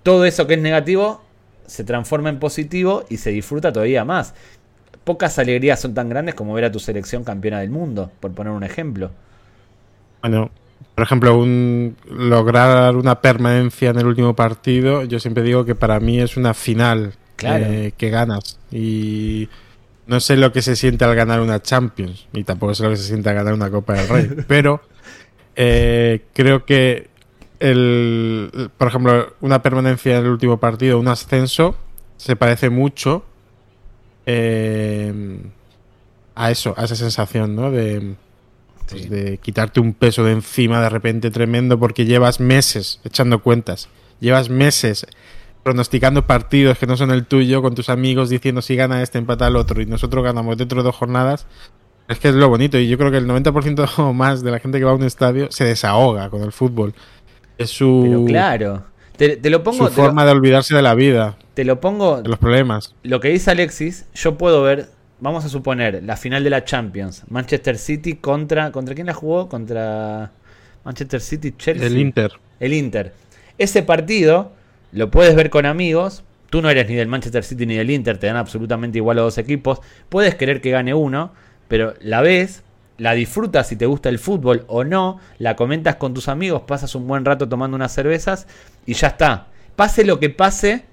todo 0.02 0.24
eso 0.24 0.46
que 0.46 0.54
es 0.54 0.60
negativo 0.60 1.20
se 1.66 1.84
transforma 1.84 2.30
en 2.30 2.38
positivo 2.38 3.04
y 3.10 3.18
se 3.18 3.30
disfruta 3.30 3.74
todavía 3.74 4.06
más. 4.06 4.34
Pocas 5.04 5.38
alegrías 5.38 5.78
son 5.78 5.92
tan 5.92 6.08
grandes 6.08 6.34
como 6.34 6.54
ver 6.54 6.64
a 6.64 6.72
tu 6.72 6.78
selección 6.78 7.24
campeona 7.24 7.60
del 7.60 7.70
mundo, 7.70 8.10
por 8.20 8.32
poner 8.32 8.54
un 8.54 8.64
ejemplo. 8.64 9.10
Bueno, 10.22 10.50
por 10.94 11.04
ejemplo, 11.04 11.38
un, 11.38 11.96
lograr 12.10 12.96
una 12.96 13.20
permanencia 13.20 13.90
en 13.90 13.98
el 13.98 14.06
último 14.06 14.34
partido, 14.34 15.04
yo 15.04 15.20
siempre 15.20 15.42
digo 15.42 15.64
que 15.64 15.74
para 15.74 16.00
mí 16.00 16.20
es 16.20 16.36
una 16.36 16.54
final 16.54 17.12
eh, 17.42 17.92
que 17.98 18.08
ganas. 18.08 18.58
Y 18.70 19.48
no 20.06 20.20
sé 20.20 20.36
lo 20.36 20.52
que 20.52 20.62
se 20.62 20.74
siente 20.74 21.04
al 21.04 21.14
ganar 21.14 21.40
una 21.40 21.60
Champions, 21.60 22.26
y 22.32 22.44
tampoco 22.44 22.74
sé 22.74 22.82
lo 22.82 22.90
que 22.90 22.96
se 22.96 23.04
siente 23.04 23.28
al 23.28 23.34
ganar 23.34 23.52
una 23.52 23.70
Copa 23.70 23.92
del 23.92 24.08
Rey, 24.08 24.44
pero 24.48 24.80
eh, 25.54 26.24
creo 26.32 26.64
que 26.64 27.08
el, 27.60 28.70
por 28.78 28.88
ejemplo, 28.88 29.34
una 29.42 29.62
permanencia 29.62 30.16
en 30.16 30.24
el 30.24 30.30
último 30.30 30.58
partido, 30.58 30.98
un 30.98 31.08
ascenso, 31.08 31.76
se 32.16 32.36
parece 32.36 32.70
mucho 32.70 33.24
eh, 34.24 35.40
a 36.34 36.50
eso, 36.50 36.74
a 36.76 36.84
esa 36.84 36.96
sensación, 36.96 37.54
¿no? 37.54 37.70
De, 37.70 38.14
pues 38.88 39.10
de 39.10 39.38
quitarte 39.38 39.80
un 39.80 39.94
peso 39.94 40.24
de 40.24 40.32
encima 40.32 40.80
de 40.80 40.88
repente 40.88 41.30
tremendo 41.30 41.78
porque 41.78 42.04
llevas 42.04 42.40
meses 42.40 43.00
echando 43.04 43.42
cuentas, 43.42 43.88
llevas 44.20 44.48
meses 44.48 45.06
pronosticando 45.62 46.26
partidos 46.26 46.78
que 46.78 46.86
no 46.86 46.96
son 46.96 47.10
el 47.10 47.26
tuyo 47.26 47.60
con 47.60 47.74
tus 47.74 47.88
amigos 47.88 48.28
diciendo 48.28 48.62
si 48.62 48.76
gana 48.76 49.02
este 49.02 49.18
empata 49.18 49.48
el 49.48 49.56
otro 49.56 49.82
y 49.82 49.86
nosotros 49.86 50.22
ganamos 50.22 50.56
dentro 50.56 50.80
de 50.80 50.84
dos 50.84 50.94
jornadas. 50.94 51.46
Es 52.08 52.20
que 52.20 52.28
es 52.28 52.34
lo 52.36 52.48
bonito 52.48 52.78
y 52.78 52.86
yo 52.86 52.96
creo 52.98 53.10
que 53.10 53.16
el 53.16 53.26
90% 53.26 53.98
o 53.98 54.12
más 54.14 54.44
de 54.44 54.52
la 54.52 54.60
gente 54.60 54.78
que 54.78 54.84
va 54.84 54.92
a 54.92 54.94
un 54.94 55.02
estadio 55.02 55.48
se 55.50 55.64
desahoga 55.64 56.30
con 56.30 56.42
el 56.42 56.52
fútbol. 56.52 56.94
Es 57.58 57.70
su... 57.70 58.02
Pero 58.04 58.24
claro. 58.26 58.84
Te, 59.16 59.50
lo 59.50 59.62
pongo. 59.62 59.86
Su 59.86 59.92
forma 59.92 60.24
de 60.24 60.32
olvidarse 60.32 60.74
de 60.74 60.82
la 60.82 60.94
vida. 60.94 61.36
Te 61.54 61.64
lo 61.64 61.80
pongo. 61.80 62.22
De 62.22 62.28
los 62.28 62.38
problemas. 62.38 62.94
Lo 63.02 63.20
que 63.20 63.28
dice 63.28 63.50
Alexis, 63.50 64.06
yo 64.14 64.36
puedo 64.36 64.62
ver. 64.62 64.90
Vamos 65.18 65.44
a 65.44 65.48
suponer 65.48 66.02
la 66.02 66.16
final 66.16 66.44
de 66.44 66.50
la 66.50 66.64
Champions. 66.64 67.24
Manchester 67.28 67.78
City 67.78 68.14
contra. 68.14 68.70
¿Contra 68.70 68.94
quién 68.94 69.06
la 69.06 69.14
jugó? 69.14 69.48
Contra 69.48 70.30
Manchester 70.84 71.20
City, 71.20 71.54
Chelsea. 71.56 71.86
El 71.86 71.98
Inter. 71.98 72.32
El 72.60 72.72
Inter. 72.72 73.12
Ese 73.58 73.82
partido 73.82 74.52
lo 74.92 75.10
puedes 75.10 75.34
ver 75.34 75.50
con 75.50 75.66
amigos. 75.66 76.22
Tú 76.50 76.62
no 76.62 76.70
eres 76.70 76.88
ni 76.88 76.94
del 76.94 77.08
Manchester 77.08 77.44
City 77.44 77.66
ni 77.66 77.76
del 77.76 77.90
Inter, 77.90 78.18
te 78.18 78.28
dan 78.28 78.36
absolutamente 78.36 78.98
igual 78.98 79.18
a 79.18 79.22
dos 79.22 79.38
equipos. 79.38 79.80
Puedes 80.08 80.36
querer 80.36 80.60
que 80.60 80.70
gane 80.70 80.94
uno, 80.94 81.32
pero 81.66 81.94
la 82.00 82.20
ves, 82.20 82.62
la 82.98 83.14
disfrutas 83.14 83.68
si 83.68 83.76
te 83.76 83.86
gusta 83.86 84.08
el 84.08 84.18
fútbol 84.18 84.64
o 84.68 84.84
no, 84.84 85.18
la 85.38 85.56
comentas 85.56 85.96
con 85.96 86.14
tus 86.14 86.28
amigos, 86.28 86.62
pasas 86.66 86.94
un 86.94 87.08
buen 87.08 87.24
rato 87.24 87.48
tomando 87.48 87.74
unas 87.74 87.92
cervezas 87.92 88.46
y 88.86 88.94
ya 88.94 89.08
está. 89.08 89.48
Pase 89.74 90.04
lo 90.04 90.20
que 90.20 90.30
pase, 90.30 90.84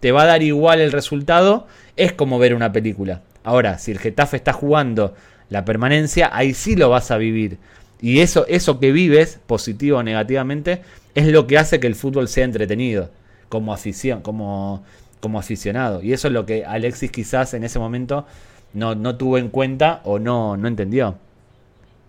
te 0.00 0.12
va 0.12 0.22
a 0.22 0.26
dar 0.26 0.42
igual 0.42 0.80
el 0.80 0.92
resultado, 0.92 1.66
es 1.96 2.12
como 2.12 2.38
ver 2.38 2.54
una 2.54 2.72
película. 2.72 3.22
Ahora, 3.44 3.78
si 3.78 3.90
el 3.90 3.98
Getafe 3.98 4.36
está 4.36 4.52
jugando 4.52 5.14
la 5.48 5.64
permanencia, 5.64 6.30
ahí 6.32 6.54
sí 6.54 6.76
lo 6.76 6.90
vas 6.90 7.10
a 7.10 7.18
vivir. 7.18 7.58
Y 8.00 8.20
eso, 8.20 8.46
eso 8.48 8.80
que 8.80 8.92
vives, 8.92 9.38
positivo 9.46 9.98
o 9.98 10.02
negativamente, 10.02 10.82
es 11.14 11.28
lo 11.28 11.46
que 11.46 11.58
hace 11.58 11.78
que 11.78 11.86
el 11.86 11.94
fútbol 11.94 12.28
sea 12.28 12.44
entretenido, 12.44 13.10
como 13.48 13.72
afición, 13.72 14.22
como, 14.22 14.82
como 15.20 15.38
aficionado. 15.38 16.02
Y 16.02 16.12
eso 16.12 16.28
es 16.28 16.34
lo 16.34 16.46
que 16.46 16.64
Alexis 16.64 17.10
quizás 17.10 17.54
en 17.54 17.64
ese 17.64 17.78
momento 17.78 18.26
no, 18.72 18.94
no 18.94 19.16
tuvo 19.16 19.38
en 19.38 19.48
cuenta 19.48 20.00
o 20.04 20.18
no, 20.18 20.56
no 20.56 20.68
entendió. 20.68 21.16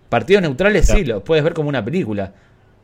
Partidos 0.10 0.42
neutrales 0.44 0.88
sí, 0.88 1.04
lo 1.04 1.24
puedes 1.24 1.44
ver 1.44 1.54
como 1.54 1.70
una 1.70 1.84
película. 1.84 2.34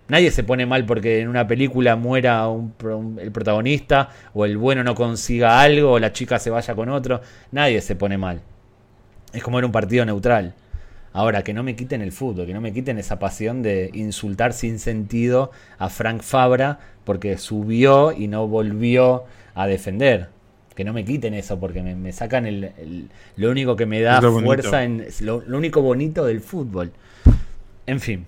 Nadie 0.09 0.31
se 0.31 0.43
pone 0.43 0.65
mal 0.65 0.85
porque 0.85 1.21
en 1.21 1.27
una 1.27 1.47
película 1.47 1.95
muera 1.95 2.47
el 3.19 3.31
protagonista 3.31 4.09
o 4.33 4.43
el 4.43 4.57
bueno 4.57 4.83
no 4.83 4.95
consiga 4.95 5.61
algo 5.61 5.93
o 5.93 5.99
la 5.99 6.11
chica 6.11 6.39
se 6.39 6.49
vaya 6.49 6.75
con 6.75 6.89
otro. 6.89 7.21
Nadie 7.51 7.79
se 7.81 7.95
pone 7.95 8.17
mal. 8.17 8.41
Es 9.31 9.43
como 9.43 9.59
era 9.59 9.67
un 9.67 9.71
partido 9.71 10.03
neutral. 10.05 10.55
Ahora, 11.13 11.43
que 11.43 11.53
no 11.53 11.63
me 11.63 11.75
quiten 11.75 12.01
el 12.01 12.11
fútbol, 12.11 12.45
que 12.45 12.53
no 12.53 12.61
me 12.61 12.73
quiten 12.73 12.97
esa 12.97 13.19
pasión 13.19 13.61
de 13.61 13.89
insultar 13.93 14.53
sin 14.53 14.79
sentido 14.79 15.51
a 15.77 15.89
Frank 15.89 16.21
Fabra 16.21 16.79
porque 17.03 17.37
subió 17.37 18.11
y 18.11 18.27
no 18.27 18.47
volvió 18.47 19.25
a 19.53 19.67
defender. 19.67 20.29
Que 20.75 20.83
no 20.83 20.93
me 20.93 21.05
quiten 21.05 21.33
eso 21.33 21.59
porque 21.59 21.81
me, 21.81 22.11
sacan 22.13 22.45
el, 22.45 23.09
lo 23.35 23.51
único 23.51 23.75
que 23.75 23.85
me 23.85 24.01
da 24.01 24.21
fuerza, 24.21 24.83
en, 24.83 25.05
lo 25.21 25.57
único 25.57 25.81
bonito 25.81 26.25
del 26.25 26.41
fútbol. 26.41 26.91
En 27.85 27.99
fin. 27.99 28.25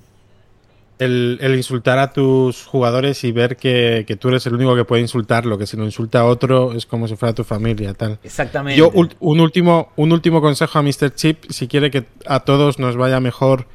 El, 1.02 1.39
insultar 1.56 1.97
a 1.97 2.14
tus 2.14 2.66
jugadores 2.66 3.24
y 3.24 3.32
ver 3.32 3.58
que, 3.58 4.06
tú 4.20 4.30
eres 4.30 4.45
el 4.45 4.54
único 4.54 4.76
que 4.76 4.86
puede 4.86 5.02
insultarlo, 5.02 5.58
que 5.58 5.66
si 5.66 5.76
lo 5.76 5.84
insulta 5.84 6.20
a 6.20 6.26
otro 6.26 6.74
es 6.74 6.86
como 6.86 7.08
si 7.08 7.16
fuera 7.16 7.34
tu 7.34 7.43
familia, 7.43 7.93
tal. 7.93 8.20
Exactamente. 8.24 8.78
Yo, 8.78 8.91
un 8.91 9.39
último, 9.39 9.91
un 9.95 10.12
último 10.12 10.41
consejo 10.41 10.78
a 10.78 10.84
Mr. 10.84 11.16
Chip, 11.16 11.45
si 11.49 11.68
quiere 11.68 11.89
que 11.89 12.06
a 12.28 12.41
todos 12.41 12.78
nos 12.78 12.97
vaya 12.97 13.20
mejor 13.20 13.66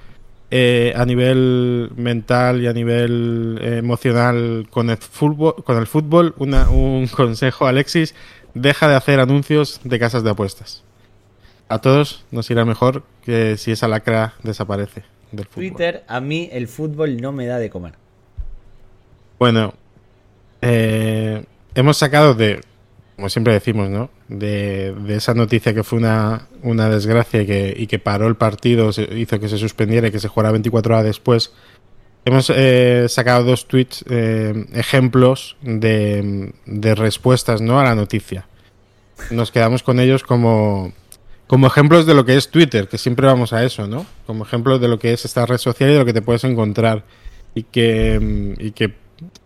eh, 0.52 0.92
a 0.94 1.04
nivel 1.04 1.90
mental 1.96 2.62
y 2.62 2.68
a 2.68 2.72
nivel 2.72 3.58
eh, 3.60 3.78
emocional 3.78 4.68
con 4.70 4.90
el 4.90 4.96
fútbol, 4.96 5.56
con 5.64 5.76
el 5.76 5.88
fútbol 5.88 6.34
un 6.38 7.08
consejo, 7.16 7.66
Alexis, 7.66 8.14
deja 8.54 8.86
de 8.86 8.94
hacer 8.94 9.18
anuncios 9.18 9.80
de 9.82 9.98
casas 9.98 10.22
de 10.22 10.30
apuestas. 10.30 10.84
A 11.68 11.80
todos 11.80 12.24
nos 12.30 12.48
irá 12.50 12.64
mejor 12.64 13.02
que 13.24 13.56
si 13.56 13.72
esa 13.72 13.88
lacra 13.88 14.34
desaparece. 14.44 15.15
Twitter, 15.44 16.04
a 16.08 16.20
mí 16.20 16.48
el 16.52 16.68
fútbol 16.68 17.20
no 17.20 17.32
me 17.32 17.46
da 17.46 17.58
de 17.58 17.70
comer. 17.70 17.94
Bueno, 19.38 19.74
eh, 20.62 21.44
hemos 21.74 21.96
sacado 21.96 22.34
de, 22.34 22.60
como 23.16 23.28
siempre 23.28 23.52
decimos, 23.52 23.88
¿no? 23.88 24.10
De, 24.28 24.94
esa 25.08 25.34
noticia 25.34 25.74
que 25.74 25.82
fue 25.82 25.98
una, 25.98 26.48
una 26.62 26.88
desgracia 26.88 27.42
y 27.42 27.46
que, 27.46 27.74
y 27.76 27.86
que, 27.86 27.98
paró 27.98 28.28
el 28.28 28.36
partido, 28.36 28.90
hizo 28.90 29.40
que 29.40 29.48
se 29.48 29.58
suspendiera 29.58 30.08
y 30.08 30.10
que 30.10 30.20
se 30.20 30.28
jugara 30.28 30.52
24 30.52 30.94
horas 30.94 31.06
después. 31.06 31.52
Hemos 32.24 32.50
eh, 32.54 33.06
sacado 33.08 33.44
dos 33.44 33.68
tweets, 33.68 34.04
eh, 34.10 34.66
ejemplos 34.74 35.56
de, 35.62 36.52
de 36.66 36.94
respuestas 36.94 37.60
¿no? 37.60 37.78
a 37.78 37.84
la 37.84 37.94
noticia. 37.94 38.48
Nos 39.30 39.50
quedamos 39.52 39.82
con 39.82 40.00
ellos 40.00 40.24
como, 40.24 40.92
como 41.46 41.66
ejemplos 41.66 42.06
de 42.06 42.14
lo 42.14 42.24
que 42.24 42.36
es 42.36 42.50
Twitter, 42.50 42.88
que 42.88 42.98
siempre 42.98 43.26
vamos 43.26 43.52
a 43.52 43.64
eso, 43.64 43.86
¿no? 43.86 44.06
Como 44.26 44.44
ejemplos 44.44 44.80
de 44.80 44.88
lo 44.88 44.98
que 44.98 45.12
es 45.12 45.24
esta 45.24 45.46
red 45.46 45.58
social 45.58 45.90
y 45.90 45.92
de 45.92 45.98
lo 46.00 46.04
que 46.04 46.12
te 46.12 46.22
puedes 46.22 46.44
encontrar 46.44 47.04
y 47.54 47.62
que, 47.64 48.18
mm, 48.20 48.64
y 48.64 48.70
que, 48.72 48.94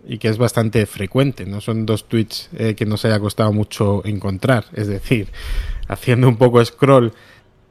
y 0.06 0.18
que 0.18 0.28
es 0.28 0.38
bastante 0.38 0.86
frecuente, 0.86 1.44
no 1.44 1.60
son 1.60 1.86
dos 1.86 2.08
tweets 2.08 2.48
eh, 2.56 2.74
que 2.74 2.86
nos 2.86 3.04
haya 3.04 3.20
costado 3.20 3.52
mucho 3.52 4.02
encontrar, 4.04 4.64
es 4.72 4.88
decir, 4.88 5.28
haciendo 5.88 6.28
un 6.28 6.36
poco 6.36 6.64
scroll 6.64 7.12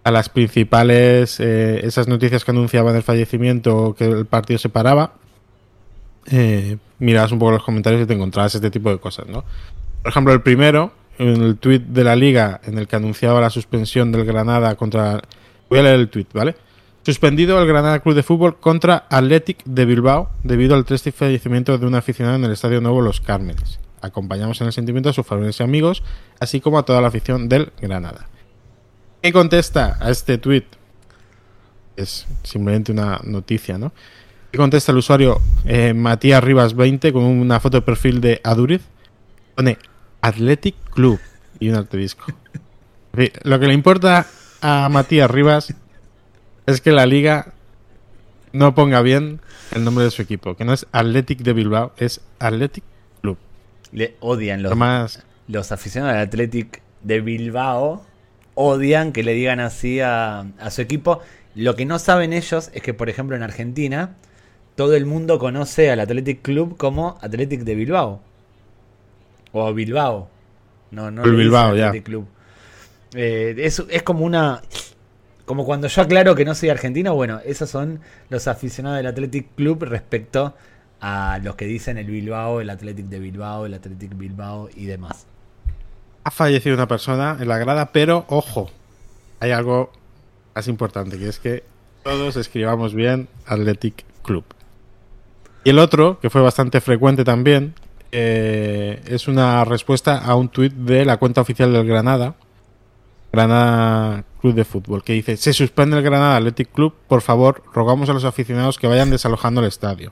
a 0.04 0.12
las 0.12 0.30
principales, 0.30 1.40
eh, 1.40 1.82
esas 1.84 2.08
noticias 2.08 2.46
que 2.46 2.52
anunciaban 2.52 2.96
el 2.96 3.04
fallecimiento 3.04 3.76
o 3.78 3.96
que 3.96 4.06
el 4.06 4.26
partido 4.26 4.60
se 4.60 4.70
paraba, 4.70 5.14
eh, 6.32 6.78
mirabas 7.00 7.32
un 7.32 7.40
poco 7.40 7.52
los 7.52 7.64
comentarios 7.64 8.04
y 8.04 8.06
te 8.06 8.14
encontrabas 8.14 8.54
este 8.56 8.70
tipo 8.70 8.92
de 8.92 9.00
cosas, 9.00 9.28
¿no? 9.28 9.44
Por 10.02 10.12
ejemplo, 10.12 10.34
el 10.34 10.42
primero, 10.42 10.94
en 11.20 11.42
el 11.42 11.58
tuit 11.58 11.84
de 11.84 12.04
la 12.04 12.16
liga 12.16 12.62
en 12.64 12.78
el 12.78 12.88
que 12.88 12.96
anunciaba 12.96 13.42
la 13.42 13.50
suspensión 13.50 14.12
del 14.12 14.26
Granada 14.26 14.76
contra... 14.76 15.22
Voy 15.70 15.80
a 15.80 15.84
leer 15.84 16.00
el 16.00 16.10
tuit, 16.10 16.32
¿vale? 16.34 16.56
Suspendido 17.04 17.62
el 17.62 17.68
Granada 17.68 18.00
Club 18.00 18.16
de 18.16 18.24
Fútbol 18.24 18.58
contra 18.60 19.06
Athletic 19.10 19.64
de 19.66 19.86
Bilbao 19.86 20.32
debido 20.44 20.76
al 20.76 20.86
triste 20.86 21.12
fallecimiento 21.12 21.78
de 21.78 21.86
un 21.86 21.96
aficionado 21.96 22.38
en 22.38 22.46
el 22.46 22.52
Estadio 22.52 22.82
Nuevo 22.82 23.02
Los 23.02 23.20
Cármenes. 23.22 23.80
Acompañamos 24.02 24.60
en 24.62 24.68
el 24.68 24.74
sentimiento 24.74 25.10
a 25.10 25.14
sus 25.14 25.26
familiares 25.26 25.60
y 25.60 25.64
amigos, 25.64 26.04
así 26.40 26.62
como 26.62 26.80
a 26.80 26.84
toda 26.84 27.02
la 27.02 27.10
afición 27.10 27.50
del 27.50 27.74
Granada. 27.82 28.30
¿Qué 29.22 29.34
contesta 29.34 29.98
a 30.00 30.10
este 30.10 30.38
tuit? 30.38 30.66
Es 31.98 32.26
simplemente 32.44 32.94
una 32.94 33.20
noticia, 33.26 33.78
¿no? 33.78 33.92
¿Qué 34.52 34.58
contesta 34.58 34.94
el 34.94 35.00
usuario 35.00 35.42
eh, 35.66 35.94
Matías 35.94 36.42
Rivas 36.42 36.76
20 36.76 37.12
con 37.12 37.24
una 37.24 37.60
foto 37.60 37.78
de 37.78 37.82
perfil 37.82 38.22
de 38.22 38.40
Aduriz? 38.44 38.82
Pone 39.56 39.78
Athletic 40.22 40.76
Club 41.00 41.18
y 41.62 41.70
un 41.70 41.76
altedisco. 41.78 42.26
Lo 43.44 43.58
que 43.58 43.68
le 43.68 43.74
importa 43.74 44.28
a 44.60 44.90
Matías 44.90 45.32
Rivas 45.32 45.74
es 46.66 46.82
que 46.82 46.92
la 46.92 47.06
liga 47.06 47.54
no 48.52 48.76
ponga 48.76 49.02
bien 49.02 49.40
el 49.74 49.86
nombre 49.86 50.04
de 50.04 50.12
su 50.12 50.22
equipo, 50.22 50.58
que 50.58 50.66
no 50.66 50.74
es 50.74 50.88
Athletic 50.92 51.40
de 51.40 51.54
Bilbao, 51.54 51.94
es 51.96 52.20
Athletic 52.40 52.84
Club. 53.22 53.38
Le 53.94 54.18
odian 54.20 54.62
los, 54.62 54.74
los 55.48 55.72
aficionados 55.72 56.16
del 56.16 56.28
Athletic 56.28 56.82
de 57.02 57.22
Bilbao, 57.22 58.04
odian 58.56 59.14
que 59.14 59.24
le 59.24 59.34
digan 59.36 59.62
así 59.62 60.02
a, 60.02 60.48
a 60.60 60.70
su 60.70 60.82
equipo. 60.82 61.22
Lo 61.56 61.78
que 61.78 61.86
no 61.86 61.98
saben 61.98 62.34
ellos 62.34 62.72
es 62.74 62.82
que, 62.82 62.94
por 62.94 63.08
ejemplo, 63.08 63.38
en 63.38 63.44
Argentina, 63.44 64.18
todo 64.76 64.98
el 64.98 65.06
mundo 65.06 65.40
conoce 65.40 65.92
al 65.92 66.02
Athletic 66.02 66.42
Club 66.42 66.76
como 66.76 67.18
Athletic 67.22 67.62
de 67.62 67.76
Bilbao. 67.76 68.22
O 69.54 69.74
Bilbao. 69.74 70.30
No, 70.92 71.12
no. 71.12 71.24
El 71.24 71.36
Bilbao, 71.36 71.76
ya. 71.76 71.92
Club. 72.02 72.28
Eh, 73.14 73.56
es, 73.58 73.84
es 73.90 74.04
como 74.04 74.26
una. 74.26 74.62
Como 75.46 75.66
cuando 75.66 75.88
yo 75.88 76.02
aclaro 76.04 76.36
que 76.36 76.46
no 76.46 76.54
soy 76.54 76.70
argentino, 76.70 77.16
bueno, 77.16 77.40
esos 77.44 77.70
son 77.70 78.02
los 78.30 78.48
aficionados 78.48 78.98
del 78.98 79.08
Athletic 79.08 79.56
Club 79.56 79.84
respecto 79.84 80.54
a 81.02 81.40
los 81.42 81.56
que 81.56 81.66
dicen 81.66 81.98
el 81.98 82.06
Bilbao, 82.06 82.62
el 82.62 82.70
Athletic 82.70 83.08
de 83.08 83.20
Bilbao, 83.20 83.66
el 83.66 83.74
Athletic 83.74 84.16
Bilbao 84.16 84.70
y 84.76 84.86
demás. 84.86 85.26
Ha 86.24 86.32
fallecido 86.32 86.76
una 86.76 86.88
persona 86.88 87.38
en 87.40 87.48
la 87.48 87.58
grada, 87.58 87.92
pero 87.92 88.26
ojo, 88.28 88.70
hay 89.40 89.52
algo 89.52 89.92
más 90.54 90.68
importante, 90.68 91.18
que 91.18 91.28
es 91.28 91.40
que 91.40 91.64
todos 92.04 92.36
escribamos 92.36 92.94
bien 92.94 93.28
Athletic 93.48 94.04
Club. 94.24 94.44
Y 95.64 95.72
el 95.72 95.80
otro, 95.80 96.20
que 96.20 96.30
fue 96.30 96.42
bastante 96.42 96.82
frecuente 96.82 97.24
también, 97.24 97.74
eh, 98.12 99.02
es 99.08 99.28
una 99.28 99.64
respuesta 99.66 100.18
a 100.18 100.36
un 100.36 100.50
tuit 100.50 100.74
de 100.74 101.06
la 101.06 101.18
cuenta 101.18 101.42
oficial 101.42 101.72
del 101.74 101.86
Granada, 101.86 102.36
Granada 103.32 104.24
Club 104.42 104.56
de 104.56 104.66
Fútbol, 104.66 105.04
que 105.04 105.14
dice, 105.14 105.38
se 105.38 105.54
suspende 105.54 105.98
el 105.98 106.04
Granada 106.04 106.38
Athletic 106.38 106.72
Club, 106.72 106.94
por 107.08 107.22
favor, 107.22 107.64
rogamos 107.74 108.10
a 108.10 108.14
los 108.14 108.24
aficionados 108.26 108.78
que 108.80 108.88
vayan 108.88 109.12
desalojando 109.12 109.62
el 109.62 109.68
estadio. 109.68 110.12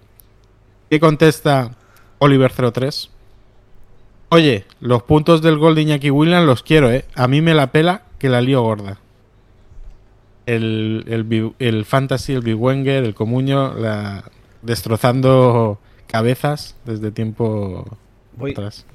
¿Qué 0.90 1.00
contesta 1.00 1.72
Oliver 2.20 2.52
03? 2.72 3.10
Oye, 4.30 4.66
los 4.82 5.04
puntos 5.04 5.42
del 5.42 5.58
gol 5.58 5.74
de 5.76 5.82
Iñaki 5.84 6.12
Williams 6.12 6.46
los 6.46 6.62
quiero, 6.64 6.92
¿eh? 6.92 7.06
A 7.16 7.28
mí 7.28 7.42
me 7.42 7.54
la 7.54 7.72
pela 7.72 8.04
que 8.20 8.30
la 8.30 8.42
lío 8.42 8.62
gorda. 8.62 9.00
el, 10.46 11.04
el, 11.08 11.54
el 11.60 11.86
Fantasy, 11.86 12.34
el 12.34 12.42
Big 12.42 12.60
Wenger, 12.60 13.04
el 13.04 13.14
Comuño, 13.16 13.74
la- 13.74 14.24
destrozando 14.62 15.80
cabezas 16.08 16.76
desde 16.86 17.12
tiempo 17.12 17.98
Voy- 18.36 18.52
atrás. 18.52 18.86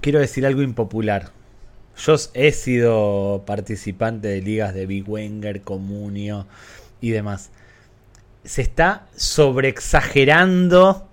quiero 0.00 0.18
decir 0.20 0.46
algo 0.46 0.62
impopular. 0.62 1.30
Yo 1.96 2.14
he 2.34 2.52
sido 2.52 3.42
participante 3.46 4.28
de 4.28 4.40
ligas 4.40 4.72
de 4.74 4.86
Big 4.86 5.08
Wenger, 5.08 5.60
Comunio 5.62 6.46
y 7.00 7.10
demás. 7.10 7.50
Se 8.44 8.62
está 8.62 9.06
sobreexagerando. 9.14 11.06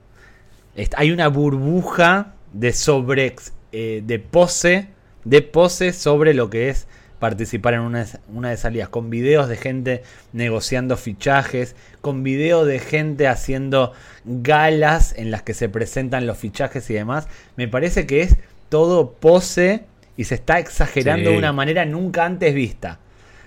Hay 0.95 1.11
una 1.11 1.27
burbuja 1.27 2.33
de 2.53 2.71
sobre 2.71 3.35
eh, 3.71 4.01
de 4.05 4.19
pose, 4.19 4.87
de 5.25 5.41
pose 5.41 5.91
sobre 5.93 6.33
lo 6.33 6.49
que 6.49 6.69
es 6.69 6.87
participar 7.20 7.74
en 7.74 7.82
una, 7.82 8.05
una 8.34 8.49
de 8.49 8.55
esas 8.55 8.72
ligas, 8.74 8.89
con 8.89 9.09
videos 9.09 9.49
de 9.49 9.57
gente 9.57 10.03
negociando 10.34 10.95
fichajes, 10.97 11.76
con 12.01 12.24
videos 12.24 12.65
de 12.65 12.80
gente 12.80 13.28
haciendo 13.28 13.93
galas 14.26 15.13
en 15.17 15.32
las 15.32 15.41
que 15.43 15.53
se 15.53 15.70
presentan 15.70 16.26
los 16.28 16.38
fichajes 16.38 16.89
y 16.89 16.93
demás. 16.93 17.28
Me 17.55 17.67
parece 17.67 18.05
que 18.07 18.22
es 18.22 18.36
todo 18.70 19.11
pose 19.13 19.86
y 20.17 20.26
se 20.26 20.36
está 20.36 20.59
exagerando 20.59 21.26
Sí. 21.30 21.34
de 21.34 21.38
una 21.38 21.53
manera 21.53 21.86
nunca 21.86 22.26
antes 22.26 22.53
vista. 22.53 22.99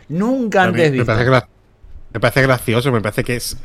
Nunca 0.09 0.65
antes 0.65 0.91
me, 0.91 0.99
vista. 0.99 1.15
parece 1.17 1.47
me 2.13 2.21
parece 2.21 2.43
gracioso, 2.43 2.93
me 2.93 3.01
parece 3.01 3.25
que 3.25 3.37
es, 3.37 3.57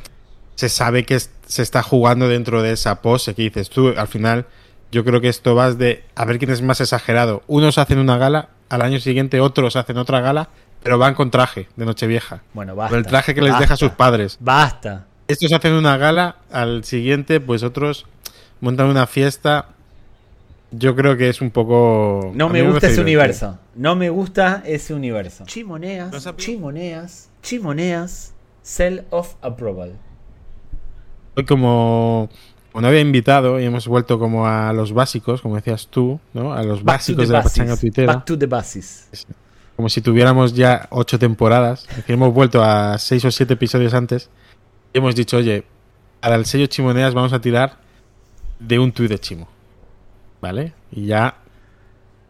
se 0.56 0.70
sabe 0.70 1.06
que 1.06 1.16
es- 1.16 1.32
se 1.46 1.62
está 1.64 1.84
jugando 1.84 2.30
dentro 2.30 2.62
de 2.62 2.72
esa 2.72 3.02
pose 3.02 3.34
que 3.36 3.42
dices 3.44 3.70
tú. 3.70 3.94
Al 3.98 4.08
final, 4.08 4.46
yo 4.92 5.04
creo 5.04 5.20
que 5.20 5.28
esto 5.30 5.54
vas 5.56 5.78
de 5.78 6.04
a 6.16 6.24
ver 6.26 6.38
quién 6.40 6.52
es 6.52 6.62
más 6.62 6.80
exagerado. 6.80 7.44
Unos 7.48 7.78
hacen 7.78 7.98
una 8.00 8.18
gala, 8.18 8.50
al 8.70 8.82
año 8.82 9.00
siguiente 9.00 9.40
otros 9.40 9.76
hacen 9.76 9.98
otra 9.98 10.22
gala, 10.22 10.50
pero 10.84 10.98
van 10.98 11.16
con 11.16 11.32
traje 11.32 11.68
de 11.76 11.86
Nochevieja. 11.86 12.42
Bueno, 12.54 12.76
basta. 12.76 12.90
Con 12.90 13.00
el 13.00 13.06
traje 13.06 13.34
que 13.34 13.42
les 13.42 13.52
basta, 13.52 13.64
deja 13.64 13.78
sus 13.78 13.92
padres. 13.92 14.38
Basta. 14.40 15.06
Estos 15.28 15.52
hacen 15.52 15.74
una 15.74 15.98
gala, 15.98 16.38
al 16.52 16.84
siguiente, 16.84 17.40
pues 17.40 17.64
otros 17.64 18.06
montan 18.62 18.88
una 18.88 19.08
fiesta. 19.08 19.70
Yo 20.72 20.96
creo 20.96 21.18
que 21.18 21.30
es 21.30 21.42
un 21.42 21.52
poco. 21.52 22.32
No 22.34 22.50
me 22.50 22.62
gusta 22.62 22.88
ese 22.88 23.04
divertido. 23.04 23.04
universo. 23.04 23.60
No 23.76 23.96
me 23.96 24.10
gusta 24.10 24.64
ese 24.66 24.94
universo. 24.94 25.46
Chimoneas, 25.46 26.12
chimoneas, 26.38 27.30
chimoneas, 27.42 28.34
cell 28.64 29.02
of 29.10 29.36
approval. 29.42 29.94
Hoy 31.36 31.46
como, 31.46 32.30
como 32.78 32.84
no 32.84 32.90
había 32.90 33.02
invitado 33.02 33.60
y 33.60 33.66
hemos 33.66 33.88
vuelto 33.88 34.20
como 34.20 34.46
a 34.46 34.72
los 34.72 34.94
básicos, 34.94 35.42
como 35.42 35.56
decías 35.56 35.88
tú, 35.88 36.20
¿no? 36.36 36.54
A 36.54 36.62
los 36.62 36.84
Back 36.84 36.98
básicos 36.98 37.28
de 37.28 37.34
la 37.34 37.42
pachanga 37.42 37.76
tuitera. 37.76 38.14
Back 38.14 38.26
to 38.26 38.38
the 38.38 38.46
basis. 38.46 39.08
Como 39.76 39.90
si 39.90 40.00
tuviéramos 40.00 40.54
ya 40.54 40.88
ocho 40.92 41.18
temporadas. 41.18 41.88
Es 41.90 41.96
decir, 41.96 42.14
hemos 42.14 42.32
vuelto 42.32 42.62
a 42.62 43.00
seis 43.00 43.26
o 43.26 43.32
siete 43.32 43.56
episodios 43.56 43.96
antes. 43.96 44.30
Y 44.94 45.00
hemos 45.00 45.16
dicho, 45.16 45.38
oye, 45.38 45.64
para 46.20 46.36
el 46.36 46.46
sello 46.46 46.68
Chimoneas 46.68 47.16
vamos 47.16 47.34
a 47.34 47.42
tirar 47.42 47.80
de 48.60 48.78
un 48.78 48.92
tuit 48.92 49.10
de 49.10 49.18
Chimo. 49.18 49.48
¿Vale? 50.40 50.74
Y 50.92 51.08
ya. 51.08 51.34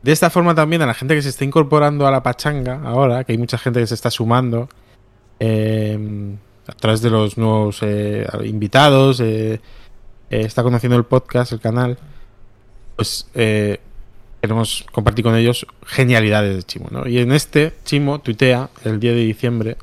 De 0.01 0.13
esta 0.13 0.29
forma 0.29 0.55
también 0.55 0.81
a 0.81 0.85
la 0.85 0.93
gente 0.93 1.13
que 1.13 1.23
se 1.23 1.27
está 1.27 1.43
incorporando 1.43 2.07
a 2.07 2.11
la 2.11 2.23
pachanga 2.23 2.83
ahora, 2.85 3.25
que 3.25 3.33
hay 3.33 3.37
mucha 3.37 3.57
gente 3.57 3.81
que 3.81 3.87
se 3.87 3.95
está 3.95 4.09
sumando. 4.09 4.69
eh, 5.41 6.37
a 6.69 6.73
través 6.73 7.01
de 7.01 7.09
los 7.09 7.37
nuevos 7.37 7.79
eh, 7.81 8.25
invitados. 8.45 9.19
eh, 9.19 9.59
eh, 10.30 10.41
está 10.41 10.63
conociendo 10.63 10.97
el 10.97 11.03
podcast, 11.05 11.51
el 11.51 11.59
canal. 11.59 11.97
Pues 12.95 13.28
eh, 13.36 13.80
queremos 14.41 14.86
compartir 14.91 15.23
con 15.23 15.36
ellos 15.36 15.65
genialidades 15.86 16.55
de 16.55 16.63
Chimo, 16.63 16.88
¿no? 16.91 17.07
Y 17.07 17.19
en 17.19 17.32
este, 17.32 17.73
Chimo 17.86 18.19
tuitea 18.19 18.69
el 18.84 18.99
10 18.99 19.15
de 19.15 19.21
diciembre, 19.21 19.78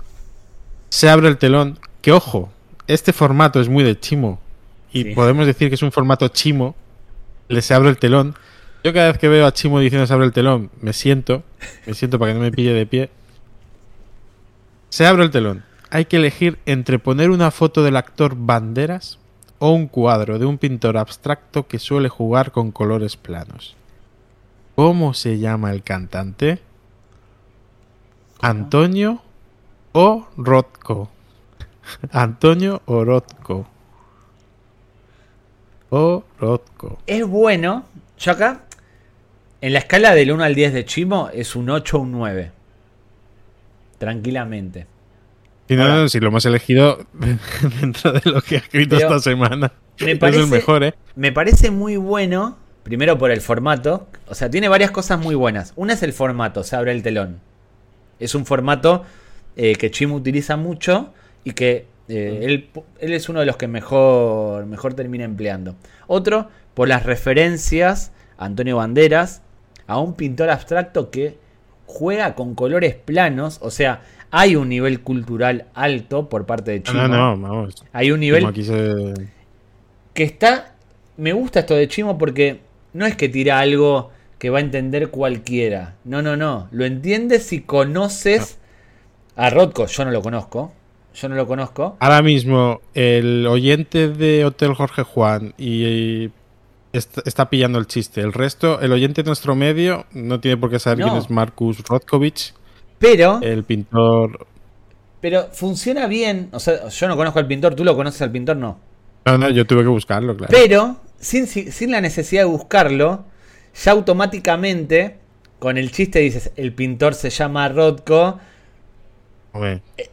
se 0.88 1.08
abre 1.08 1.28
el 1.28 1.38
telón, 1.38 1.78
que 2.02 2.12
ojo, 2.12 2.52
este 2.86 3.12
formato 3.12 3.60
es 3.60 3.68
muy 3.68 3.84
de 3.84 3.98
Chimo, 3.98 4.40
y 4.92 5.02
Sí. 5.04 5.14
podemos 5.14 5.46
decir 5.46 5.68
que 5.68 5.74
es 5.74 5.82
un 5.82 5.92
formato 5.92 6.28
Chimo, 6.28 6.74
le 7.48 7.62
se 7.62 7.74
abre 7.74 7.88
el 7.88 7.98
telón. 7.98 8.34
Yo 8.84 8.92
cada 8.92 9.08
vez 9.08 9.18
que 9.18 9.28
veo 9.28 9.46
a 9.46 9.52
Chimo 9.52 9.80
diciendo 9.80 10.06
se 10.06 10.12
abre 10.12 10.26
el 10.26 10.32
telón, 10.32 10.70
me 10.80 10.92
siento, 10.92 11.42
me 11.86 11.94
siento 11.94 12.18
para 12.18 12.32
que 12.32 12.38
no 12.38 12.44
me 12.44 12.52
pille 12.52 12.72
de 12.72 12.86
pie. 12.86 13.10
Se 14.90 15.06
abre 15.06 15.24
el 15.24 15.30
telón. 15.30 15.64
Hay 15.90 16.04
que 16.06 16.16
elegir 16.16 16.58
entre 16.66 16.98
poner 16.98 17.30
una 17.30 17.50
foto 17.50 17.82
del 17.82 17.96
actor 17.96 18.34
Banderas 18.36 19.18
o 19.64 19.70
un 19.70 19.86
cuadro 19.86 20.38
de 20.38 20.44
un 20.44 20.58
pintor 20.58 20.98
abstracto 20.98 21.66
que 21.66 21.78
suele 21.78 22.10
jugar 22.10 22.52
con 22.52 22.70
colores 22.70 23.16
planos. 23.16 23.74
¿Cómo 24.74 25.14
se 25.14 25.38
llama 25.38 25.70
el 25.70 25.82
cantante? 25.82 26.58
Antonio 28.42 29.22
Orozco. 29.92 31.08
Antonio 32.12 32.82
Orozco. 32.84 33.66
Orozco. 35.88 36.98
Es 37.06 37.26
bueno. 37.26 37.86
Yo 38.18 38.32
acá, 38.32 38.64
en 39.62 39.72
la 39.72 39.78
escala 39.78 40.14
del 40.14 40.30
1 40.30 40.44
al 40.44 40.54
10 40.54 40.74
de 40.74 40.84
Chimo, 40.84 41.30
es 41.32 41.56
un 41.56 41.70
8 41.70 41.96
o 41.96 42.00
un 42.00 42.12
9. 42.12 42.52
Tranquilamente. 43.96 44.93
Y 45.68 45.76
no, 45.76 46.08
si 46.08 46.20
lo 46.20 46.28
hemos 46.28 46.44
elegido 46.46 47.06
dentro 47.80 48.12
de 48.12 48.20
lo 48.30 48.42
que 48.42 48.56
ha 48.56 48.58
escrito 48.58 48.96
Pero 48.96 49.08
esta 49.08 49.20
semana. 49.30 49.72
me 50.00 50.12
es 50.12 50.18
parece- 50.18 50.40
el 50.42 50.46
mejor, 50.48 50.84
¿eh? 50.84 50.94
Me 51.16 51.32
parece 51.32 51.70
muy 51.70 51.96
bueno, 51.96 52.58
primero 52.82 53.16
por 53.18 53.30
el 53.30 53.40
formato. 53.40 54.06
O 54.28 54.34
sea, 54.34 54.50
tiene 54.50 54.68
varias 54.68 54.90
cosas 54.90 55.18
muy 55.18 55.34
buenas. 55.34 55.72
Una 55.76 55.94
es 55.94 56.02
el 56.02 56.12
formato, 56.12 56.64
se 56.64 56.76
abre 56.76 56.92
el 56.92 57.02
telón. 57.02 57.40
Es 58.20 58.34
un 58.34 58.44
formato 58.46 59.04
eh, 59.56 59.74
que 59.76 59.90
Chimo 59.90 60.16
utiliza 60.16 60.56
mucho 60.56 61.12
y 61.44 61.52
que 61.52 61.86
eh, 62.08 62.40
él, 62.42 62.68
él 63.00 63.12
es 63.14 63.28
uno 63.30 63.40
de 63.40 63.46
los 63.46 63.56
que 63.56 63.66
mejor, 63.68 64.66
mejor 64.66 64.92
termina 64.94 65.24
empleando. 65.24 65.76
Otro, 66.06 66.48
por 66.74 66.88
las 66.88 67.04
referencias 67.04 68.12
a 68.36 68.44
Antonio 68.44 68.76
Banderas, 68.76 69.40
a 69.86 69.98
un 69.98 70.14
pintor 70.14 70.50
abstracto 70.50 71.10
que 71.10 71.38
juega 71.86 72.34
con 72.34 72.54
colores 72.54 72.94
planos. 72.94 73.58
O 73.62 73.70
sea, 73.70 74.02
hay 74.36 74.56
un 74.56 74.68
nivel 74.68 75.00
cultural 75.00 75.66
alto 75.74 76.28
por 76.28 76.44
parte 76.44 76.72
de 76.72 76.82
Chimo. 76.82 77.02
No, 77.02 77.08
no, 77.08 77.36
vamos. 77.40 77.84
Hay 77.92 78.10
un 78.10 78.18
nivel 78.18 78.44
se- 78.64 79.28
que 80.12 80.24
está. 80.24 80.74
Me 81.16 81.32
gusta 81.32 81.60
esto 81.60 81.74
de 81.76 81.86
Chimo 81.86 82.18
porque 82.18 82.58
no 82.94 83.06
es 83.06 83.14
que 83.16 83.28
tira 83.28 83.60
algo 83.60 84.10
que 84.38 84.50
va 84.50 84.58
a 84.58 84.60
entender 84.60 85.10
cualquiera. 85.10 85.94
No, 86.04 86.20
no, 86.20 86.36
no. 86.36 86.66
Lo 86.72 86.84
entiendes 86.84 87.44
si 87.44 87.60
conoces 87.60 88.58
a 89.36 89.50
Rodko. 89.50 89.86
Yo 89.86 90.04
no 90.04 90.10
lo 90.10 90.20
conozco. 90.20 90.72
Yo 91.14 91.28
no 91.28 91.36
lo 91.36 91.46
conozco. 91.46 91.96
Ahora 92.00 92.20
mismo, 92.20 92.80
el 92.94 93.46
oyente 93.46 94.08
de 94.08 94.44
Hotel 94.44 94.74
Jorge 94.74 95.04
Juan 95.04 95.54
y, 95.56 96.30
está, 96.92 97.22
está 97.24 97.48
pillando 97.48 97.78
el 97.78 97.86
chiste. 97.86 98.20
El 98.20 98.32
resto, 98.32 98.80
el 98.80 98.90
oyente 98.90 99.22
de 99.22 99.28
nuestro 99.28 99.54
medio, 99.54 100.06
no 100.12 100.40
tiene 100.40 100.56
por 100.56 100.70
qué 100.70 100.80
saber 100.80 100.98
No. 100.98 101.06
quién 101.06 101.18
es 101.18 101.30
Marcus 101.30 101.84
Rodkovich, 101.86 102.52
Pero, 102.98 103.40
el 103.42 103.64
pintor. 103.64 104.46
pero 105.20 105.48
funciona 105.52 106.06
bien. 106.06 106.48
O 106.52 106.60
sea, 106.60 106.88
yo 106.88 107.08
no 107.08 107.16
conozco 107.16 107.38
al 107.38 107.46
pintor. 107.46 107.74
¿Tú 107.74 107.84
lo 107.84 107.96
conoces 107.96 108.22
al 108.22 108.30
pintor? 108.30 108.56
No. 108.56 108.78
No, 109.26 109.38
no, 109.38 109.48
yo 109.50 109.66
tuve 109.66 109.82
que 109.82 109.88
buscarlo, 109.88 110.36
claro. 110.36 110.50
Pero, 110.54 110.96
sin, 111.18 111.46
sin 111.46 111.90
la 111.90 112.00
necesidad 112.00 112.42
de 112.42 112.48
buscarlo, 112.48 113.24
ya 113.82 113.92
automáticamente, 113.92 115.16
con 115.58 115.78
el 115.78 115.90
chiste 115.90 116.20
dices, 116.20 116.52
el 116.56 116.72
pintor 116.72 117.14
se 117.14 117.30
llama 117.30 117.68
Rodko. 117.68 118.38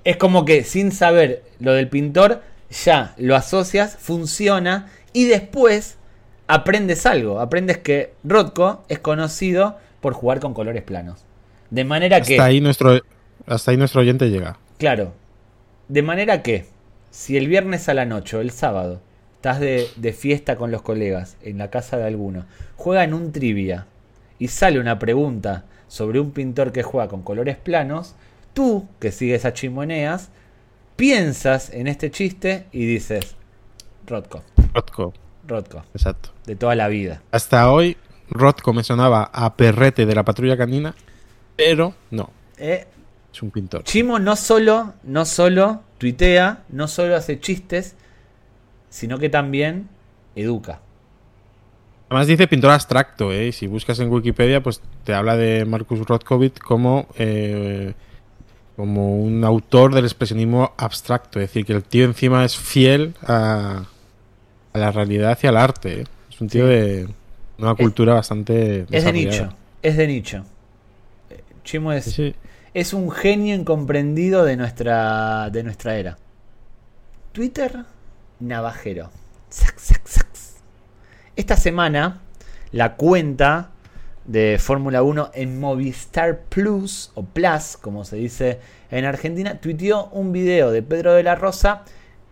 Es 0.03 0.17
como 0.17 0.45
que 0.45 0.63
sin 0.63 0.91
saber 0.91 1.43
lo 1.59 1.73
del 1.73 1.89
pintor, 1.89 2.41
ya 2.69 3.15
lo 3.17 3.35
asocias, 3.35 3.97
funciona 3.99 4.89
y 5.13 5.25
después 5.25 5.97
aprendes 6.47 7.05
algo. 7.05 7.39
Aprendes 7.39 7.79
que 7.79 8.13
Rodko 8.23 8.83
es 8.87 8.99
conocido 8.99 9.77
por 9.99 10.13
jugar 10.13 10.39
con 10.39 10.53
colores 10.53 10.83
planos. 10.83 11.25
De 11.71 11.83
manera 11.83 12.21
que, 12.21 12.35
hasta, 12.35 12.45
ahí 12.45 12.61
nuestro, 12.61 12.99
hasta 13.47 13.71
ahí 13.71 13.77
nuestro 13.77 14.01
oyente 14.01 14.29
llega. 14.29 14.59
claro, 14.77 15.13
de 15.87 16.03
manera 16.03 16.43
que 16.43 16.65
si 17.09 17.35
el 17.35 17.47
viernes 17.47 17.89
a 17.89 17.93
la 17.93 18.05
noche 18.05 18.37
o 18.37 18.41
el 18.41 18.51
sábado 18.51 19.01
estás 19.35 19.59
de, 19.59 19.87
de 19.95 20.13
fiesta 20.13 20.55
con 20.55 20.69
los 20.71 20.83
colegas 20.83 21.35
en 21.41 21.57
la 21.57 21.69
casa 21.69 21.97
de 21.97 22.05
alguno, 22.05 22.45
juegan 22.75 23.13
un 23.13 23.31
trivia 23.31 23.87
y 24.37 24.49
sale 24.49 24.79
una 24.79 24.99
pregunta 24.99 25.65
sobre 25.87 26.19
un 26.19 26.31
pintor 26.31 26.71
que 26.71 26.83
juega 26.83 27.09
con 27.09 27.21
colores 27.21 27.57
planos, 27.57 28.15
tú, 28.53 28.87
que 28.99 29.11
sigues 29.11 29.43
a 29.45 29.53
Chimoneas, 29.53 30.29
piensas 30.95 31.69
en 31.71 31.87
este 31.87 32.11
chiste 32.11 32.67
y 32.71 32.85
dices, 32.85 33.35
Rodko, 34.07 34.43
Rodko, 34.73 35.13
Rodko, 35.47 35.83
exacto. 35.93 36.29
de 36.45 36.55
toda 36.55 36.75
la 36.75 36.87
vida. 36.87 37.21
Hasta 37.31 37.71
hoy, 37.71 37.97
Rodko 38.29 38.73
me 38.73 38.83
sonaba 38.83 39.29
a 39.33 39.55
perrete 39.55 40.05
de 40.05 40.15
la 40.15 40.23
patrulla 40.23 40.55
canina, 40.55 40.95
pero 41.65 41.93
no, 42.11 42.29
Eh, 42.57 42.85
es 43.33 43.41
un 43.41 43.51
pintor. 43.51 43.83
Chimo 43.83 44.19
no 44.19 44.35
solo, 44.35 44.93
no 45.03 45.25
solo 45.25 45.81
tuitea, 45.97 46.63
no 46.69 46.87
solo 46.87 47.15
hace 47.15 47.39
chistes, 47.39 47.95
sino 48.89 49.17
que 49.19 49.29
también 49.29 49.87
educa. 50.35 50.79
Además 52.09 52.27
dice 52.27 52.47
pintor 52.47 52.71
abstracto, 52.71 53.31
¿eh? 53.31 53.47
Y 53.47 53.51
si 53.53 53.67
buscas 53.67 53.99
en 53.99 54.09
Wikipedia, 54.11 54.61
pues 54.61 54.81
te 55.05 55.13
habla 55.13 55.37
de 55.37 55.63
Marcus 55.65 55.99
Rodkovic 56.05 56.59
como 56.59 57.07
eh, 57.17 57.93
como 58.75 59.15
un 59.21 59.43
autor 59.45 59.93
del 59.93 60.05
expresionismo 60.05 60.73
abstracto. 60.77 61.39
Es 61.39 61.49
decir, 61.49 61.65
que 61.65 61.73
el 61.73 61.83
tío 61.83 62.03
encima 62.05 62.43
es 62.43 62.57
fiel 62.57 63.13
a, 63.25 63.85
a 64.73 64.77
la 64.77 64.91
realidad 64.91 65.37
y 65.41 65.47
al 65.47 65.55
arte. 65.57 66.01
¿eh? 66.01 66.03
Es 66.29 66.41
un 66.41 66.49
tío 66.49 66.65
Sí. 66.65 66.69
de 66.73 67.07
una 67.59 67.75
cultura 67.75 68.13
bastante... 68.15 68.85
Es 68.91 69.03
de 69.05 69.13
nicho. 69.13 69.49
Es 69.83 69.95
de 69.97 70.07
nicho. 70.07 70.43
Chimo 71.63 71.91
es, 71.91 72.05
Sí, 72.05 72.35
es 72.73 72.93
un 72.93 73.11
genio 73.11 73.55
incomprendido 73.55 74.43
de 74.43 74.57
nuestra, 74.57 75.49
de 75.49 75.63
nuestra 75.63 75.95
era. 75.95 76.17
Twitter, 77.31 77.85
navajero. 78.39 79.09
Esta 81.35 81.55
semana, 81.55 82.21
la 82.71 82.95
cuenta 82.95 83.71
de 84.25 84.57
Fórmula 84.59 85.01
1 85.01 85.31
en 85.33 85.59
Movistar 85.59 86.41
Plus, 86.41 87.11
o 87.15 87.23
Plus, 87.23 87.77
como 87.77 88.05
se 88.05 88.17
dice 88.17 88.59
en 88.91 89.05
Argentina, 89.05 89.59
tuiteó 89.59 90.07
un 90.07 90.31
video 90.31 90.71
de 90.71 90.83
Pedro 90.83 91.13
de 91.13 91.23
la 91.23 91.35
Rosa 91.35 91.83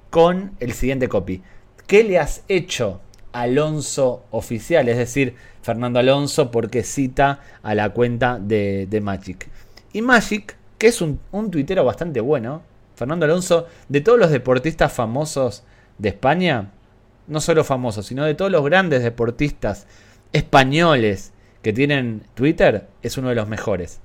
con 0.10 0.52
el 0.60 0.74
siguiente 0.74 1.10
copy. 1.10 1.42
¿Qué 1.88 2.04
le 2.04 2.20
has 2.20 2.44
hecho 2.48 3.02
Alonso 3.32 4.26
oficial? 4.32 4.90
Es 4.90 4.98
decir, 4.98 5.36
Fernando 5.62 6.00
Alonso, 6.00 6.52
porque 6.52 6.84
cita 6.84 7.42
a 7.64 7.76
la 7.76 7.90
cuenta 7.90 8.40
de, 8.40 8.88
de 8.90 9.02
Magic. 9.02 9.48
Y 9.94 10.02
Magic, 10.02 10.56
que 10.78 10.88
es 10.88 11.02
un, 11.02 11.20
un 11.32 11.52
tuitero 11.52 11.84
bastante 11.84 12.22
bueno, 12.22 12.64
Fernando 12.96 13.26
Alonso, 13.26 13.68
de 13.88 14.02
todos 14.02 14.20
los 14.20 14.32
deportistas 14.32 14.92
famosos 14.92 15.64
de 15.98 16.10
España, 16.10 16.72
no 17.28 17.42
solo 17.42 17.64
famosos, 17.64 18.08
sino 18.08 18.26
de 18.26 18.34
todos 18.34 18.52
los 18.52 18.64
grandes 18.66 19.04
deportistas 19.04 19.88
españoles 20.34 21.32
que 21.62 21.74
tienen 21.74 22.24
Twitter, 22.34 22.88
es 23.02 23.18
uno 23.18 23.30
de 23.30 23.36
los 23.36 23.48
mejores. 23.48 24.00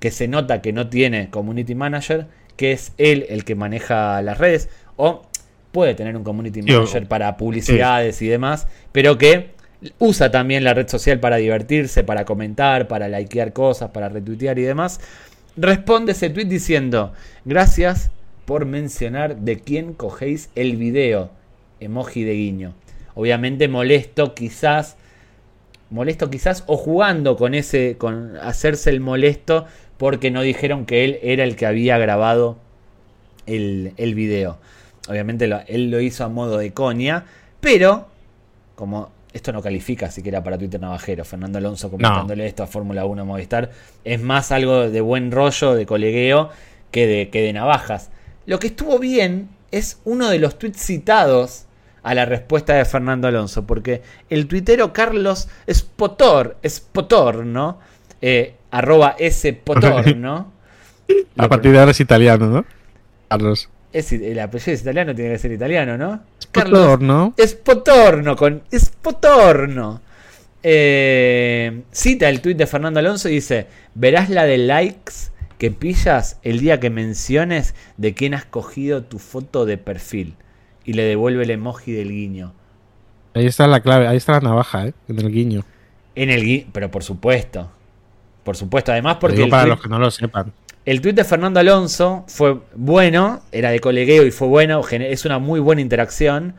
Que 0.00 0.10
se 0.10 0.28
nota 0.28 0.62
que 0.62 0.72
no 0.72 0.88
tiene 0.88 1.30
community 1.30 1.74
manager, 1.74 2.26
que 2.56 2.72
es 2.72 2.92
él 2.98 3.26
el 3.28 3.44
que 3.44 3.54
maneja 3.54 4.20
las 4.22 4.38
redes, 4.38 4.68
o 4.96 5.27
puede 5.72 5.94
tener 5.94 6.16
un 6.16 6.24
community 6.24 6.62
manager 6.62 7.06
para 7.06 7.36
publicidades 7.36 8.22
y 8.22 8.28
demás, 8.28 8.66
pero 8.92 9.18
que 9.18 9.50
usa 9.98 10.30
también 10.30 10.64
la 10.64 10.74
red 10.74 10.88
social 10.88 11.20
para 11.20 11.36
divertirse, 11.36 12.04
para 12.04 12.24
comentar, 12.24 12.88
para 12.88 13.08
likear 13.08 13.52
cosas, 13.52 13.90
para 13.90 14.08
retuitear 14.08 14.58
y 14.58 14.62
demás. 14.62 15.00
Responde 15.56 16.12
ese 16.12 16.30
tweet 16.30 16.46
diciendo: 16.46 17.12
Gracias 17.44 18.10
por 18.44 18.64
mencionar 18.64 19.36
de 19.36 19.60
quién 19.60 19.92
cogéis 19.92 20.50
el 20.54 20.76
video. 20.76 21.30
Emoji 21.80 22.24
de 22.24 22.34
guiño. 22.34 22.74
Obviamente 23.14 23.68
molesto, 23.68 24.34
quizás. 24.34 24.96
Molesto 25.90 26.30
quizás. 26.30 26.64
O 26.66 26.76
jugando 26.76 27.36
con 27.36 27.54
ese. 27.54 27.96
con 27.98 28.36
hacerse 28.36 28.90
el 28.90 29.00
molesto. 29.00 29.66
Porque 29.96 30.30
no 30.30 30.42
dijeron 30.42 30.86
que 30.86 31.04
él 31.04 31.18
era 31.22 31.42
el 31.42 31.56
que 31.56 31.66
había 31.66 31.98
grabado 31.98 32.56
el, 33.46 33.92
el 33.96 34.14
video. 34.14 34.58
Obviamente 35.08 35.46
lo- 35.46 35.60
él 35.66 35.90
lo 35.90 36.00
hizo 36.00 36.24
a 36.24 36.28
modo 36.28 36.58
de 36.58 36.72
coña. 36.72 37.24
Pero. 37.60 38.08
Como 38.74 39.10
esto 39.32 39.52
no 39.52 39.60
califica 39.60 40.10
siquiera 40.10 40.42
para 40.42 40.56
Twitter 40.58 40.80
Navajero. 40.80 41.24
Fernando 41.24 41.58
Alonso 41.58 41.90
comentándole 41.90 42.46
esto 42.46 42.62
a 42.62 42.66
Fórmula 42.66 43.04
1 43.04 43.24
Movistar. 43.24 43.70
Es 44.04 44.20
más 44.22 44.52
algo 44.52 44.88
de 44.88 45.00
buen 45.00 45.30
rollo, 45.32 45.74
de 45.74 45.84
colegueo, 45.86 46.50
que 46.90 47.06
de, 47.06 47.28
que 47.28 47.42
de 47.42 47.52
navajas. 47.52 48.10
Lo 48.46 48.58
que 48.58 48.68
estuvo 48.68 48.98
bien 48.98 49.48
es 49.70 50.00
uno 50.04 50.28
de 50.30 50.38
los 50.38 50.58
tweets 50.58 50.80
citados 50.80 51.64
a 52.02 52.14
la 52.14 52.24
respuesta 52.24 52.74
de 52.74 52.84
Fernando 52.84 53.28
Alonso. 53.28 53.66
Porque 53.66 54.02
el 54.30 54.46
tuitero 54.46 54.92
Carlos 54.92 55.48
Spotor, 55.66 56.56
Spotor, 56.62 57.44
¿no? 57.44 57.78
Eh, 58.22 58.54
arroba 58.70 59.14
S 59.18 59.52
Potor, 59.52 60.16
¿no? 60.16 60.52
A 61.36 61.48
partir 61.48 61.72
de 61.72 61.78
ahora 61.78 61.90
es 61.92 62.00
italiano, 62.00 62.46
¿no? 62.48 62.64
Carlos. 63.28 63.68
Es, 63.92 64.12
el 64.12 64.38
apellido 64.38 64.72
es 64.72 64.82
italiano, 64.82 65.14
tiene 65.14 65.32
que 65.32 65.38
ser 65.38 65.52
italiano, 65.52 65.96
¿no? 65.96 66.20
Spotor, 66.40 67.02
¿no? 67.02 67.34
Spotorno, 67.40 68.36
con 68.36 68.62
Spotorno. 68.76 70.00
Eh, 70.62 71.82
cita 71.92 72.28
el 72.28 72.40
tuit 72.40 72.56
de 72.58 72.66
Fernando 72.66 73.00
Alonso 73.00 73.28
y 73.28 73.34
dice: 73.34 73.66
Verás 73.94 74.28
la 74.28 74.44
de 74.44 74.58
likes 74.58 75.12
que 75.58 75.70
pillas 75.70 76.38
el 76.42 76.60
día 76.60 76.80
que 76.80 76.90
menciones 76.90 77.74
de 77.96 78.14
quién 78.14 78.34
has 78.34 78.44
cogido 78.44 79.02
tu 79.04 79.18
foto 79.18 79.64
de 79.66 79.78
perfil. 79.78 80.34
Y 80.84 80.92
le 80.94 81.04
devuelve 81.04 81.44
el 81.44 81.50
emoji 81.50 81.92
del 81.92 82.10
guiño. 82.10 82.52
Ahí 83.34 83.46
está 83.46 83.66
la 83.66 83.80
clave, 83.80 84.06
ahí 84.08 84.16
está 84.16 84.32
la 84.32 84.40
navaja, 84.40 84.86
¿eh? 84.86 84.94
En 85.08 85.18
el 85.18 85.30
guiño. 85.30 85.64
En 86.14 86.30
el 86.30 86.42
gui- 86.42 86.66
pero 86.72 86.90
por 86.90 87.04
supuesto. 87.04 87.70
Por 88.42 88.56
supuesto, 88.56 88.92
además 88.92 89.18
porque 89.20 89.36
digo 89.36 89.48
para 89.50 89.66
los 89.66 89.80
que 89.82 89.88
no 89.88 89.98
lo 89.98 90.10
sepan. 90.10 90.52
El 90.88 91.02
tuit 91.02 91.14
de 91.14 91.24
Fernando 91.24 91.60
Alonso 91.60 92.24
fue 92.28 92.60
bueno, 92.74 93.42
era 93.52 93.70
de 93.70 93.78
colegueo 93.78 94.24
y 94.24 94.30
fue 94.30 94.48
bueno, 94.48 94.80
es 94.90 95.26
una 95.26 95.38
muy 95.38 95.60
buena 95.60 95.82
interacción. 95.82 96.54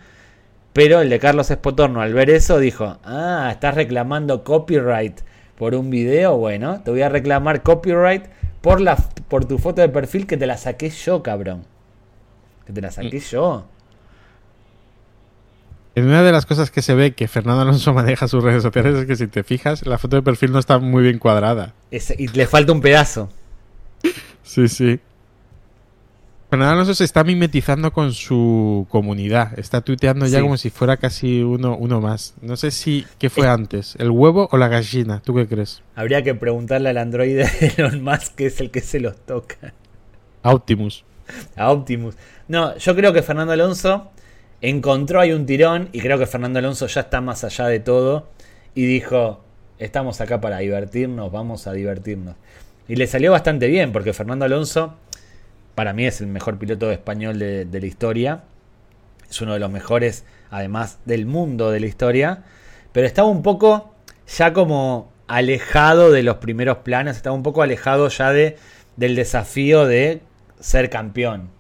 Pero 0.72 1.02
el 1.02 1.10
de 1.10 1.18
Carlos 1.18 1.50
Espotorno, 1.50 2.00
al 2.00 2.14
ver 2.14 2.30
eso, 2.30 2.60
dijo: 2.60 3.00
Ah, 3.04 3.50
estás 3.52 3.74
reclamando 3.74 4.44
copyright 4.44 5.22
por 5.58 5.74
un 5.74 5.90
video. 5.90 6.38
Bueno, 6.38 6.80
te 6.84 6.92
voy 6.92 7.02
a 7.02 7.10
reclamar 7.10 7.64
copyright 7.64 8.26
por, 8.62 8.82
la, 8.82 8.98
por 8.98 9.46
tu 9.46 9.58
foto 9.58 9.82
de 9.82 9.90
perfil 9.90 10.28
que 10.28 10.38
te 10.38 10.46
la 10.46 10.58
saqué 10.58 10.92
yo, 10.92 11.24
cabrón. 11.24 11.64
Que 12.68 12.74
te 12.74 12.82
la 12.82 12.92
saqué 12.92 13.20
yo. 13.20 13.66
En 15.96 16.06
una 16.06 16.22
de 16.22 16.32
las 16.32 16.46
cosas 16.46 16.70
que 16.70 16.84
se 16.84 16.94
ve 16.94 17.16
que 17.16 17.28
Fernando 17.28 17.64
Alonso 17.64 17.94
maneja 17.96 18.28
sus 18.28 18.44
redes 18.44 18.62
sociales 18.62 18.96
es 18.96 19.06
que 19.08 19.16
si 19.16 19.26
te 19.26 19.42
fijas, 19.44 19.88
la 19.88 19.98
foto 19.98 20.18
de 20.18 20.22
perfil 20.22 20.52
no 20.52 20.60
está 20.60 20.78
muy 20.78 21.02
bien 21.02 21.18
cuadrada. 21.18 21.74
Y 21.90 22.28
le 22.28 22.46
falta 22.46 22.72
un 22.72 22.82
pedazo. 22.82 23.32
Sí, 24.50 24.68
sí. 24.68 25.00
Fernando 26.50 26.74
Alonso 26.74 26.96
se 26.96 27.04
está 27.04 27.24
mimetizando 27.24 27.94
con 27.94 28.12
su 28.14 28.88
comunidad. 28.90 29.58
Está 29.60 29.82
tuiteando 29.82 30.26
ya 30.26 30.40
Sí. 30.40 30.42
como 30.44 30.58
si 30.58 30.72
fuera 30.72 30.98
casi 30.98 31.44
uno, 31.44 31.78
uno 31.78 32.02
más. 32.02 32.34
No 32.42 32.58
sé 32.58 32.72
si 32.72 33.06
qué 33.20 33.30
fue 33.30 33.48
antes, 33.48 33.96
el 34.00 34.10
huevo 34.10 34.50
o 34.52 34.58
la 34.58 34.68
gallina. 34.68 35.22
¿Tú 35.24 35.36
qué 35.36 35.48
crees? 35.48 35.84
Habría 35.96 36.24
que 36.24 36.34
preguntarle 36.34 36.90
al 36.90 36.98
androide 36.98 37.46
de 37.46 37.74
Elon 37.78 38.04
Musk, 38.04 38.34
que 38.34 38.48
es 38.48 38.60
el 38.60 38.72
que 38.72 38.82
se 38.82 39.00
los 39.00 39.16
toca. 39.18 39.76
A 40.42 40.52
Optimus. 40.56 41.04
a 41.56 41.70
Optimus. 41.72 42.16
No, 42.48 42.76
yo 42.78 42.96
creo 42.96 43.14
que 43.14 43.22
Fernando 43.22 43.54
Alonso 43.54 44.10
encontró 44.62 45.20
ahí 45.22 45.32
un 45.32 45.46
tirón 45.46 45.90
y 45.92 46.00
creo 46.00 46.18
que 46.18 46.26
Fernando 46.26 46.58
Alonso 46.58 46.88
ya 46.88 47.02
está 47.02 47.22
más 47.22 47.44
allá 47.44 47.68
de 47.68 47.80
todo 47.80 48.28
y 48.74 48.86
dijo, 48.88 49.44
estamos 49.78 50.20
acá 50.20 50.42
para 50.42 50.58
divertirnos, 50.58 51.32
vamos 51.32 51.68
a 51.68 51.74
divertirnos. 51.74 52.36
Y 52.90 52.96
le 52.96 53.06
salió 53.06 53.32
bastante 53.32 53.68
bien 53.68 53.92
porque 53.92 54.14
Fernando 54.14 54.46
Alonso 54.46 54.96
para 55.76 55.94
mí 55.94 56.08
es 56.08 56.22
el 56.22 56.28
mejor 56.28 56.58
piloto 56.58 56.92
español 56.92 57.38
de, 57.38 57.68
la 57.72 57.86
historia. 57.86 58.44
Es 59.30 59.40
uno 59.42 59.54
de 59.54 59.60
los 59.60 59.70
mejores, 59.70 60.26
además 60.50 60.98
del 61.06 61.28
mundo 61.28 61.70
de 61.70 61.80
la 61.80 61.86
historia. 61.86 62.44
Pero 62.92 63.06
estaba 63.06 63.28
un 63.28 63.44
poco 63.44 63.94
ya 64.28 64.54
como 64.54 65.12
alejado 65.28 66.12
de 66.12 66.24
los 66.24 66.38
primeros 66.38 66.80
planos, 66.80 67.16
estaba 67.16 67.36
un 67.36 67.44
poco 67.44 67.62
alejado 67.62 68.10
ya 68.10 68.34
de, 68.34 68.58
del 68.98 69.16
desafío 69.16 69.86
de 69.86 70.22
ser 70.60 70.90
campeón. 70.90 71.52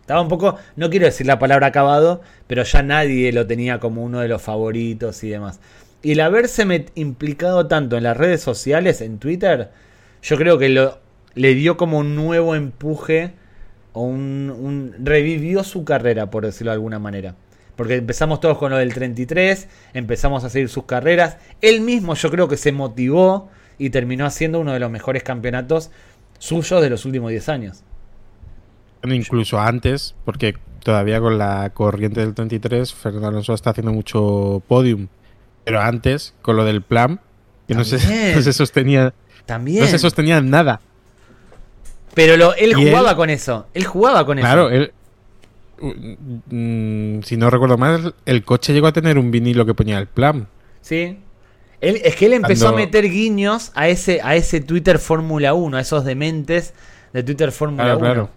Estaba 0.00 0.22
un 0.22 0.28
poco, 0.28 0.56
no 0.76 0.88
quiero 0.88 1.04
decir 1.04 1.26
la 1.26 1.38
palabra 1.38 1.66
acabado, 1.66 2.22
pero 2.46 2.62
ya 2.62 2.82
nadie 2.82 3.30
lo 3.32 3.46
tenía 3.46 3.78
como 3.78 4.02
uno 4.02 4.20
de 4.20 4.28
los 4.28 4.40
favoritos 4.40 5.22
y 5.22 5.28
demás. 5.28 5.60
Y 6.02 6.12
el 6.12 6.20
haberse 6.20 6.86
implicado 6.94 7.66
tanto 7.66 7.98
en 7.98 8.04
las 8.04 8.16
redes 8.16 8.40
sociales, 8.40 9.02
en 9.02 9.18
Twitter, 9.18 9.70
yo 10.22 10.36
creo 10.36 10.58
que 10.58 10.68
lo, 10.68 10.98
le 11.34 11.54
dio 11.54 11.76
como 11.76 11.98
un 11.98 12.14
nuevo 12.14 12.54
empuje 12.54 13.32
o 13.92 14.02
un, 14.02 14.50
un- 14.56 14.94
revivió 15.04 15.64
su 15.64 15.84
carrera, 15.84 16.30
por 16.30 16.44
decirlo 16.44 16.70
de 16.70 16.74
alguna 16.76 16.98
manera. 16.98 17.34
Porque 17.76 17.96
empezamos 17.96 18.40
todos 18.40 18.58
con 18.58 18.70
lo 18.70 18.76
del 18.78 18.92
33, 18.94 19.68
empezamos 19.94 20.44
a 20.44 20.50
seguir 20.50 20.68
sus 20.68 20.84
carreras. 20.84 21.38
Él 21.60 21.80
mismo 21.80 22.14
yo 22.14 22.30
creo 22.30 22.46
que 22.48 22.56
se 22.56 22.70
motivó 22.72 23.50
y 23.78 23.90
terminó 23.90 24.26
haciendo 24.26 24.60
uno 24.60 24.72
de 24.72 24.78
los 24.80 24.90
mejores 24.90 25.22
campeonatos 25.22 25.90
suyos 26.38 26.82
de 26.82 26.90
los 26.90 27.04
últimos 27.04 27.30
10 27.30 27.48
años. 27.48 27.82
Incluso 29.04 29.58
antes, 29.58 30.14
porque 30.24 30.54
todavía 30.84 31.18
con 31.20 31.36
la 31.38 31.70
corriente 31.70 32.20
del 32.20 32.34
33, 32.34 32.94
Fernando 32.94 33.28
Alonso 33.28 33.54
está 33.54 33.70
haciendo 33.70 33.92
mucho 33.92 34.62
podium. 34.68 35.08
Pero 35.64 35.80
antes, 35.80 36.34
con 36.42 36.56
lo 36.56 36.64
del 36.64 36.82
plan, 36.82 37.20
que 37.66 37.74
no 37.74 37.84
se, 37.84 37.98
También. 37.98 38.34
no 38.36 38.42
se 38.42 38.52
sostenía, 38.52 39.12
También. 39.46 39.80
no 39.84 39.86
se 39.90 39.98
sostenía 39.98 40.38
en 40.38 40.50
nada. 40.50 40.80
Pero 42.14 42.36
lo, 42.36 42.54
él 42.54 42.74
jugaba 42.74 43.10
él- 43.10 43.16
con 43.16 43.30
eso. 43.30 43.66
Él 43.74 43.84
jugaba 43.84 44.24
con 44.26 44.38
Claro, 44.38 44.68
eso. 44.70 44.74
él. 44.82 44.92
mm, 46.50 47.22
si 47.22 47.36
no 47.36 47.50
recuerdo 47.50 47.78
mal, 47.78 48.14
el 48.26 48.44
coche 48.44 48.72
llegó 48.72 48.86
a 48.86 48.92
tener 48.92 49.18
un 49.18 49.30
vinilo 49.30 49.66
que 49.66 49.74
ponía 49.74 49.98
el 49.98 50.06
plan. 50.06 50.46
Sí. 50.80 51.18
Él, 51.80 52.00
es 52.04 52.14
que 52.16 52.26
él 52.26 52.34
empezó 52.34 52.66
Cuando- 52.66 52.78
a 52.82 52.86
meter 52.86 53.10
guiños 53.10 53.72
a 53.74 53.88
ese, 53.88 54.20
a 54.22 54.36
ese 54.36 54.60
Twitter 54.60 54.98
Fórmula 54.98 55.54
1, 55.54 55.76
a 55.76 55.80
esos 55.80 56.04
dementes 56.04 56.74
de 57.12 57.22
Twitter 57.22 57.50
Fórmula 57.50 57.82
Claro, 57.84 57.98
1. 57.98 58.06
claro. 58.06 58.30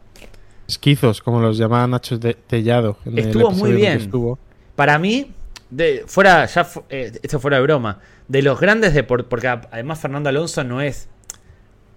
Esquizos, 0.68 1.22
como 1.22 1.40
los 1.40 1.58
llamaba 1.58 1.86
Nacho 1.86 2.18
de 2.18 2.34
Tellado. 2.34 2.98
En 3.06 3.20
Estuvo 3.20 3.52
muy 3.52 3.70
el 3.72 3.76
bien. 3.76 3.98
estuvo. 4.00 4.40
Para 4.76 4.98
mí, 4.98 5.32
de, 5.76 6.04
fuera, 6.08 6.46
ya 6.46 6.64
fu- 6.64 6.84
eh, 6.90 7.12
esto 7.22 7.40
fuera 7.40 7.58
de 7.58 7.64
broma, 7.64 8.00
de 8.28 8.42
los 8.42 8.60
grandes 8.60 8.94
deportes, 8.94 9.28
porque 9.30 9.48
además 9.48 10.00
Fernando 10.00 10.30
Alonso 10.30 10.64
no 10.64 10.82
es, 10.82 11.10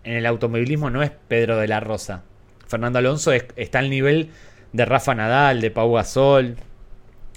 en 0.05 0.15
el 0.15 0.27
automovilismo 0.27 0.91
no 0.91 1.03
es 1.03 1.11
Pedro 1.29 1.57
de 1.59 1.69
la 1.69 1.81
Rosa. 1.81 2.25
Fernando 2.67 2.99
Alonso 2.99 3.33
está 3.33 3.79
al 3.79 3.89
nivel 3.91 4.31
de 4.73 4.85
Rafa 4.85 5.15
Nadal, 5.15 5.61
de 5.61 5.71
Pau 5.71 5.93
Gasol, 5.95 6.57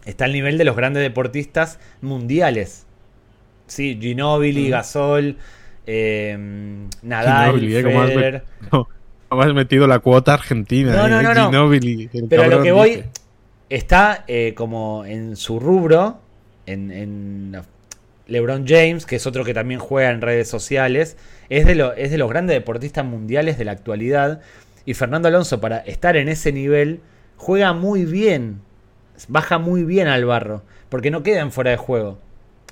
está 0.06 0.26
al 0.26 0.34
nivel 0.34 0.58
de 0.58 0.66
los 0.66 0.76
grandes 0.76 1.04
deportistas 1.04 1.80
mundiales. 2.02 2.86
Sí, 3.68 3.98
Ginobili, 4.02 4.70
Gasol, 4.70 5.38
eh, 5.88 6.36
Nadal, 7.04 7.60
Ginobili, 7.60 7.76
eh, 7.76 7.84
Federer. 7.84 8.44
no, 8.72 8.88
has 9.30 9.54
metido 9.54 9.88
la 9.88 10.00
cuota 10.00 10.34
argentina. 10.34 10.94
No, 10.96 11.08
no, 11.08 11.22
no. 11.22 11.46
Ginobili, 11.46 12.10
Pero 12.30 12.44
a 12.44 12.48
lo 12.48 12.62
que 12.62 12.72
voy 12.72 13.04
está 13.70 14.26
eh, 14.28 14.54
como 14.56 15.06
en 15.06 15.38
su 15.38 15.60
rubro, 15.60 16.20
en, 16.72 16.92
en, 16.92 17.62
LeBron 18.28 18.66
James, 18.66 19.06
que 19.06 19.18
es 19.18 19.28
otro 19.28 19.44
que 19.44 19.54
también 19.54 19.80
juega 19.80 20.10
en 20.10 20.22
redes 20.22 20.48
sociales, 20.48 21.18
es 21.50 21.66
de, 21.66 21.76
los 21.76 22.30
grandes 22.30 22.56
deportistas 22.56 23.04
mundiales 23.04 23.58
de 23.58 23.66
la 23.66 23.74
actualidad. 23.74 24.42
Y 24.86 24.94
Fernando 24.94 25.28
Alonso, 25.28 25.60
para 25.60 25.80
estar 25.80 26.16
en 26.16 26.30
ese 26.30 26.52
nivel, 26.54 27.02
juega 27.36 27.74
muy 27.74 28.06
bien. 28.06 28.62
Baja 29.28 29.58
muy 29.58 29.84
bien 29.84 30.08
al 30.08 30.26
barro. 30.26 30.64
Porque 30.90 31.12
no 31.12 31.24
queda 31.24 31.42
en 31.42 31.52
fuera 31.52 31.72
de 31.72 31.78
juego. 31.78 32.20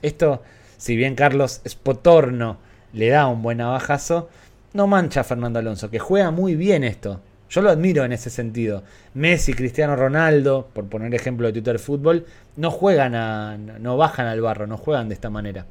Esto 0.01 0.41
si 0.79 0.95
bien 0.95 1.15
Carlos 1.15 1.61
Spotorno 1.67 2.57
le 2.93 3.09
da 3.09 3.27
un 3.27 3.41
buen 3.41 3.57
navajazo, 3.57 4.29
no 4.71 4.87
mancha 4.87 5.21
a 5.21 5.23
Fernando 5.25 5.59
Alonso, 5.59 5.91
que 5.91 5.99
juega 5.99 6.31
muy 6.31 6.55
bien 6.55 6.85
esto. 6.85 7.19
Yo 7.49 7.61
lo 7.61 7.69
admiro 7.69 8.03
en 8.03 8.13
ese 8.13 8.29
sentido. 8.29 8.83
Messi, 9.13 9.53
Cristiano 9.53 9.95
Ronaldo, 9.95 10.69
por 10.73 10.85
poner 10.85 11.13
ejemplo 11.15 11.47
de 11.47 11.53
Twitter 11.53 11.79
Fútbol, 11.79 12.25
no 12.55 12.71
juegan 12.71 13.15
a, 13.15 13.57
no 13.57 13.97
bajan 13.97 14.27
al 14.27 14.41
barro, 14.41 14.67
no 14.67 14.77
juegan 14.77 15.09
de 15.09 15.15
esta 15.15 15.29
manera. 15.29 15.65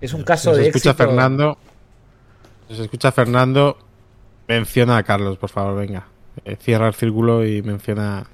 Es 0.00 0.12
un 0.14 0.22
caso 0.22 0.54
de 0.54 0.68
escucha 0.68 0.94
Fernando, 0.94 1.58
si 2.68 2.76
se 2.76 2.82
escucha 2.82 3.10
Fernando, 3.12 3.78
menciona 4.46 4.98
a 4.98 5.02
Carlos, 5.02 5.38
por 5.38 5.50
favor, 5.50 5.76
venga. 5.76 6.06
Eh, 6.44 6.56
cierra 6.60 6.86
el 6.88 6.94
círculo 6.94 7.46
y 7.46 7.62
menciona 7.62 8.26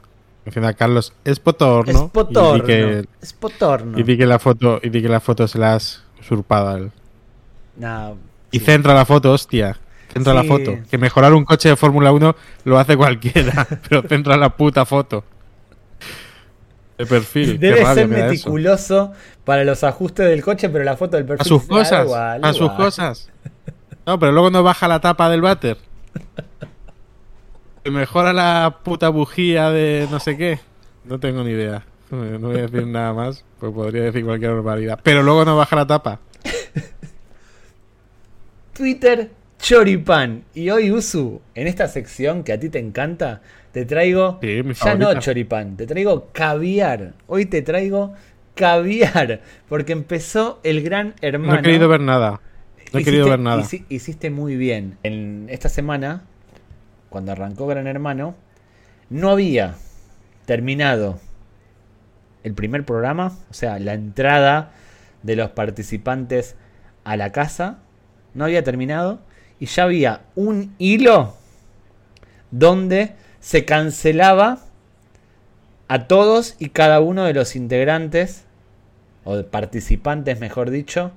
Menciona 0.45 0.73
Carlos 0.75 1.13
Espotorno. 1.25 2.07
Espotorno. 2.07 2.57
Y 2.57 2.61
di 2.61 2.67
que, 2.67 3.09
Espotorno. 3.21 3.99
Y 3.99 4.03
di 4.03 4.19
que 4.19 4.27
la 4.27 4.39
foto, 4.39 4.81
y 4.83 4.89
di 4.89 5.01
que 5.01 5.09
la 5.09 5.21
foto 5.21 5.47
se 5.47 5.59
la 5.59 5.75
has 5.75 6.03
usurpado 6.21 6.69
a 6.69 8.15
y 8.51 8.59
centra 8.61 8.93
la 8.93 9.07
foto, 9.07 9.33
hostia. 9.33 9.79
Centra 10.13 10.35
la 10.35 10.45
foto. 10.45 10.79
Que 10.91 10.99
mejorar 10.99 11.33
un 11.33 11.45
coche 11.45 11.71
de 11.71 11.77
Fórmula 11.77 12.13
1 12.13 12.37
lo 12.65 12.79
hace 12.79 12.97
cualquiera, 12.97 13.67
pero 13.89 14.03
centra 14.03 14.37
la 14.37 14.57
puta 14.57 14.85
foto. 14.85 15.25
De 16.99 17.07
perfil. 17.07 17.59
Debe 17.59 17.85
ser 17.95 18.09
meticuloso 18.09 19.13
para 19.45 19.65
los 19.65 19.83
ajustes 19.85 20.29
del 20.29 20.43
coche, 20.43 20.69
pero 20.69 20.85
la 20.85 20.97
foto 20.97 21.17
del 21.17 21.25
perfil. 21.25 21.41
A 21.41 21.49
sus 21.49 21.65
cosas. 21.65 22.13
a 22.13 22.53
sus 22.53 22.71
cosas. 22.73 23.31
No, 24.07 24.19
pero 24.19 24.33
luego 24.33 24.51
no 24.51 24.63
baja 24.63 24.89
la 24.89 25.01
tapa 25.01 25.31
del 25.31 25.41
váter. 25.41 25.79
mejora 27.91 28.33
la 28.33 28.79
puta 28.83 29.09
bujía 29.09 29.71
de 29.71 30.09
no 30.11 30.21
sé 30.21 30.37
qué. 30.37 30.61
No 31.05 31.19
tengo 31.19 31.43
ni 31.43 31.53
idea. 31.53 31.85
No 32.11 32.49
voy 32.49 32.59
a 32.59 32.67
decir 32.67 32.87
nada 32.87 33.15
más, 33.15 33.43
pues 33.59 33.73
podría 33.73 34.03
decir 34.03 34.25
cualquier 34.25 34.53
barbaridad. 34.53 35.01
Pero 35.03 35.23
luego 35.23 35.47
no 35.47 35.57
baja 35.57 35.77
la 35.77 35.87
tapa. 35.87 36.21
Twitter 38.75 39.31
Choripan. 39.63 40.45
Y 40.55 40.69
hoy, 40.71 40.91
Usu, 40.91 41.41
en 41.55 41.67
esta 41.67 41.89
sección 41.89 42.45
que 42.45 42.53
a 42.53 42.61
ti 42.61 42.69
te 42.69 42.79
encanta, 42.79 43.41
te 43.73 43.87
traigo. 43.87 44.39
ya 44.43 44.95
no 44.95 45.19
Choripan, 45.19 45.77
te 45.77 45.87
traigo 45.87 46.29
caviar. 46.33 47.15
Hoy 47.27 47.47
te 47.47 47.63
traigo 47.63 48.13
caviar. 48.55 49.41
Porque 49.69 49.93
empezó 49.93 50.61
el 50.63 50.83
gran 50.83 51.15
hermano. 51.23 51.55
No 51.55 51.59
he 51.61 51.63
querido 51.63 51.89
ver 51.89 52.01
nada. 52.01 52.41
No 52.93 52.99
he 52.99 53.05
querido 53.05 53.31
ver 53.31 53.39
nada. 53.39 53.63
Hiciste 53.89 54.29
muy 54.29 54.57
bien. 54.57 54.99
En 55.03 55.47
esta 55.49 55.71
semana 55.71 56.25
cuando 57.13 57.31
arrancó 57.31 57.69
Gran 57.69 57.87
Hermano, 57.87 58.35
no 59.11 59.31
había 59.31 59.77
terminado 60.47 61.21
el 62.43 62.55
primer 62.55 62.85
programa, 62.85 63.39
o 63.51 63.55
sea, 63.55 63.79
la 63.79 63.93
entrada 63.93 64.73
de 65.23 65.37
los 65.37 65.51
participantes 65.51 66.57
a 67.05 67.17
la 67.17 67.31
casa, 67.31 67.79
no 68.35 68.45
había 68.45 68.65
terminado 68.65 69.21
y 69.63 69.67
ya 69.67 69.85
había 69.85 70.23
un 70.35 70.75
hilo 70.79 71.37
donde 72.51 73.15
se 73.39 73.65
cancelaba 73.65 74.59
a 75.87 76.09
todos 76.09 76.57
y 76.59 76.71
cada 76.71 76.99
uno 76.99 77.23
de 77.23 77.33
los 77.33 77.55
integrantes, 77.55 78.45
o 79.23 79.41
participantes 79.45 80.41
mejor 80.41 80.71
dicho, 80.71 81.13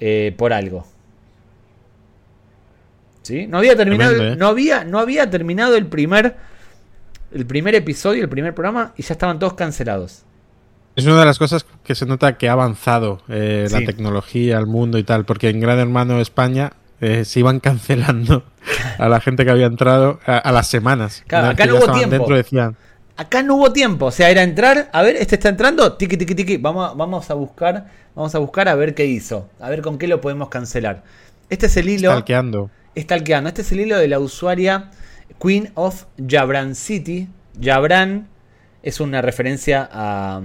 eh, 0.00 0.34
por 0.38 0.54
algo. 0.54 0.86
No 3.48 3.58
había 3.58 3.76
terminado, 3.76 4.14
¿eh? 4.16 4.34
no, 4.34 4.46
había, 4.46 4.84
no 4.84 4.98
había 4.98 5.28
terminado 5.28 5.76
el 5.76 5.88
primer, 5.88 6.36
el 7.34 7.44
primer 7.44 7.74
episodio, 7.74 8.22
el 8.22 8.30
primer 8.30 8.54
programa, 8.54 8.94
y 8.96 9.02
ya 9.02 9.12
estaban 9.12 9.38
todos 9.38 9.52
cancelados. 9.52 10.22
Es 10.96 11.04
una 11.04 11.20
de 11.20 11.26
las 11.26 11.38
cosas 11.38 11.66
que 11.84 11.94
se 11.94 12.06
nota 12.06 12.38
que 12.38 12.48
ha 12.48 12.52
avanzado 12.52 13.20
eh, 13.28 13.68
la 13.70 13.80
tecnología, 13.80 14.56
el 14.56 14.66
mundo 14.66 14.96
y 14.96 15.04
tal, 15.04 15.26
porque 15.26 15.50
en 15.50 15.60
Gran 15.60 15.78
Hermano 15.78 16.18
España 16.18 16.72
eh, 17.00 17.24
se 17.24 17.40
iban 17.40 17.60
cancelando 17.60 18.44
a 18.98 19.08
la 19.08 19.20
gente 19.20 19.44
que 19.44 19.50
había 19.50 19.66
entrado 19.66 20.18
a, 20.26 20.50
las 20.52 20.66
semanas. 20.66 21.24
acá 21.28 21.66
no 21.66 21.76
hubo 21.76 21.92
tiempo. 21.92 22.34
decían, 22.34 22.76
acá 23.16 23.42
no 23.42 23.56
hubo 23.56 23.72
tiempo, 23.72 24.06
o 24.06 24.10
sea, 24.10 24.30
era 24.30 24.42
entrar, 24.42 24.88
a 24.92 25.02
ver, 25.02 25.16
este 25.16 25.34
está 25.34 25.48
entrando, 25.48 25.94
tiki 25.94 26.16
tiki 26.16 26.34
tiki, 26.34 26.56
vamos, 26.56 26.96
vamos 26.96 27.30
a 27.30 27.34
buscar, 27.34 27.86
vamos 28.14 28.34
a 28.34 28.38
buscar 28.38 28.68
a 28.68 28.74
ver 28.74 28.94
qué 28.94 29.06
hizo, 29.06 29.48
a 29.60 29.68
ver 29.68 29.82
con 29.82 29.98
qué 29.98 30.08
lo 30.08 30.20
podemos 30.20 30.48
cancelar. 30.48 31.02
Este 31.50 31.66
es 31.66 31.76
el 31.76 31.88
hilo 31.88 32.10
stalkeando. 32.12 32.70
Este 32.94 33.62
es 33.62 33.72
el 33.72 33.80
hilo 33.80 33.98
de 33.98 34.08
la 34.08 34.18
usuaria 34.18 34.90
Queen 35.40 35.70
of 35.74 36.04
Jabran 36.26 36.74
City. 36.74 37.28
Jabran 37.60 38.28
es 38.82 39.00
una 39.00 39.22
referencia 39.22 39.88
a, 39.90 40.40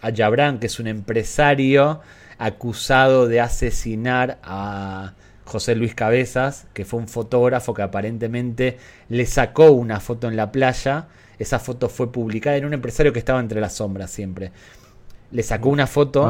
a 0.00 0.10
Jabran, 0.14 0.58
que 0.58 0.66
es 0.66 0.78
un 0.78 0.86
empresario 0.86 2.00
acusado 2.38 3.28
de 3.28 3.40
asesinar 3.40 4.38
a 4.42 5.12
José 5.44 5.74
Luis 5.74 5.94
Cabezas, 5.94 6.66
que 6.72 6.84
fue 6.84 7.00
un 7.00 7.08
fotógrafo 7.08 7.74
que 7.74 7.82
aparentemente 7.82 8.78
le 9.08 9.26
sacó 9.26 9.70
una 9.70 10.00
foto 10.00 10.28
en 10.28 10.36
la 10.36 10.52
playa. 10.52 11.08
Esa 11.38 11.58
foto 11.58 11.88
fue 11.88 12.12
publicada 12.12 12.56
en 12.56 12.64
un 12.64 12.74
empresario 12.74 13.12
que 13.12 13.18
estaba 13.18 13.40
entre 13.40 13.60
las 13.60 13.74
sombras 13.74 14.10
siempre. 14.10 14.52
Le 15.30 15.42
sacó 15.42 15.68
una 15.70 15.86
foto. 15.86 16.26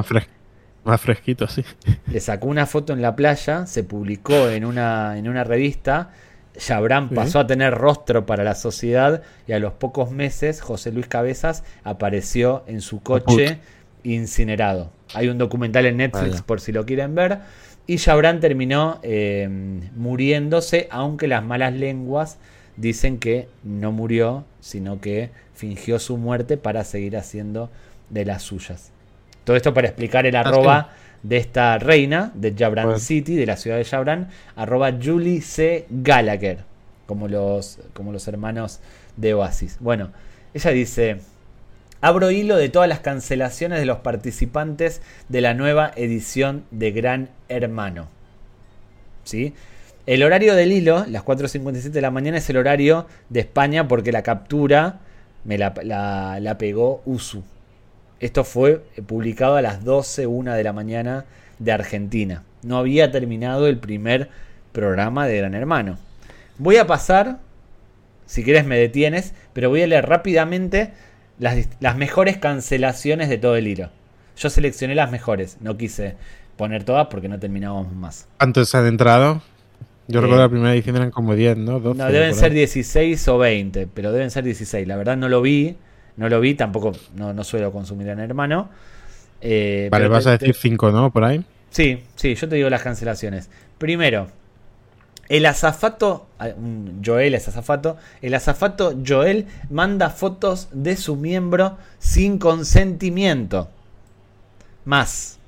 Más 0.85 1.01
fresquito, 1.01 1.47
sí. 1.47 1.65
Le 2.07 2.21
sacó 2.21 2.49
una 2.49 2.67
foto 2.67 2.93
en 2.93 3.03
la 3.03 3.15
playa, 3.15 3.67
se 3.67 3.85
publicó 3.85 4.49
en 4.49 4.65
una, 4.65 5.17
en 5.17 5.29
una 5.29 5.45
revista. 5.45 6.11
Chabran 6.57 7.09
pasó 7.09 7.39
a 7.39 7.47
tener 7.47 7.75
rostro 7.75 8.27
para 8.27 8.45
la 8.45 8.55
sociedad 8.55 9.23
y 9.47 9.53
a 9.53 9.59
los 9.59 9.73
pocos 9.73 10.11
meses 10.11 10.61
José 10.61 10.93
Luis 10.93 11.07
Cabezas 11.07 11.65
apareció 11.83 12.63
en 12.67 12.83
su 12.83 13.01
coche 13.03 13.61
incinerado. 14.03 14.91
Hay 15.15 15.29
un 15.29 15.39
documental 15.39 15.87
en 15.87 15.99
Netflix 15.99 16.43
por 16.43 16.61
si 16.61 16.73
lo 16.73 16.85
quieren 16.85 17.15
ver. 17.15 17.41
Y 17.87 17.97
Chabran 17.97 18.41
terminó 18.41 18.99
eh, 19.03 19.49
muriéndose, 19.97 20.89
aunque 20.91 21.27
las 21.27 21.43
malas 21.43 21.73
lenguas 21.73 22.39
dicen 22.77 23.19
que 23.19 23.49
no 23.65 23.93
murió, 23.93 24.45
sino 24.61 25.01
que 25.01 25.31
fingió 25.55 25.99
su 25.99 26.17
muerte 26.17 26.57
para 26.57 26.85
seguir 26.85 27.17
haciendo 27.17 27.71
de 28.11 28.25
las 28.25 28.43
suyas. 28.43 28.93
Todo 29.45 29.57
esto 29.57 29.75
para 29.75 29.89
explicar 29.89 30.27
el 30.27 30.37
arroba 30.37 30.91
de 31.23 31.37
esta 31.37 31.79
reina 31.79 32.33
de 32.35 32.55
Jabran 32.57 32.99
City, 33.01 33.35
de 33.35 33.47
la 33.47 33.57
ciudad 33.57 33.77
de 33.77 33.85
Jabran, 33.85 34.29
arroba 34.57 34.93
Julie 34.93 35.41
C. 35.41 35.87
Gallagher, 35.91 36.65
como 37.07 37.29
los, 37.29 37.81
como 37.93 38.13
los 38.13 38.27
hermanos 38.29 38.81
de 39.17 39.35
Oasis. 39.35 39.79
Bueno, 39.81 40.11
ella 40.55 40.71
dice, 40.71 41.19
abro 42.03 42.31
hilo 42.33 42.57
de 42.57 42.69
todas 42.69 42.89
las 42.89 43.01
cancelaciones 43.01 43.79
de 43.79 43.87
los 43.87 43.99
participantes 43.99 45.01
de 45.29 45.41
la 45.41 45.55
nueva 45.55 45.93
edición 45.97 46.65
de 46.73 46.91
Gran 46.91 47.31
Hermano. 47.49 48.09
¿Sí? 49.25 49.55
El 50.05 50.25
horario 50.25 50.57
del 50.57 50.73
hilo, 50.73 51.07
las 51.09 51.25
4.57 51.25 51.91
de 51.91 52.01
la 52.01 52.11
mañana, 52.11 52.39
es 52.39 52.51
el 52.51 52.57
horario 52.57 53.07
de 53.29 53.41
España 53.41 53.87
porque 53.87 54.11
la 54.11 54.25
captura 54.25 54.99
me 55.45 55.57
la, 55.57 55.73
la 56.41 56.59
pegó 56.59 57.03
Usu. 57.07 57.45
Esto 58.19 58.43
fue 58.43 58.83
eh, 58.97 59.03
publicado 59.03 59.55
a 59.55 59.63
las 59.63 59.85
12, 59.85 60.27
una 60.27 60.57
de 60.57 60.65
la 60.65 60.73
mañana 60.73 61.25
de 61.61 61.71
Argentina. 61.71 62.43
No 62.65 62.79
había 62.79 63.13
terminado 63.13 63.69
el 63.69 63.79
primer 63.79 64.29
programa 64.73 65.29
de 65.29 65.39
Gran 65.39 65.55
Hermano. 65.55 65.99
Voy 66.59 66.79
a 66.79 66.87
pasar, 66.89 67.39
si 68.27 68.43
quieres 68.43 68.67
me 68.67 68.77
detienes, 68.77 69.35
pero 69.53 69.71
voy 69.71 69.83
a 69.83 69.87
leer 69.87 70.09
rápidamente 70.09 70.93
las, 71.43 71.97
mejores 71.97 72.39
cancelaciones 72.39 73.29
de 73.29 73.39
todo 73.39 73.57
el 73.57 73.67
hilo. 73.67 73.91
Yo 74.37 74.49
seleccioné 74.49 74.95
las 74.95 75.11
mejores, 75.11 75.59
no 75.61 75.77
quise 75.77 76.15
poner 76.57 76.85
todas 76.85 77.09
porque 77.09 77.29
no 77.29 77.39
terminábamos 77.39 77.93
más. 77.93 78.29
¿Cuántos 78.39 78.75
han 78.75 78.87
entrado? 78.87 79.43
Yo 80.09 80.21
recuerdo 80.21 80.43
eh, 80.43 80.47
la 80.47 80.51
primera 80.51 80.75
edición 80.75 80.97
eran 80.97 81.11
como 81.11 81.35
10, 81.35 81.59
¿no? 81.59 81.81
no, 81.81 81.95
deben 81.95 82.35
ser 82.35 82.53
16 82.53 83.29
o 83.29 83.39
20, 83.39 83.89
pero 83.93 84.13
deben 84.13 84.31
ser 84.31 84.45
16. 84.45 84.87
La 84.87 84.97
verdad 84.97 85.17
no 85.17 85.29
lo 85.29 85.43
vi. 85.43 85.77
No 86.15 86.29
lo 86.29 86.41
vi, 86.41 86.55
tampoco 86.55 86.93
no, 87.15 87.43
suelo 87.43 87.73
consumir 87.73 88.09
en 88.09 88.21
hermano. 88.21 88.69
Eh, 89.41 89.89
vale, 89.91 90.09
vas 90.09 90.27
a 90.27 90.33
decir 90.33 90.55
5, 90.55 90.91
¿no? 90.91 91.11
Por 91.11 91.25
ahí. 91.25 91.43
Sí, 91.71 92.03
sí, 92.17 92.35
yo 92.35 92.49
te 92.49 92.57
digo 92.57 92.69
las 92.69 92.83
cancelaciones. 92.83 93.49
Primero, 93.79 94.29
El 95.33 95.47
azafato, 95.47 96.27
ah, 96.39 96.51
Joel 97.03 97.35
es 97.35 97.49
azafato, 97.49 97.97
el 98.21 98.35
azafato 98.35 98.95
Joel 99.03 99.47
manda 99.71 100.11
fotos 100.11 100.69
de 100.73 100.95
su 100.95 101.17
miembro 101.17 101.79
sin 101.99 102.37
consentimiento. 102.37 103.71
Más, 104.85 105.39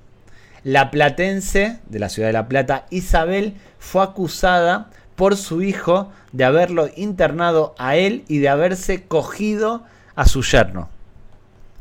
la 0.63 0.91
platense 0.91 1.81
de 1.87 1.99
la 1.99 2.09
ciudad 2.09 2.31
de 2.31 2.33
La 2.33 2.49
Plata, 2.49 2.87
Isabel, 2.89 3.59
fue 3.79 4.03
acusada 4.03 4.89
por 5.17 5.37
su 5.37 5.61
hijo 5.61 6.11
de 6.33 6.45
haberlo 6.45 6.89
internado 6.97 7.75
a 7.77 7.97
él 7.97 8.25
y 8.27 8.39
de 8.39 8.49
haberse 8.49 9.03
cogido 9.05 9.85
a 10.15 10.25
su 10.25 10.41
yerno. 10.41 10.89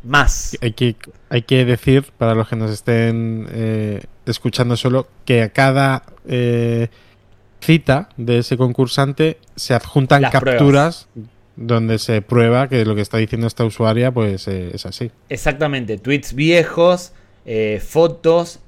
Más. 0.04 0.58
Hay 0.60 0.74
que, 0.74 0.98
hay 1.30 1.44
que 1.44 1.64
decir, 1.64 2.12
para 2.18 2.36
los 2.36 2.50
que 2.50 2.58
nos 2.58 2.70
estén 2.70 3.48
eh, 3.50 4.04
escuchando 4.26 4.76
solo, 4.76 5.08
que 5.24 5.44
a 5.44 5.54
cada 5.54 6.04
eh, 6.28 6.90
cita 7.64 8.10
de 8.18 8.40
ese 8.40 8.58
concursante 8.58 9.38
se 9.56 9.74
adjuntan 9.74 10.24
capturas 10.24 11.08
donde 11.56 12.00
se 12.00 12.22
prueba 12.22 12.68
que 12.68 12.84
lo 12.86 12.96
que 12.96 13.02
está 13.02 13.18
diciendo 13.18 13.48
esta 13.48 13.64
usuaria 13.64 14.12
pues 14.12 14.48
eh, 14.48 14.72
es 14.74 14.86
así. 14.86 15.12
Exactamente, 15.30 15.98
tweets 15.98 16.34
viejos, 16.34 17.14
fotos, 17.80 18.60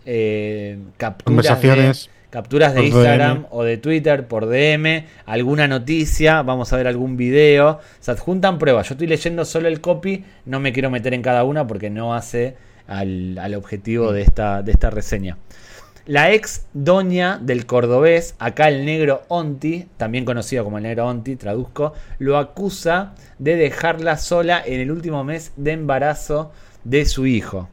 capturas. 0.98 1.24
Conversaciones 1.24 2.10
capturas 2.36 2.74
de 2.74 2.88
Instagram 2.88 3.46
o 3.50 3.64
de 3.64 3.78
Twitter 3.78 4.28
por 4.28 4.46
DM, 4.50 5.06
alguna 5.26 5.70
noticia, 5.70 6.42
vamos 6.42 6.74
a 6.74 6.76
ver 6.76 6.86
algún 6.86 7.16
video, 7.16 7.80
se 8.02 8.12
adjuntan 8.12 8.60
pruebas. 8.60 8.90
Yo 8.90 8.96
estoy 8.96 9.08
leyendo 9.08 9.46
solo 9.46 9.70
el 9.70 9.80
copy, 9.80 10.26
no 10.46 10.60
me 10.60 10.74
quiero 10.74 10.90
meter 10.90 11.14
en 11.14 11.22
cada 11.22 11.46
una 11.46 11.66
porque 11.66 11.90
no 11.90 12.14
hace 12.14 12.58
al, 12.88 13.54
objetivo 13.56 14.12
de 14.12 14.24
esta, 14.24 14.64
de 14.64 14.74
esta 14.74 14.90
reseña. 14.90 15.38
La 16.06 16.32
ex 16.32 16.66
doña 16.74 17.40
del 17.42 17.66
cordobés, 17.66 18.36
acá 18.38 18.68
el 18.70 18.86
negro 18.86 19.24
Onti, 19.28 19.88
también 19.98 20.24
conocido 20.24 20.64
como 20.64 20.78
el 20.78 20.84
negro 20.84 21.08
Onti, 21.08 21.36
traduzco, 21.36 21.94
lo 22.20 22.38
acusa 22.38 23.16
de 23.40 23.56
dejarla 23.56 24.18
sola 24.18 24.62
en 24.64 24.80
el 24.80 24.92
último 24.92 25.24
mes 25.24 25.52
de 25.56 25.72
embarazo 25.72 26.52
de 26.84 27.06
su 27.06 27.26
hijo. 27.26 27.70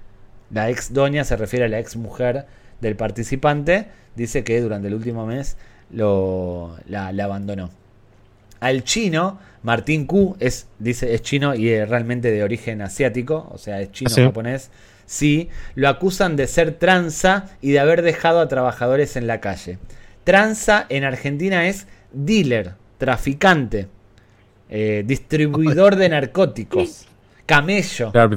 La 0.51 0.71
ex 0.71 0.95
doña 0.95 1.25
se 1.25 1.37
refiere 1.37 1.67
a 1.67 1.69
la 1.69 1.79
ex 1.79 1.97
mujer 1.97 2.47
del 2.81 2.97
participante 2.97 3.89
dice 4.17 4.45
que 4.45 4.61
durante 4.61 4.89
el 4.89 4.95
último 4.95 5.27
mes 5.27 5.57
lo, 5.91 6.77
la, 6.87 7.09
abandonó. 7.09 7.71
Al 8.61 8.85
chino, 8.85 9.39
Martín 9.63 10.07
Q 10.07 10.37
es, 10.39 10.69
dice, 10.79 11.15
es 11.15 11.23
chino 11.23 11.55
y 11.55 11.69
es 11.71 11.89
realmente 11.89 12.31
de 12.31 12.43
origen 12.45 12.81
asiático, 12.83 13.49
o 13.53 13.59
sea, 13.59 13.81
es 13.81 13.91
chino-japonés. 13.91 14.65
Sí, 14.65 14.71
lo 15.75 15.89
acusan 15.89 16.37
de 16.37 16.47
ser 16.47 16.73
tranza 16.73 17.51
y 17.61 17.73
de 17.73 17.81
haber 17.81 18.03
dejado 18.03 18.41
a 18.41 18.49
trabajadores 18.49 19.17
en 19.17 19.27
la 19.27 19.41
calle. 19.41 19.79
Tranza 20.25 20.87
en 20.89 21.05
Argentina 21.05 21.67
es 21.67 21.87
dealer, 22.13 22.75
traficante, 22.99 23.89
eh, 24.69 25.03
distribuidor 25.05 25.97
de 25.97 26.09
narcóticos, 26.09 27.07
camello. 27.47 28.13
al, 28.15 28.29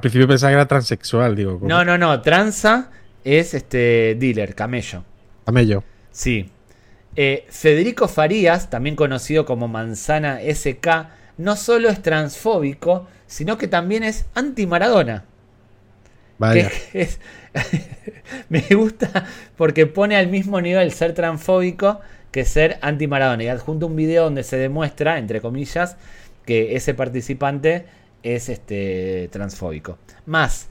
principio, 0.00 0.28
pensaba 0.28 0.50
que 0.50 0.54
era 0.54 0.68
transexual, 0.68 1.34
digo. 1.34 1.58
No, 1.62 1.84
no, 1.84 1.98
no, 1.98 2.20
tranza 2.20 2.90
es 3.24 3.54
este 3.54 4.16
dealer, 4.18 4.54
camello. 4.54 5.04
Camello. 5.44 5.82
Sí. 6.10 6.50
Eh, 7.16 7.46
Federico 7.48 8.06
Farías, 8.06 8.70
también 8.70 8.94
conocido 8.94 9.44
como 9.44 9.66
Manzana 9.66 10.38
SK, 10.40 11.08
no 11.38 11.56
solo 11.56 11.88
es 11.88 12.02
transfóbico, 12.02 13.08
sino 13.26 13.58
que 13.58 13.66
también 13.66 14.04
es 14.04 14.26
anti-Maradona. 14.34 15.24
Me 18.48 18.60
gusta 18.70 19.26
porque 19.56 19.86
pone 19.86 20.16
al 20.16 20.28
mismo 20.28 20.60
nivel 20.60 20.92
ser 20.92 21.14
transfóbico 21.14 22.00
que 22.30 22.44
ser 22.44 22.78
anti-Maradona. 22.80 23.44
Y 23.44 23.48
adjunto 23.48 23.86
un 23.86 23.96
video 23.96 24.24
donde 24.24 24.42
se 24.42 24.56
demuestra, 24.56 25.18
entre 25.18 25.40
comillas, 25.40 25.96
que 26.46 26.76
ese 26.76 26.94
participante 26.94 27.86
es 28.22 28.48
este, 28.48 29.28
transfóbico. 29.32 29.98
Más, 30.26 30.68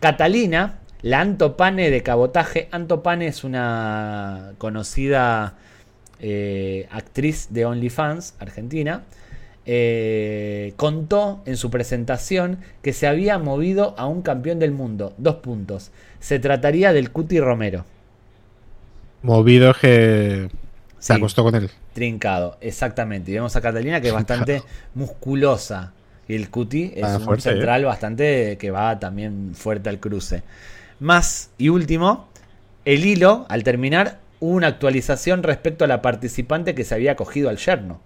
Catalina, 0.00 0.80
la 1.02 1.20
Antopane 1.20 1.90
de 1.90 2.02
cabotaje. 2.02 2.68
Antopane 2.70 3.26
es 3.26 3.44
una 3.44 4.52
conocida 4.58 5.54
eh, 6.20 6.86
actriz 6.90 7.48
de 7.50 7.64
OnlyFans 7.64 8.34
argentina. 8.38 9.04
Eh, 9.68 10.74
contó 10.76 11.42
en 11.44 11.56
su 11.56 11.70
presentación 11.70 12.58
que 12.82 12.92
se 12.92 13.08
había 13.08 13.38
movido 13.38 13.94
a 13.98 14.06
un 14.06 14.22
campeón 14.22 14.60
del 14.60 14.70
mundo. 14.70 15.12
Dos 15.18 15.36
puntos. 15.36 15.90
Se 16.20 16.38
trataría 16.38 16.92
del 16.92 17.10
Cuti 17.10 17.40
Romero. 17.40 17.84
Movido 19.22 19.74
que 19.74 20.48
se 21.00 21.12
acostó 21.14 21.42
con 21.42 21.56
él. 21.56 21.70
Trincado, 21.94 22.58
exactamente. 22.60 23.32
Y 23.32 23.34
vemos 23.34 23.56
a 23.56 23.60
Catalina 23.60 24.00
que 24.00 24.08
es 24.08 24.14
bastante 24.14 24.62
musculosa. 24.94 25.92
Y 26.28 26.34
el 26.34 26.48
Cuti 26.48 26.92
es 26.94 27.04
ah, 27.04 27.18
un 27.18 27.40
central 27.40 27.82
¿eh? 27.82 27.84
bastante 27.84 28.58
que 28.58 28.70
va 28.70 28.98
también 29.00 29.52
fuerte 29.54 29.88
al 29.88 29.98
cruce. 29.98 30.42
Más 31.00 31.50
y 31.58 31.68
último, 31.68 32.28
el 32.84 33.04
hilo, 33.04 33.46
al 33.48 33.64
terminar, 33.64 34.18
hubo 34.40 34.54
una 34.54 34.68
actualización 34.68 35.42
respecto 35.42 35.84
a 35.84 35.88
la 35.88 36.02
participante 36.02 36.74
que 36.74 36.84
se 36.84 36.94
había 36.94 37.16
cogido 37.16 37.48
al 37.48 37.58
yerno. 37.58 38.00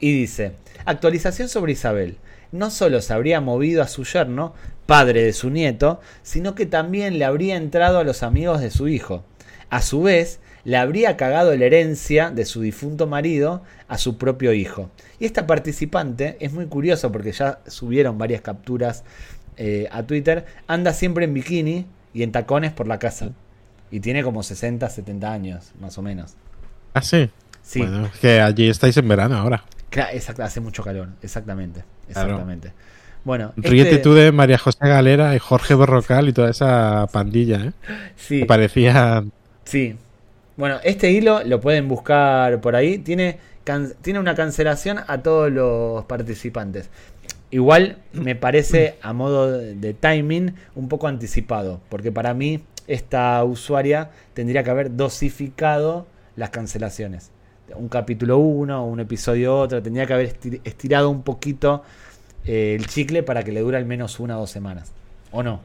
Y 0.00 0.12
dice, 0.12 0.52
actualización 0.84 1.48
sobre 1.48 1.72
Isabel. 1.72 2.18
No 2.50 2.70
solo 2.70 3.02
se 3.02 3.12
habría 3.12 3.40
movido 3.40 3.82
a 3.82 3.88
su 3.88 4.04
yerno, 4.04 4.54
padre 4.86 5.22
de 5.22 5.32
su 5.32 5.50
nieto, 5.50 6.00
sino 6.22 6.54
que 6.54 6.66
también 6.66 7.18
le 7.18 7.24
habría 7.24 7.56
entrado 7.56 7.98
a 7.98 8.04
los 8.04 8.22
amigos 8.22 8.60
de 8.60 8.70
su 8.70 8.88
hijo. 8.88 9.24
A 9.68 9.82
su 9.82 10.02
vez, 10.02 10.40
le 10.64 10.76
habría 10.76 11.16
cagado 11.16 11.54
la 11.54 11.64
herencia 11.64 12.30
de 12.30 12.46
su 12.46 12.62
difunto 12.62 13.06
marido 13.06 13.62
a 13.86 13.98
su 13.98 14.16
propio 14.16 14.52
hijo. 14.52 14.90
Y 15.18 15.26
esta 15.26 15.46
participante 15.46 16.36
es 16.40 16.52
muy 16.52 16.66
curioso 16.66 17.12
porque 17.12 17.32
ya 17.32 17.60
subieron 17.66 18.16
varias 18.16 18.40
capturas 18.40 19.04
eh, 19.56 19.88
a 19.90 20.04
Twitter, 20.04 20.46
anda 20.66 20.92
siempre 20.92 21.24
en 21.24 21.34
bikini, 21.34 21.86
y 22.12 22.22
en 22.22 22.32
tacones 22.32 22.72
por 22.72 22.86
la 22.86 22.98
casa. 22.98 23.30
Y 23.90 24.00
tiene 24.00 24.22
como 24.22 24.42
60, 24.42 24.88
70 24.88 25.32
años, 25.32 25.72
más 25.80 25.96
o 25.98 26.02
menos. 26.02 26.34
¿Ah, 26.94 27.02
sí? 27.02 27.30
Sí. 27.62 27.80
Bueno, 27.80 28.06
es 28.06 28.18
que 28.18 28.40
allí 28.40 28.68
estáis 28.68 28.96
en 28.96 29.08
verano 29.08 29.36
ahora. 29.36 29.64
Claro, 29.90 30.10
exacto, 30.12 30.42
hace 30.42 30.60
mucho 30.60 30.82
calor, 30.82 31.08
exactamente. 31.22 31.84
Exactamente. 32.08 32.72
Bueno, 33.24 33.52
Ríete 33.56 33.90
este 33.90 34.02
tú 34.02 34.14
de 34.14 34.32
María 34.32 34.58
José 34.58 34.78
Galera 34.80 35.34
y 35.34 35.38
Jorge 35.38 35.74
Berrocal 35.74 36.28
y 36.28 36.32
toda 36.32 36.50
esa 36.50 37.06
pandilla, 37.12 37.56
¿eh? 37.66 37.72
Sí. 38.16 38.44
parecía. 38.44 39.24
Sí. 39.64 39.96
Bueno, 40.56 40.78
este 40.82 41.10
hilo 41.10 41.42
lo 41.44 41.60
pueden 41.60 41.88
buscar 41.88 42.60
por 42.60 42.74
ahí. 42.74 42.98
Tiene, 42.98 43.38
tiene 44.02 44.18
una 44.18 44.34
cancelación 44.34 44.98
a 45.06 45.18
todos 45.22 45.52
los 45.52 46.04
participantes. 46.06 46.90
Igual 47.50 47.98
me 48.12 48.34
parece 48.34 48.96
a 49.02 49.12
modo 49.12 49.50
de 49.58 49.94
timing 49.94 50.54
un 50.74 50.88
poco 50.88 51.06
anticipado, 51.06 51.80
porque 51.88 52.12
para 52.12 52.34
mí 52.34 52.62
esta 52.86 53.42
usuaria 53.44 54.10
tendría 54.34 54.62
que 54.62 54.70
haber 54.70 54.96
dosificado 54.96 56.06
las 56.36 56.50
cancelaciones. 56.50 57.30
Un 57.74 57.88
capítulo 57.88 58.38
uno, 58.38 58.86
un 58.86 59.00
episodio 59.00 59.56
otro, 59.56 59.82
tendría 59.82 60.06
que 60.06 60.14
haber 60.14 60.36
estirado 60.64 61.10
un 61.10 61.22
poquito 61.22 61.82
eh, 62.44 62.76
el 62.78 62.86
chicle 62.86 63.22
para 63.22 63.42
que 63.42 63.52
le 63.52 63.60
dure 63.60 63.76
al 63.76 63.84
menos 63.84 64.18
una 64.20 64.36
o 64.36 64.40
dos 64.40 64.50
semanas. 64.50 64.92
¿O 65.30 65.42
no? 65.42 65.60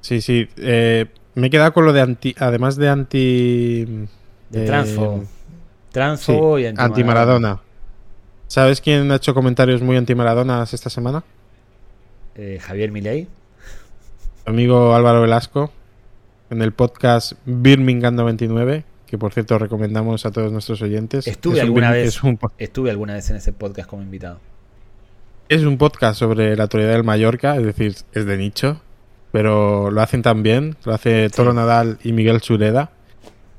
Sí, 0.00 0.20
sí. 0.20 0.48
Eh, 0.56 1.06
me 1.34 1.48
he 1.48 1.50
quedado 1.50 1.72
con 1.72 1.84
lo 1.84 1.92
de 1.92 2.00
anti, 2.00 2.34
además 2.38 2.76
de 2.76 2.88
anti... 2.88 4.06
De 4.50 4.64
transfo. 4.66 5.24
Transfo 5.90 6.58
y 6.58 6.66
anti, 6.66 6.80
anti 6.80 7.04
Maradona. 7.04 7.60
¿Sabes 8.50 8.80
quién 8.80 9.12
ha 9.12 9.14
hecho 9.14 9.32
comentarios 9.32 9.80
muy 9.80 9.96
anti-Maradonas 9.96 10.74
esta 10.74 10.90
semana? 10.90 11.22
Eh, 12.34 12.58
Javier 12.60 12.90
Milei. 12.90 13.28
Amigo 14.44 14.92
Álvaro 14.92 15.20
Velasco, 15.20 15.70
en 16.50 16.60
el 16.60 16.72
podcast 16.72 17.34
Birmingham 17.44 18.16
99, 18.16 18.82
que 19.10 19.18
por 19.18 19.32
cierto 19.32 19.58
recomendamos 19.58 20.24
a 20.24 20.30
todos 20.30 20.52
nuestros 20.52 20.80
oyentes. 20.82 21.26
Estuve 21.26 21.60
alguna 21.60 21.90
vez. 21.90 22.20
estuve 22.58 22.90
alguna 22.90 23.14
vez 23.14 23.28
en 23.30 23.36
ese 23.36 23.52
podcast 23.52 23.90
como 23.90 24.02
invitado. 24.02 24.38
Es 25.48 25.64
un 25.64 25.78
podcast 25.78 26.16
sobre 26.16 26.54
la 26.56 26.62
autoridad 26.62 26.92
del 26.92 27.02
Mallorca, 27.02 27.56
es 27.56 27.64
decir, 27.64 27.96
es 28.12 28.24
de 28.24 28.36
nicho, 28.36 28.80
pero 29.32 29.90
lo 29.90 30.00
hacen 30.00 30.22
tan 30.22 30.44
bien, 30.44 30.76
lo 30.84 30.94
hace 30.94 31.28
Toro 31.28 31.52
Nadal 31.52 31.98
y 32.04 32.12
Miguel 32.12 32.40
Sureda. 32.40 32.92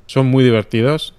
Son 0.06 0.26
muy 0.28 0.45
divertidos 0.45 1.16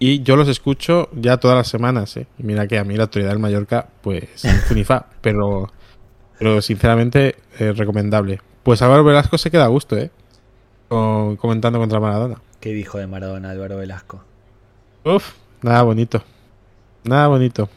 y 0.00 0.24
yo 0.24 0.34
los 0.34 0.48
escucho 0.48 1.08
ya 1.12 1.36
todas 1.36 1.56
las 1.56 1.68
semanas, 1.68 2.16
¿eh? 2.16 2.26
Y 2.40 2.42
mira 2.42 2.66
que 2.66 2.80
a 2.80 2.84
mí 2.84 2.96
la 2.96 3.04
autoridad 3.04 3.30
del 3.30 3.38
Mallorca, 3.38 3.90
pues, 4.02 4.42
funifa, 4.66 5.06
pero, 5.20 5.70
pero 6.36 6.60
sinceramente, 6.60 7.36
eh, 7.60 7.72
recomendable. 7.72 8.40
Pues 8.64 8.82
Álvaro 8.82 9.04
Velasco 9.04 9.38
se 9.38 9.52
queda 9.52 9.66
a 9.66 9.68
gusto, 9.68 9.96
¿eh? 9.96 10.10
comentando 10.88 11.78
contra 11.78 12.00
Maradona. 12.00 12.42
¿Qué 12.62 12.72
dijo 12.72 12.96
de 12.98 13.08
Maradona 13.08 13.50
Álvaro 13.50 13.78
Velasco? 13.78 14.22
Uf, 15.02 15.32
nada 15.62 15.82
bonito. 15.82 16.22
Nada 17.02 17.26
bonito. 17.26 17.68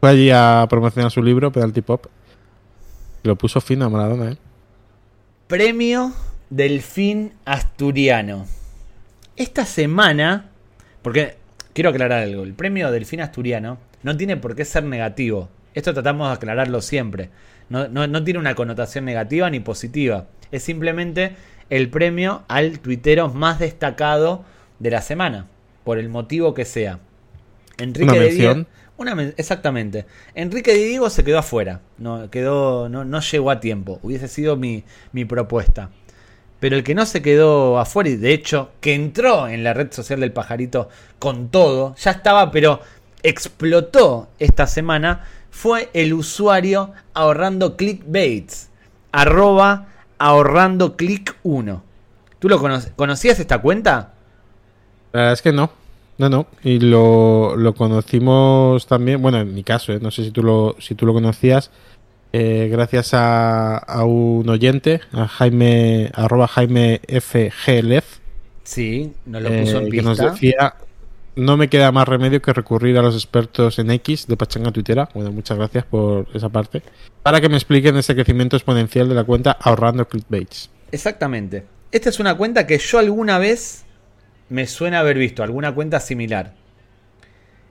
Fue 0.00 0.10
allí 0.10 0.30
a 0.30 0.66
promocionar 0.68 1.10
su 1.10 1.22
libro, 1.22 1.50
Penalty 1.50 1.80
Pop. 1.80 2.04
lo 3.22 3.36
puso 3.36 3.62
fino 3.62 3.86
a 3.86 3.88
Maradona, 3.88 4.32
¿eh? 4.32 4.36
Premio 5.46 6.12
Delfín 6.50 7.32
Asturiano. 7.46 8.44
Esta 9.34 9.64
semana, 9.64 10.50
porque 11.00 11.38
quiero 11.72 11.88
aclarar 11.88 12.24
algo. 12.24 12.42
El 12.42 12.52
premio 12.52 12.90
Delfín 12.90 13.22
Asturiano 13.22 13.78
no 14.02 14.14
tiene 14.14 14.36
por 14.36 14.54
qué 14.54 14.66
ser 14.66 14.84
negativo. 14.84 15.48
Esto 15.72 15.94
tratamos 15.94 16.28
de 16.28 16.34
aclararlo 16.34 16.82
siempre. 16.82 17.30
No, 17.70 17.88
no 17.88 18.24
tiene 18.24 18.40
una 18.40 18.54
connotación 18.54 19.06
negativa 19.06 19.48
ni 19.48 19.60
positiva. 19.60 20.26
Es 20.50 20.64
simplemente 20.64 21.34
el 21.70 21.90
premio 21.90 22.44
al 22.48 22.80
tuitero 22.80 23.28
más 23.28 23.58
destacado 23.58 24.44
de 24.78 24.90
la 24.90 25.02
semana, 25.02 25.46
por 25.84 25.98
el 25.98 26.08
motivo 26.08 26.54
que 26.54 26.64
sea. 26.64 27.00
Enrique 27.78 28.10
una 28.98 29.14
mención. 29.14 29.34
exactamente. 29.36 30.06
Enrique 30.34 30.72
de 30.72 30.84
Diego 30.84 31.10
se 31.10 31.24
quedó 31.24 31.38
afuera. 31.38 31.80
No, 31.98 32.30
quedó, 32.30 32.88
no, 32.88 33.04
no 33.04 33.20
llegó 33.20 33.50
a 33.50 33.60
tiempo. 33.60 34.00
Hubiese 34.02 34.28
sido 34.28 34.56
mi, 34.56 34.84
mi 35.12 35.24
propuesta. 35.24 35.90
Pero 36.60 36.76
el 36.76 36.82
que 36.82 36.94
no 36.94 37.06
se 37.06 37.22
quedó 37.22 37.78
afuera 37.78 38.10
y 38.10 38.16
de 38.16 38.32
hecho 38.32 38.72
que 38.80 38.94
entró 38.94 39.46
en 39.46 39.62
la 39.62 39.74
red 39.74 39.92
social 39.92 40.20
del 40.20 40.32
pajarito 40.32 40.88
con 41.20 41.50
todo, 41.50 41.94
ya 41.96 42.10
estaba, 42.10 42.50
pero 42.50 42.80
explotó 43.22 44.28
esta 44.40 44.66
semana, 44.66 45.24
fue 45.50 45.88
el 45.92 46.12
usuario 46.12 46.92
ahorrando 47.14 47.76
clickbaits. 47.76 48.70
Arroba 49.12 49.88
ahorrando 50.18 50.96
click 50.96 51.36
1. 51.42 51.82
¿Tú 52.38 52.48
lo 52.48 52.60
conocías 52.96 53.40
esta 53.40 53.60
cuenta? 53.60 54.14
La 55.12 55.20
verdad 55.20 55.32
es 55.32 55.42
que 55.42 55.52
no. 55.52 55.70
No, 56.18 56.28
no. 56.28 56.46
Y 56.64 56.80
lo, 56.80 57.56
lo 57.56 57.74
conocimos 57.74 58.86
también, 58.86 59.22
bueno, 59.22 59.38
en 59.38 59.54
mi 59.54 59.62
caso, 59.62 59.92
¿eh? 59.92 60.00
no 60.00 60.10
sé 60.10 60.24
si 60.24 60.30
tú 60.32 60.42
lo, 60.42 60.74
si 60.80 60.96
tú 60.96 61.06
lo 61.06 61.14
conocías, 61.14 61.70
eh, 62.32 62.68
gracias 62.70 63.14
a, 63.14 63.78
a, 63.78 64.04
un 64.04 64.48
oyente, 64.48 65.00
a 65.12 65.28
Jaime, 65.28 66.10
arroba 66.14 66.48
Jaime 66.48 67.00
FGLF. 67.08 68.18
Sí, 68.64 69.12
nos 69.26 69.42
lo 69.42 69.48
puso 69.48 69.78
en 69.78 69.86
eh, 69.86 69.90
Que 69.90 70.02
nos 70.02 70.18
decía, 70.18 70.74
no 71.38 71.56
me 71.56 71.68
queda 71.68 71.92
más 71.92 72.08
remedio 72.08 72.42
que 72.42 72.52
recurrir 72.52 72.98
a 72.98 73.02
los 73.02 73.14
expertos 73.14 73.78
en 73.78 73.92
X 73.92 74.26
de 74.26 74.36
Pachanga 74.36 74.72
Twittera. 74.72 75.08
Bueno, 75.14 75.30
muchas 75.30 75.56
gracias 75.56 75.84
por 75.84 76.26
esa 76.34 76.48
parte. 76.48 76.82
Para 77.22 77.40
que 77.40 77.48
me 77.48 77.54
expliquen 77.54 77.96
ese 77.96 78.16
crecimiento 78.16 78.56
exponencial 78.56 79.08
de 79.08 79.14
la 79.14 79.22
cuenta 79.22 79.52
ahorrando 79.52 80.08
clickbaits. 80.08 80.68
Exactamente. 80.90 81.64
Esta 81.92 82.08
es 82.08 82.18
una 82.18 82.36
cuenta 82.36 82.66
que 82.66 82.78
yo 82.78 82.98
alguna 82.98 83.38
vez 83.38 83.84
me 84.48 84.66
suena 84.66 84.98
haber 84.98 85.16
visto, 85.16 85.44
alguna 85.44 85.72
cuenta 85.72 86.00
similar. 86.00 86.54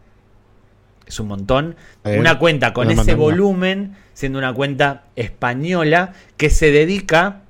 Es 1.10 1.20
un 1.20 1.28
montón. 1.28 1.76
una 2.06 2.38
cuenta 2.38 2.72
con 2.72 2.90
ese 2.92 3.16
volumen, 3.16 3.96
siendo 4.14 4.38
una 4.38 4.54
cuenta 4.54 5.06
española 5.16 6.14
que 6.38 6.52
se 6.52 6.72
dedica 6.72 7.42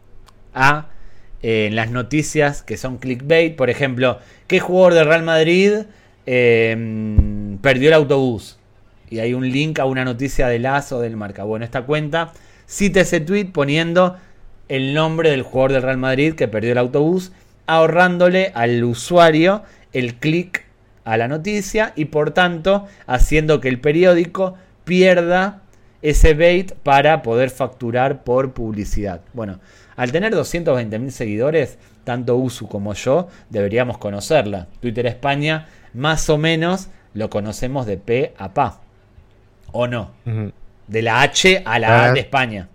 a 0.53 0.87
eh, 1.43 1.69
las 1.73 1.91
noticias 1.91 2.63
que 2.63 2.77
son 2.77 2.97
clickbait. 2.97 3.57
Por 3.57 3.69
ejemplo, 3.69 4.19
¿qué 4.47 4.61
jugador 4.61 4.93
de 4.93 5.03
Real 5.03 5.23
Madrid 5.23 5.73
em, 6.25 7.57
perdió 7.57 7.89
el 7.89 7.95
autobús? 7.95 8.57
Y 9.09 9.19
hay 9.19 9.33
un 9.33 9.49
link 9.49 9.77
a 9.79 9.85
una 9.85 10.05
noticia 10.05 10.47
de 10.47 10.59
Lazo 10.59 11.01
del 11.01 11.17
marca. 11.17 11.43
Bueno, 11.43 11.65
esta 11.65 11.81
cuenta 11.81 12.31
cita 12.65 13.01
ese 13.01 13.19
tweet 13.19 13.47
poniendo 13.51 14.15
el 14.69 14.93
nombre 14.93 15.31
del 15.31 15.41
jugador 15.41 15.73
del 15.73 15.81
Real 15.81 15.97
Madrid 15.97 16.33
que 16.35 16.47
perdió 16.47 16.71
el 16.71 16.77
autobús, 16.77 17.33
ahorrándole 17.67 18.53
al 18.55 18.81
usuario 18.85 19.63
el 19.91 20.15
clic 20.15 20.68
a 21.09 21.17
la 21.17 21.27
noticia 21.27 21.91
y 21.95 22.05
por 22.05 22.31
tanto 22.31 22.85
haciendo 23.07 23.59
que 23.59 23.67
el 23.67 23.79
periódico 23.79 24.53
pierda 24.83 25.63
ese 26.03 26.35
bait 26.35 26.73
para 26.73 27.23
poder 27.23 27.49
facturar 27.49 28.23
por 28.23 28.53
publicidad. 28.53 29.21
Bueno, 29.33 29.59
al 29.95 30.11
tener 30.11 30.33
220.000 30.33 31.09
seguidores, 31.09 31.79
tanto 32.03 32.37
Usu 32.37 32.67
como 32.67 32.93
yo 32.93 33.27
deberíamos 33.49 33.97
conocerla. 33.97 34.67
Twitter 34.81 35.07
España, 35.07 35.67
más 35.95 36.29
o 36.29 36.37
menos 36.37 36.89
lo 37.15 37.31
conocemos 37.31 37.87
de 37.87 37.97
P 37.97 38.33
a 38.37 38.53
Pa. 38.53 38.79
¿O 39.71 39.87
no? 39.87 40.11
De 40.87 41.01
la 41.01 41.21
H 41.21 41.63
a 41.65 41.79
la 41.79 42.05
A 42.05 42.13
de 42.13 42.19
España. 42.19 42.69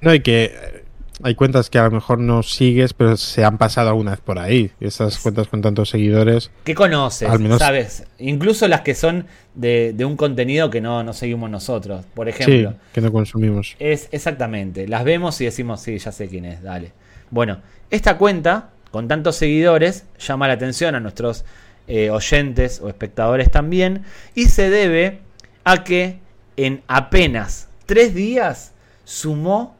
No, 0.00 0.10
hay 0.10 0.20
que 0.20 0.84
hay 1.22 1.34
cuentas 1.34 1.70
que 1.70 1.78
a 1.78 1.84
lo 1.84 1.90
mejor 1.90 2.18
no 2.18 2.42
sigues, 2.42 2.92
pero 2.92 3.16
se 3.16 3.44
han 3.44 3.58
pasado 3.58 3.88
alguna 3.88 4.12
vez 4.12 4.20
por 4.20 4.38
ahí. 4.38 4.70
Esas 4.80 5.18
cuentas 5.18 5.48
con 5.48 5.62
tantos 5.62 5.90
seguidores. 5.90 6.50
¿Qué 6.64 6.74
conoces? 6.74 7.28
Al 7.28 7.40
menos... 7.40 7.58
¿Sabes? 7.58 8.04
Incluso 8.18 8.68
las 8.68 8.82
que 8.82 8.94
son 8.94 9.26
de, 9.54 9.94
un 10.04 10.16
contenido 10.16 10.70
que 10.70 10.80
no, 10.80 11.02
no, 11.02 11.12
seguimos 11.12 11.50
nosotros. 11.50 12.04
Por 12.14 12.28
ejemplo. 12.28 12.70
Sí, 12.70 12.76
que 12.92 13.00
no 13.00 13.12
consumimos. 13.12 13.76
Es 13.78 14.08
exactamente. 14.12 14.86
Las 14.86 15.04
vemos 15.04 15.40
y 15.40 15.46
decimos, 15.46 15.80
sí, 15.80 15.98
ya 15.98 16.12
sé 16.12 16.28
quién 16.28 16.44
es, 16.44 16.62
dale. 16.62 16.92
Bueno, 17.30 17.60
esta 17.90 18.16
cuenta, 18.16 18.70
con 18.90 19.08
tantos 19.08 19.36
seguidores, 19.36 20.04
llama 20.18 20.46
la 20.46 20.54
atención 20.54 20.94
a 20.94 21.00
nuestros 21.00 21.44
eh, 21.88 22.10
oyentes 22.10 22.80
o 22.80 22.88
espectadores 22.88 23.50
también. 23.50 24.04
Y 24.34 24.46
se 24.46 24.70
debe 24.70 25.20
a 25.64 25.84
que 25.84 26.18
en 26.56 26.82
apenas 26.86 27.68
tres 27.86 28.14
días 28.14 28.72
sumó 29.04 29.77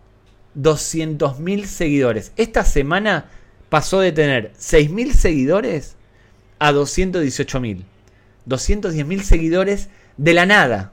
200.000 0.56 1.64
seguidores. 1.64 2.32
Esta 2.36 2.64
semana 2.64 3.26
pasó 3.68 4.00
de 4.00 4.12
tener 4.12 4.52
6.000 4.54 5.12
seguidores 5.12 5.96
a 6.58 6.72
218.000. 6.72 7.84
210.000 8.48 9.20
seguidores 9.22 9.88
de 10.16 10.34
la 10.34 10.46
nada. 10.46 10.92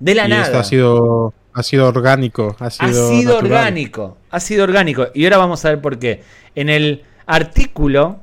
De 0.00 0.14
la 0.14 0.28
nada. 0.28 0.44
Esto 0.44 0.58
ha 0.58 0.64
sido, 0.64 1.34
ha 1.52 1.62
sido 1.62 1.88
orgánico. 1.88 2.56
Ha 2.58 2.70
sido, 2.70 3.38
orgánico. 3.38 4.18
Ha 4.30 4.40
sido 4.40 4.64
orgánico. 4.64 5.08
Y 5.14 5.24
ahora 5.24 5.38
vamos 5.38 5.64
a 5.64 5.70
ver 5.70 5.80
por 5.80 5.98
qué. 5.98 6.22
En 6.54 6.68
el 6.68 7.04
artículo 7.26 8.20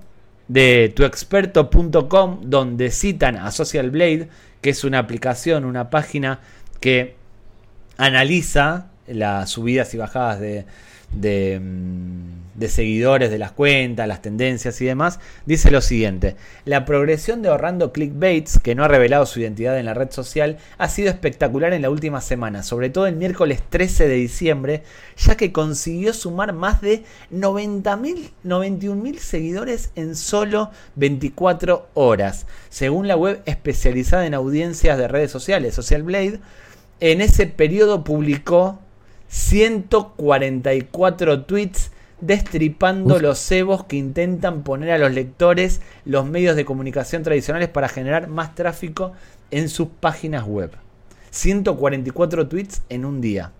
de 0.47 0.91
tuexperto.com, 0.95 2.41
donde 2.43 2.91
citan 2.91 3.37
a 3.37 3.51
Social 3.51 3.89
Blade, 3.89 4.29
que 4.61 4.69
es 4.71 4.83
una 4.83 4.99
aplicación, 4.99 5.65
una 5.65 5.89
página 5.89 6.39
que 6.79 7.15
analiza 7.97 8.90
las 9.13 9.49
subidas 9.49 9.93
y 9.93 9.97
bajadas 9.97 10.39
de, 10.39 10.65
mm, 11.59 12.59
de, 12.59 12.69
seguidores 12.69 13.31
de 13.31 13.39
las 13.39 13.51
cuentas, 13.51 14.07
las 14.07 14.21
tendencias 14.21 14.79
y 14.81 14.85
demás, 14.85 15.19
dice 15.45 15.71
lo 15.71 15.81
siguiente, 15.81 16.35
la 16.65 16.85
progresión 16.85 17.41
de 17.41 17.49
ahorrando 17.49 17.91
clickbaits, 17.91 18.59
que 18.59 18.75
no 18.75 18.83
ha 18.83 18.87
revelado 18.87 19.25
su 19.25 19.39
identidad 19.39 19.77
en 19.79 19.85
la 19.85 19.93
red 19.93 20.11
social, 20.11 20.57
ha 20.77 20.89
sido 20.89 21.09
espectacular 21.09 21.73
en 21.73 21.81
la 21.81 21.89
última 21.89 22.21
semana, 22.21 22.63
sobre 22.63 22.89
todo 22.89 23.07
el 23.07 23.15
miércoles 23.15 23.61
13 23.69 24.07
de 24.07 24.15
diciembre, 24.15 24.83
ya 25.17 25.35
que 25.35 25.51
consiguió 25.51 26.13
sumar 26.13 26.53
más 26.53 26.81
de 26.81 27.03
90.000, 27.31 28.31
91.000 28.45 29.17
seguidores 29.17 29.91
en 29.95 30.15
solo 30.15 30.71
24 30.95 31.89
horas, 31.93 32.45
según 32.69 33.07
la 33.07 33.15
web 33.15 33.41
especializada 33.45 34.25
en 34.25 34.33
audiencias 34.33 34.97
de 34.97 35.07
redes 35.07 35.31
sociales, 35.31 35.73
Social 35.73 36.03
Blade, 36.03 36.39
en 37.01 37.19
ese 37.19 37.47
periodo 37.47 38.03
publicó 38.03 38.79
144 39.31 41.45
tweets 41.45 41.91
destripando 42.19 43.19
los 43.19 43.39
cebos 43.39 43.85
que 43.85 43.95
intentan 43.95 44.63
poner 44.63 44.91
a 44.91 44.97
los 44.97 45.13
lectores 45.13 45.79
los 46.05 46.25
medios 46.25 46.57
de 46.57 46.65
comunicación 46.65 47.23
tradicionales 47.23 47.69
para 47.69 47.87
generar 47.87 48.27
más 48.27 48.55
tráfico 48.55 49.13
en 49.49 49.69
sus 49.69 49.87
páginas 49.87 50.45
web. 50.45 50.71
144 51.31 52.47
tweets 52.47 52.81
en 52.89 53.05
un 53.05 53.21
día. 53.21 53.53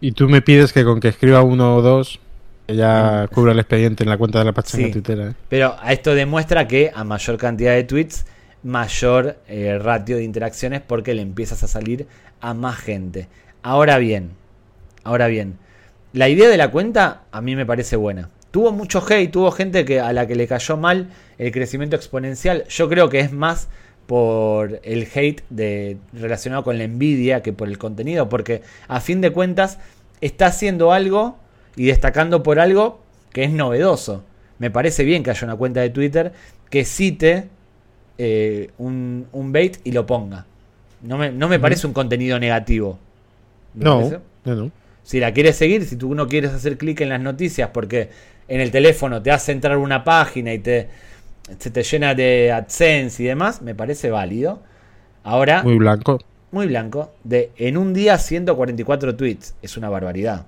Y 0.00 0.12
tú 0.12 0.28
me 0.28 0.40
pides 0.40 0.72
que 0.72 0.84
con 0.84 1.00
que 1.00 1.08
escriba 1.08 1.42
uno 1.42 1.74
o 1.76 1.82
dos 1.82 2.20
ya 2.68 3.26
mm. 3.28 3.34
cubra 3.34 3.50
el 3.52 3.58
expediente 3.58 4.04
en 4.04 4.10
la 4.10 4.18
cuenta 4.18 4.38
de 4.38 4.44
la 4.44 4.52
pachanga 4.52 4.92
sí, 4.92 5.02
¿eh? 5.04 5.32
Pero 5.48 5.74
esto 5.88 6.14
demuestra 6.14 6.68
que 6.68 6.92
a 6.94 7.02
mayor 7.02 7.38
cantidad 7.38 7.74
de 7.74 7.82
tweets, 7.82 8.24
mayor 8.62 9.38
eh, 9.48 9.78
ratio 9.78 10.16
de 10.16 10.22
interacciones 10.22 10.80
porque 10.80 11.12
le 11.14 11.22
empiezas 11.22 11.64
a 11.64 11.68
salir 11.68 12.06
a 12.40 12.54
más 12.54 12.76
gente. 12.76 13.28
Ahora 13.66 13.98
bien, 13.98 14.30
ahora 15.02 15.26
bien, 15.26 15.58
la 16.12 16.28
idea 16.28 16.48
de 16.48 16.56
la 16.56 16.70
cuenta 16.70 17.24
a 17.32 17.40
mí 17.40 17.56
me 17.56 17.66
parece 17.66 17.96
buena. 17.96 18.30
Tuvo 18.52 18.70
mucho 18.70 19.04
hate, 19.04 19.28
tuvo 19.28 19.50
gente 19.50 19.84
que, 19.84 19.98
a 19.98 20.12
la 20.12 20.28
que 20.28 20.36
le 20.36 20.46
cayó 20.46 20.76
mal 20.76 21.08
el 21.36 21.50
crecimiento 21.50 21.96
exponencial. 21.96 22.62
Yo 22.68 22.88
creo 22.88 23.08
que 23.08 23.18
es 23.18 23.32
más 23.32 23.66
por 24.06 24.78
el 24.84 25.08
hate 25.12 25.42
de, 25.50 25.96
relacionado 26.12 26.62
con 26.62 26.78
la 26.78 26.84
envidia 26.84 27.42
que 27.42 27.52
por 27.52 27.66
el 27.66 27.76
contenido, 27.76 28.28
porque 28.28 28.62
a 28.86 29.00
fin 29.00 29.20
de 29.20 29.32
cuentas 29.32 29.80
está 30.20 30.46
haciendo 30.46 30.92
algo 30.92 31.36
y 31.74 31.86
destacando 31.86 32.44
por 32.44 32.60
algo 32.60 33.00
que 33.32 33.42
es 33.42 33.50
novedoso. 33.50 34.22
Me 34.60 34.70
parece 34.70 35.02
bien 35.02 35.24
que 35.24 35.30
haya 35.30 35.44
una 35.44 35.56
cuenta 35.56 35.80
de 35.80 35.90
Twitter 35.90 36.32
que 36.70 36.84
cite 36.84 37.48
eh, 38.16 38.70
un, 38.78 39.26
bait 39.52 39.78
y 39.82 39.90
lo 39.90 40.06
ponga. 40.06 40.46
No 41.02 41.18
me, 41.18 41.32
no 41.32 41.48
me 41.48 41.58
parece 41.58 41.88
un 41.88 41.92
contenido 41.92 42.38
negativo. 42.38 43.00
No, 43.76 44.10
no, 44.44 44.70
Si 45.02 45.20
la 45.20 45.32
quieres 45.32 45.56
seguir, 45.56 45.84
si 45.84 45.96
tú 45.96 46.14
no 46.14 46.26
quieres 46.26 46.52
hacer 46.52 46.78
clic 46.78 47.00
en 47.02 47.10
las 47.10 47.20
noticias 47.20 47.70
porque 47.72 48.10
en 48.48 48.60
el 48.60 48.70
teléfono 48.70 49.22
te 49.22 49.30
hace 49.30 49.52
entrar 49.52 49.76
una 49.76 50.02
página 50.02 50.52
y 50.52 50.58
te, 50.58 50.88
se 51.58 51.70
te 51.70 51.82
llena 51.82 52.14
de 52.14 52.52
AdSense 52.52 53.22
y 53.22 53.26
demás, 53.26 53.62
me 53.62 53.74
parece 53.74 54.10
válido. 54.10 54.62
Ahora. 55.22 55.62
Muy 55.62 55.76
blanco. 55.76 56.20
muy 56.50 56.66
blanco, 56.66 57.12
de 57.24 57.50
en 57.56 57.76
un 57.76 57.92
día 57.92 58.18
144 58.18 59.16
tweets. 59.16 59.54
Es 59.62 59.76
una 59.76 59.88
barbaridad. 59.88 60.46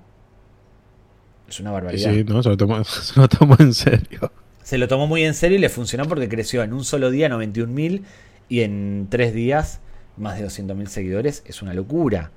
Es 1.47 1.59
una 1.59 1.71
barbaridad. 1.71 2.13
Sí, 2.13 2.23
no, 2.23 2.41
se 2.43 2.49
lo, 2.49 2.57
tomó, 2.57 2.83
se 2.83 3.19
lo 3.19 3.27
tomó 3.27 3.55
en 3.59 3.73
serio. 3.73 4.31
Se 4.63 4.77
lo 4.77 4.87
tomó 4.87 5.07
muy 5.07 5.23
en 5.23 5.33
serio 5.33 5.57
y 5.57 5.61
le 5.61 5.69
funcionó 5.69 6.05
porque 6.05 6.29
creció 6.29 6.63
en 6.63 6.73
un 6.73 6.83
solo 6.83 7.11
día 7.11 7.27
91.000 7.29 8.03
y 8.49 8.61
en 8.61 9.07
tres 9.09 9.33
días 9.33 9.79
más 10.15 10.37
de 10.37 10.45
200.000 10.45 10.87
seguidores. 10.87 11.43
Es 11.45 11.61
una 11.61 11.73
locura. 11.73 12.31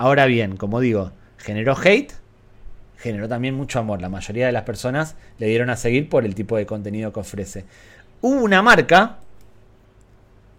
Ahora 0.00 0.24
bien, 0.24 0.56
como 0.56 0.80
digo, 0.80 1.12
generó 1.36 1.76
hate, 1.76 2.14
generó 2.96 3.28
también 3.28 3.54
mucho 3.54 3.78
amor. 3.80 4.00
La 4.00 4.08
mayoría 4.08 4.46
de 4.46 4.52
las 4.52 4.62
personas 4.62 5.14
le 5.36 5.48
dieron 5.48 5.68
a 5.68 5.76
seguir 5.76 6.08
por 6.08 6.24
el 6.24 6.34
tipo 6.34 6.56
de 6.56 6.64
contenido 6.64 7.12
que 7.12 7.20
ofrece. 7.20 7.66
Hubo 8.22 8.42
una 8.42 8.62
marca, 8.62 9.18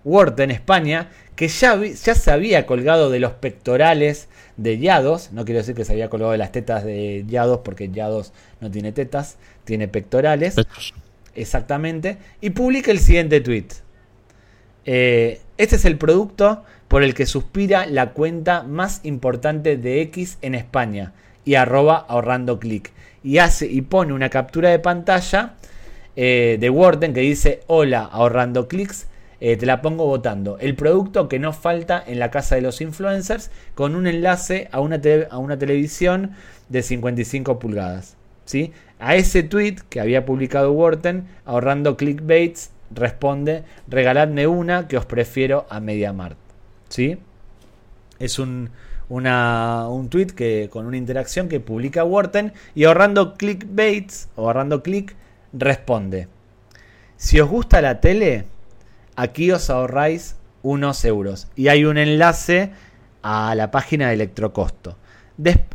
Word 0.06 0.40
en 0.42 0.52
España, 0.52 1.10
que 1.36 1.48
ya, 1.48 1.76
ya 1.84 2.14
se 2.14 2.30
había 2.30 2.68
colgado 2.68 3.10
de 3.10 3.20
los 3.20 3.32
pectorales 3.32 4.30
de 4.58 4.78
Yados. 4.78 5.32
No 5.32 5.44
quiero 5.44 5.58
decir 5.58 5.74
que 5.74 5.86
se 5.86 5.94
había 5.94 6.12
colgado 6.12 6.34
de 6.34 6.38
las 6.38 6.52
tetas 6.52 6.84
de 6.84 7.26
Yados, 7.28 7.62
porque 7.64 7.90
Yados 7.90 8.34
no 8.60 8.70
tiene 8.70 8.92
tetas, 8.92 9.38
tiene 9.64 9.88
pectorales. 9.88 10.56
Exactamente. 11.34 12.20
Y 12.42 12.52
publica 12.52 12.92
el 12.92 13.00
siguiente 13.00 13.42
tweet. 13.42 13.70
Eh, 14.86 15.42
este 15.58 15.78
es 15.78 15.86
el 15.86 15.98
producto 15.98 16.64
por 16.92 17.04
el 17.04 17.14
que 17.14 17.26
suspira 17.26 17.86
la 17.86 18.12
cuenta 18.12 18.64
más 18.64 19.00
importante 19.04 19.78
de 19.78 20.02
X 20.02 20.38
en 20.42 20.56
España 20.56 21.14
y 21.46 21.56
arroba 21.56 21.96
ahorrando 21.96 22.60
clic. 22.60 22.92
Y 23.24 23.38
hace 23.38 23.66
y 23.66 23.80
pone 23.80 24.12
una 24.12 24.28
captura 24.30 24.72
de 24.72 24.80
pantalla 24.80 25.54
eh, 26.18 26.58
de 26.60 26.70
Warden 26.70 27.14
que 27.14 27.22
dice 27.22 27.62
hola 27.68 28.04
ahorrando 28.04 28.68
clics. 28.68 29.08
Eh, 29.40 29.56
te 29.56 29.66
la 29.66 29.82
pongo 29.82 30.06
votando. 30.06 30.58
El 30.60 30.76
producto 30.76 31.30
que 31.30 31.40
no 31.40 31.54
falta 31.54 32.04
en 32.06 32.20
la 32.20 32.30
casa 32.30 32.56
de 32.56 32.62
los 32.62 32.82
influencers 32.82 33.52
con 33.74 33.96
un 33.96 34.06
enlace 34.06 34.68
a 34.74 34.82
una, 34.82 35.00
a 35.30 35.38
una 35.38 35.58
televisión 35.58 36.32
de 36.68 36.84
55 36.84 37.58
pulgadas. 37.58 38.18
¿sí? 38.44 38.74
A 39.00 39.16
ese 39.16 39.44
tweet 39.44 39.78
que 39.88 40.02
había 40.02 40.26
publicado 40.26 40.74
Wharton, 40.74 41.26
ahorrando 41.46 41.96
clickbaits, 41.96 42.72
responde, 42.94 43.64
regaladme 43.88 44.46
una 44.46 44.90
que 44.90 44.98
os 44.98 45.06
prefiero 45.06 45.66
a 45.70 45.80
MediaMart. 45.80 46.41
¿Sí? 46.92 47.18
Es 48.20 48.38
un, 48.38 48.70
un 49.10 50.08
tweet 50.10 50.28
que, 50.28 50.70
con 50.72 50.86
una 50.86 50.98
interacción 50.98 51.50
que 51.50 51.60
publica 51.60 52.04
Wharton 52.04 52.54
y 52.76 52.84
ahorrando 52.84 53.36
clickbaits 53.36 54.30
o 54.36 54.46
ahorrando 54.46 54.84
click 54.84 55.16
responde. 55.54 56.28
Si 57.18 57.40
os 57.40 57.50
gusta 57.50 57.82
la 57.82 58.00
tele, 58.00 58.46
aquí 59.16 59.52
os 59.52 59.70
ahorráis 59.70 60.36
unos 60.64 61.04
euros. 61.06 61.48
Y 61.56 61.68
hay 61.68 61.86
un 61.86 61.98
enlace 61.98 62.72
a 63.22 63.56
la 63.56 63.72
página 63.72 64.08
de 64.08 64.16
Electrocosto. 64.16 64.98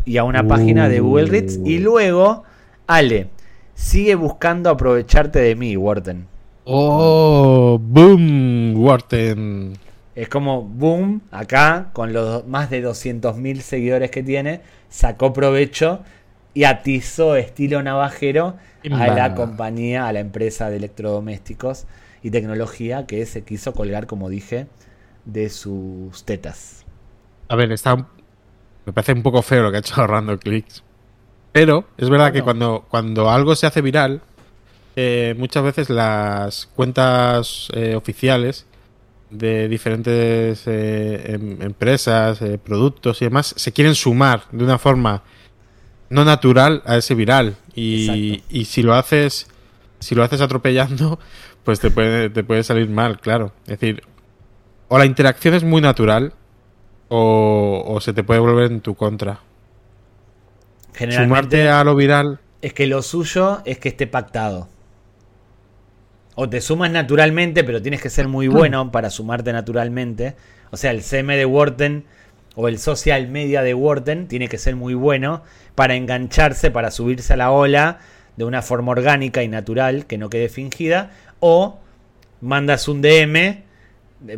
y 0.05 0.17
a 0.17 0.25
una 0.25 0.47
página 0.47 0.89
de 0.89 1.01
Google 1.01 1.27
Reads. 1.27 1.61
Y 1.65 1.79
uh. 1.79 1.83
luego, 1.83 2.45
Ale, 2.87 3.29
sigue 3.75 4.15
buscando 4.15 4.71
aprovecharte 4.71 5.41
de 5.41 5.57
mí, 5.57 5.77
Wharton. 5.77 6.27
Oh, 6.65 7.79
boom, 7.81 8.75
Wharton. 8.77 9.86
Es 10.17 10.31
como, 10.31 10.63
boom, 10.63 11.21
acá, 11.31 11.91
con 11.93 12.15
los 12.15 12.47
más 12.47 12.71
de 12.71 12.83
200.000 12.83 13.61
seguidores 13.61 14.11
que 14.11 14.23
tiene, 14.23 14.63
sacó 14.89 15.35
provecho 15.35 16.01
y 16.55 16.65
atizó 16.65 17.37
estilo 17.37 17.83
navajero 17.83 18.57
a 18.91 19.09
la 19.09 19.35
compañía, 19.35 20.09
a 20.09 20.13
la 20.15 20.21
empresa 20.21 20.71
de 20.71 20.79
electrodomésticos 20.79 21.85
y 22.23 22.31
tecnología 22.31 23.07
que 23.07 23.27
se 23.27 23.45
quiso 23.45 23.75
colgar, 23.75 24.07
como 24.07 24.31
dije, 24.31 24.69
de 25.27 25.51
sus 25.51 26.25
tetas. 26.25 26.87
A 27.49 27.57
ver, 27.57 27.71
está. 27.73 27.97
Me 28.87 28.93
parece 28.95 29.13
un 29.13 29.23
poco 29.23 29.43
feo 29.43 29.65
lo 29.65 29.71
que 29.71 29.77
ha 29.77 29.81
hecho 29.81 29.95
ahorrando 30.01 30.39
clics. 30.39 30.83
Pero 31.53 31.85
es 31.99 32.09
verdad 32.09 32.33
que 32.33 32.41
cuando, 32.41 32.87
cuando 32.89 33.31
algo 33.31 33.55
se 33.55 33.67
hace 33.67 33.83
viral, 33.83 34.23
eh, 34.97 35.35
muchas 35.37 35.63
veces 35.63 35.91
las 35.91 36.67
cuentas 36.75 37.69
eh, 37.75 37.95
oficiales 37.95 38.67
de 39.31 39.69
diferentes 39.69 40.63
eh, 40.67 41.35
em, 41.35 41.61
empresas, 41.63 42.41
eh, 42.43 42.59
productos 42.59 43.21
y 43.23 43.27
demás, 43.27 43.55
se 43.57 43.73
quieren 43.73 43.95
sumar 43.95 44.45
de 44.53 44.65
una 44.65 44.79
forma 44.79 45.23
no 46.09 46.25
natural 46.25 46.83
a 46.87 46.97
ese 46.97 47.15
viral. 47.15 47.57
Y, 47.75 48.43
y, 48.49 48.65
si 48.67 48.83
lo 48.83 48.95
haces, 48.95 49.49
si 49.99 50.15
lo 50.15 50.23
haces 50.23 50.41
atropellando, 50.41 51.19
pues 51.65 51.81
te 51.81 51.91
puede, 51.91 52.31
te 52.31 52.45
puede 52.45 52.63
salir 52.63 52.89
mal, 52.89 53.21
claro. 53.21 53.53
Es 53.65 53.81
decir, 53.81 54.03
o 54.89 54.99
la 54.99 55.07
interacción 55.07 55.55
es 55.55 55.65
muy 55.65 55.81
natural, 55.81 56.33
o, 57.09 57.85
o 57.87 58.01
se 58.01 58.13
te 58.13 58.23
puede 58.23 58.41
volver 58.41 58.71
en 58.71 58.81
tu 58.81 58.95
contra. 58.95 59.41
Sumarte 61.11 61.69
a 61.69 61.85
lo 61.85 61.95
viral. 61.95 62.41
Es 62.63 62.73
que 62.73 62.87
lo 62.87 63.03
suyo 63.03 63.61
es 63.67 63.79
que 63.79 63.91
esté 63.91 64.07
pactado 64.07 64.69
o 66.37 66.49
te 66.49 66.61
sumas 66.61 66.91
naturalmente, 66.91 67.65
pero 67.65 67.83
tienes 67.83 68.01
que 68.01 68.11
ser 68.11 68.29
muy 68.29 68.47
bueno 68.47 68.93
para 68.93 69.09
sumarte 69.09 69.53
naturalmente. 69.55 70.37
O 70.71 70.77
sea, 70.77 70.91
el 70.91 71.03
CM 71.03 71.35
de 71.35 71.47
Wharton 71.47 72.05
o 72.55 72.69
el 72.69 72.79
social 72.79 73.27
media 73.29 73.63
de 73.63 73.73
Wharton 73.73 74.29
tiene 74.29 74.49
que 74.49 74.59
ser 74.59 74.77
muy 74.77 74.93
bueno 74.93 75.43
para 75.75 75.95
engancharse, 75.95 76.71
para 76.71 76.91
subirse 76.91 77.33
a 77.33 77.37
la 77.37 77.51
ola 77.51 78.01
de 78.37 78.45
una 78.45 78.61
forma 78.61 78.93
orgánica 78.93 79.43
y 79.43 79.49
natural, 79.49 80.05
que 80.05 80.19
no 80.19 80.29
quede 80.29 80.51
fingida. 80.51 81.11
O 81.41 81.79
mandas 82.43 82.87
un 82.87 83.01
DM, 83.01 83.63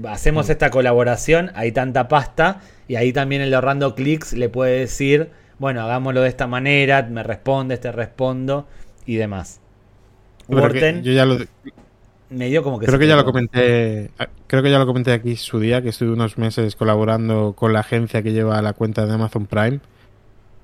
hacemos 0.08 0.48
mm. 0.48 0.52
esta 0.52 0.70
colaboración, 0.70 1.50
hay 1.56 1.72
tanta 1.72 2.06
pasta, 2.06 2.60
y 2.86 2.94
ahí 2.94 3.12
también 3.12 3.42
el 3.42 3.52
ahorrando 3.52 3.96
clics 3.96 4.34
le 4.34 4.48
puede 4.48 4.78
decir, 4.78 5.30
bueno, 5.58 5.82
hagámoslo 5.82 6.22
de 6.22 6.28
esta 6.28 6.46
manera, 6.46 7.02
me 7.02 7.24
respondes, 7.24 7.80
te 7.80 7.90
respondo 7.90 8.68
y 9.04 9.16
demás. 9.16 9.60
Wharton, 10.46 11.02
yo 11.02 11.12
ya 11.12 11.24
lo, 11.26 11.38
medio 12.30 12.62
como 12.62 12.78
que 12.78 12.86
creo 12.86 12.98
que 12.98 13.06
ya 13.06 13.16
lo 13.16 13.24
comenté 13.24 14.10
creo 14.46 14.62
que 14.62 14.70
ya 14.70 14.78
lo 14.78 14.86
comenté 14.86 15.12
aquí 15.12 15.36
su 15.36 15.60
día 15.60 15.82
que 15.82 15.90
estuve 15.90 16.10
unos 16.10 16.38
meses 16.38 16.76
colaborando 16.76 17.54
con 17.56 17.72
la 17.72 17.80
agencia 17.80 18.22
que 18.22 18.32
lleva 18.32 18.60
la 18.62 18.72
cuenta 18.72 19.06
de 19.06 19.12
Amazon 19.12 19.46
Prime. 19.46 19.80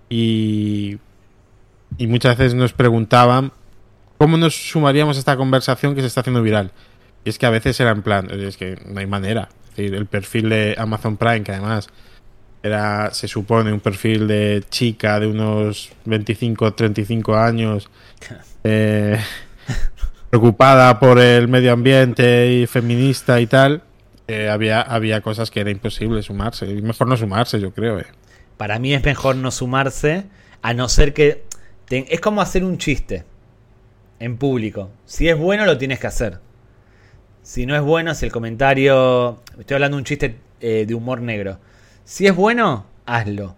Y 0.08 0.98
y 1.96 2.06
muchas 2.06 2.36
veces 2.36 2.54
nos 2.54 2.72
preguntaban 2.72 3.52
cómo 4.18 4.36
nos 4.36 4.54
sumaríamos 4.54 5.16
a 5.16 5.20
esta 5.20 5.36
conversación 5.36 5.94
que 5.94 6.00
se 6.00 6.08
está 6.08 6.20
haciendo 6.20 6.42
viral. 6.42 6.72
Y 7.24 7.30
es 7.30 7.38
que 7.38 7.46
a 7.46 7.50
veces 7.50 7.78
era 7.80 7.90
en 7.90 8.02
plan 8.02 8.28
es 8.30 8.56
que 8.56 8.78
no 8.86 9.00
hay 9.00 9.06
manera 9.06 9.48
es 9.70 9.76
decir, 9.76 9.94
el 9.94 10.06
perfil 10.06 10.48
de 10.50 10.74
Amazon 10.78 11.16
Prime 11.16 11.42
que 11.42 11.52
además 11.52 11.88
era 12.62 13.12
se 13.12 13.28
supone 13.28 13.72
un 13.72 13.80
perfil 13.80 14.26
de 14.26 14.64
chica 14.70 15.20
de 15.20 15.26
unos 15.26 15.92
25 16.04 16.74
35 16.74 17.36
años 17.36 17.90
eh, 18.64 19.18
preocupada 20.34 20.98
por 20.98 21.20
el 21.20 21.46
medio 21.46 21.72
ambiente 21.72 22.52
y 22.52 22.66
feminista 22.66 23.40
y 23.40 23.46
tal, 23.46 23.84
eh, 24.26 24.48
había, 24.48 24.80
había 24.80 25.20
cosas 25.20 25.48
que 25.48 25.60
era 25.60 25.70
imposible 25.70 26.22
sumarse. 26.22 26.66
Y 26.66 26.82
mejor 26.82 27.06
no 27.06 27.16
sumarse, 27.16 27.60
yo 27.60 27.72
creo. 27.72 28.00
Eh. 28.00 28.06
Para 28.56 28.80
mí 28.80 28.92
es 28.92 29.04
mejor 29.04 29.36
no 29.36 29.52
sumarse, 29.52 30.24
a 30.60 30.74
no 30.74 30.88
ser 30.88 31.14
que... 31.14 31.44
es 31.88 32.20
como 32.20 32.40
hacer 32.40 32.64
un 32.64 32.78
chiste 32.78 33.22
en 34.18 34.36
público. 34.36 34.90
Si 35.04 35.28
es 35.28 35.38
bueno, 35.38 35.66
lo 35.66 35.78
tienes 35.78 36.00
que 36.00 36.08
hacer. 36.08 36.40
Si 37.44 37.64
no 37.64 37.76
es 37.76 37.82
bueno, 37.82 38.12
si 38.16 38.26
el 38.26 38.32
comentario... 38.32 39.40
Estoy 39.56 39.76
hablando 39.76 39.98
de 39.98 40.00
un 40.00 40.04
chiste 40.04 40.36
eh, 40.60 40.84
de 40.84 40.94
humor 40.94 41.20
negro. 41.20 41.60
Si 42.02 42.26
es 42.26 42.34
bueno, 42.34 42.86
hazlo. 43.06 43.54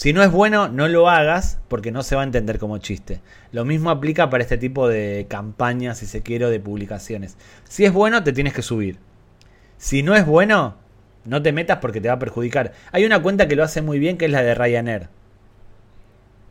Si 0.00 0.14
no 0.14 0.22
es 0.22 0.32
bueno, 0.32 0.70
no 0.70 0.88
lo 0.88 1.10
hagas 1.10 1.58
porque 1.68 1.92
no 1.92 2.02
se 2.02 2.16
va 2.16 2.22
a 2.22 2.24
entender 2.24 2.58
como 2.58 2.78
chiste. 2.78 3.20
Lo 3.52 3.66
mismo 3.66 3.90
aplica 3.90 4.30
para 4.30 4.42
este 4.42 4.56
tipo 4.56 4.88
de 4.88 5.26
campañas, 5.28 5.98
si 5.98 6.06
se 6.06 6.22
quiere, 6.22 6.48
de 6.48 6.58
publicaciones. 6.58 7.36
Si 7.68 7.84
es 7.84 7.92
bueno, 7.92 8.24
te 8.24 8.32
tienes 8.32 8.54
que 8.54 8.62
subir. 8.62 8.96
Si 9.76 10.02
no 10.02 10.14
es 10.14 10.24
bueno, 10.24 10.76
no 11.26 11.42
te 11.42 11.52
metas 11.52 11.80
porque 11.82 12.00
te 12.00 12.08
va 12.08 12.14
a 12.14 12.18
perjudicar. 12.18 12.72
Hay 12.92 13.04
una 13.04 13.20
cuenta 13.20 13.46
que 13.46 13.56
lo 13.56 13.62
hace 13.62 13.82
muy 13.82 13.98
bien, 13.98 14.16
que 14.16 14.24
es 14.24 14.30
la 14.30 14.42
de 14.42 14.54
Ryanair. 14.54 15.08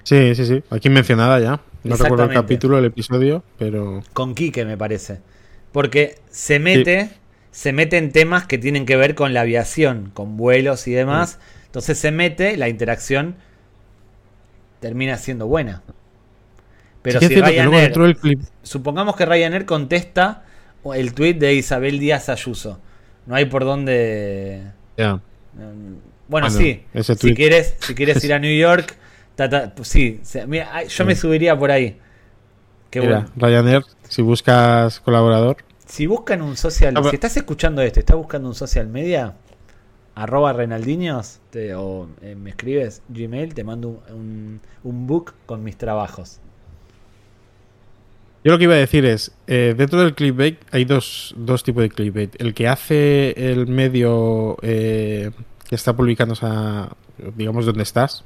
Sí, 0.04 0.36
sí, 0.36 0.46
sí. 0.46 0.62
Aquí 0.70 0.92
mencionada 0.92 1.40
ya. 1.40 1.60
No 1.84 1.96
recuerdo 1.96 2.26
el 2.26 2.34
capítulo, 2.34 2.78
el 2.78 2.86
episodio, 2.86 3.44
pero... 3.58 4.04
Con 4.14 4.36
Quique, 4.36 4.64
me 4.64 4.78
parece. 4.78 5.22
Porque 5.72 6.20
se 6.30 6.60
mete, 6.60 7.10
se 7.50 7.74
mete 7.74 7.98
en 7.98 8.12
temas 8.12 8.46
que 8.46 8.60
tienen 8.60 8.86
que 8.86 8.96
ver 8.96 9.16
con 9.16 9.34
la 9.34 9.42
aviación, 9.42 10.12
con 10.14 10.38
vuelos 10.38 10.88
y 10.88 10.92
demás. 10.92 11.40
Entonces 11.70 12.00
se 12.00 12.12
mete, 12.12 12.58
la 12.58 12.68
interacción 12.68 13.36
termina 14.80 15.18
siendo 15.18 15.46
buena. 15.46 15.84
Pero 17.04 17.20
si 17.20 17.28
Ryanair, 17.28 17.94
supongamos 18.64 19.16
que 19.16 19.26
Ryanair 19.26 19.66
contesta 19.66 20.44
el 20.96 21.14
tweet 21.14 21.36
de 21.36 21.54
Isabel 21.54 22.00
Díaz 22.00 22.28
Ayuso. 22.30 22.80
No 23.28 23.36
hay 23.36 23.46
por 23.46 23.66
dónde. 23.66 24.64
Bueno, 26.28 26.50
sí. 26.50 26.84
Si 27.18 27.36
quieres, 27.36 27.76
si 27.80 27.94
quieres 27.94 28.24
ir 28.26 28.34
a 28.34 28.40
New 28.40 28.58
York, 28.58 28.98
sí. 29.84 30.22
yo 30.90 31.06
me 31.06 31.16
subiría 31.16 31.58
por 31.58 31.70
ahí. 31.70 32.00
Qué 32.90 33.00
bueno. 33.00 33.28
Ryanair, 33.36 33.84
si 34.08 34.24
buscas 34.24 35.00
colaborador. 35.02 35.58
Si 35.86 36.08
buscan 36.08 36.42
un 36.42 36.58
social, 36.58 36.96
si 37.10 37.16
estás 37.16 37.38
escuchando 37.38 37.82
esto, 37.84 38.00
estás 38.00 38.18
buscando 38.18 38.48
un 38.50 38.56
social 38.56 38.88
media, 38.88 39.36
arroba 40.22 40.54
Renaldiños 40.54 41.40
te- 41.50 41.74
o 41.76 42.08
eh, 42.22 42.36
me 42.36 42.50
escribes 42.52 43.02
Gmail, 43.10 43.54
te 43.54 43.64
mando 43.64 44.04
un, 44.12 44.60
un- 44.84 45.08
book 45.08 45.34
con 45.46 45.64
mis 45.64 45.78
trabajos. 45.78 46.40
Yo 48.44 48.52
lo 48.54 48.58
que 48.58 48.66
iba 48.66 48.74
a 48.74 48.78
decir 48.78 49.06
es, 49.06 49.32
eh, 49.48 49.76
dentro 49.78 50.00
del 50.00 50.16
clickbait 50.16 50.60
hay 50.72 50.86
dos, 50.86 51.34
dos 51.38 51.64
tipos 51.64 51.84
de 51.84 51.90
clickbait. 51.90 52.40
El 52.42 52.54
que 52.54 52.68
hace 52.68 53.32
el 53.52 53.68
medio 53.68 54.58
eh, 54.62 55.32
que 55.68 55.76
está 55.76 55.94
publicando, 55.96 56.34
esa, 56.34 56.90
digamos, 57.36 57.66
donde 57.66 57.84
estás. 57.84 58.24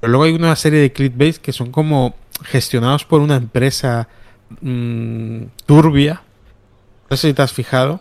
Pero 0.00 0.10
luego 0.12 0.24
hay 0.24 0.32
una 0.32 0.56
serie 0.56 0.80
de 0.80 0.92
clickbaits 0.92 1.38
que 1.38 1.52
son 1.52 1.70
como 1.70 2.14
gestionados 2.42 3.04
por 3.04 3.20
una 3.20 3.36
empresa 3.36 4.08
mm, 4.60 5.42
turbia. 5.66 6.22
No 7.10 7.16
sé 7.16 7.28
si 7.28 7.34
te 7.34 7.42
has 7.42 7.52
fijado. 7.52 8.00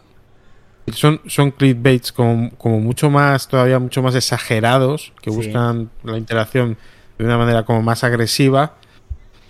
Son, 0.92 1.22
son 1.28 1.52
clickbaits 1.52 2.12
como, 2.12 2.50
como 2.58 2.80
mucho 2.80 3.10
más, 3.10 3.48
todavía 3.48 3.80
mucho 3.80 4.02
más 4.04 4.16
exagerados, 4.16 5.14
que 5.22 5.32
Sí. 5.32 5.36
buscan 5.38 5.90
la 6.04 6.18
interacción 6.18 6.78
de 7.18 7.26
una 7.26 7.38
manera 7.38 7.64
como 7.64 7.82
más 7.82 8.04
agresiva. 8.04 8.76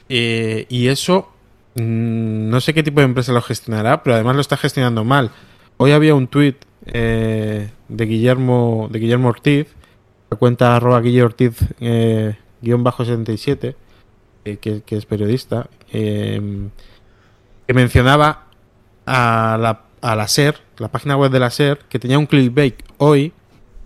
Eh, 0.09 0.65
y 0.69 0.87
eso 0.87 1.29
Mm, 1.75 2.49
No 2.51 2.61
sé 2.61 2.71
qué 2.75 2.83
tipo 2.83 2.99
de 2.99 3.05
empresa 3.05 3.31
lo 3.33 3.41
gestionará, 3.41 4.03
pero 4.03 4.13
además 4.13 4.35
lo 4.35 4.41
está 4.41 4.57
gestionando 4.57 5.03
mal. 5.03 5.31
Hoy 5.77 5.91
había 5.91 6.13
un 6.13 6.27
tuit 6.27 6.57
eh, 6.85 7.71
de 7.89 8.05
Guillermo 8.05 8.89
de 8.91 8.99
Guillermo 8.99 9.29
Ortiz, 9.29 9.65
la 10.29 10.37
cuenta 10.37 10.75
arroba 10.75 11.01
Guillermo 11.01 11.29
Ortiz 11.29 11.57
eh, 11.79 12.35
guion 12.61 12.83
bajo 12.83 13.05
77, 13.05 13.75
eh, 14.45 14.57
que, 14.57 14.83
que 14.83 14.97
es 14.97 15.07
periodista, 15.07 15.67
eh, 15.91 16.39
que 17.65 17.73
mencionaba 17.73 18.43
a 19.07 19.57
la, 19.59 19.81
a 20.01 20.15
la 20.15 20.27
SER, 20.27 20.57
la 20.83 20.89
página 20.89 21.15
web 21.15 21.31
de 21.31 21.39
la 21.39 21.49
SER, 21.49 21.79
que 21.89 21.97
tenía 21.97 22.19
un 22.19 22.25
clickbait 22.25 22.83
hoy, 22.97 23.31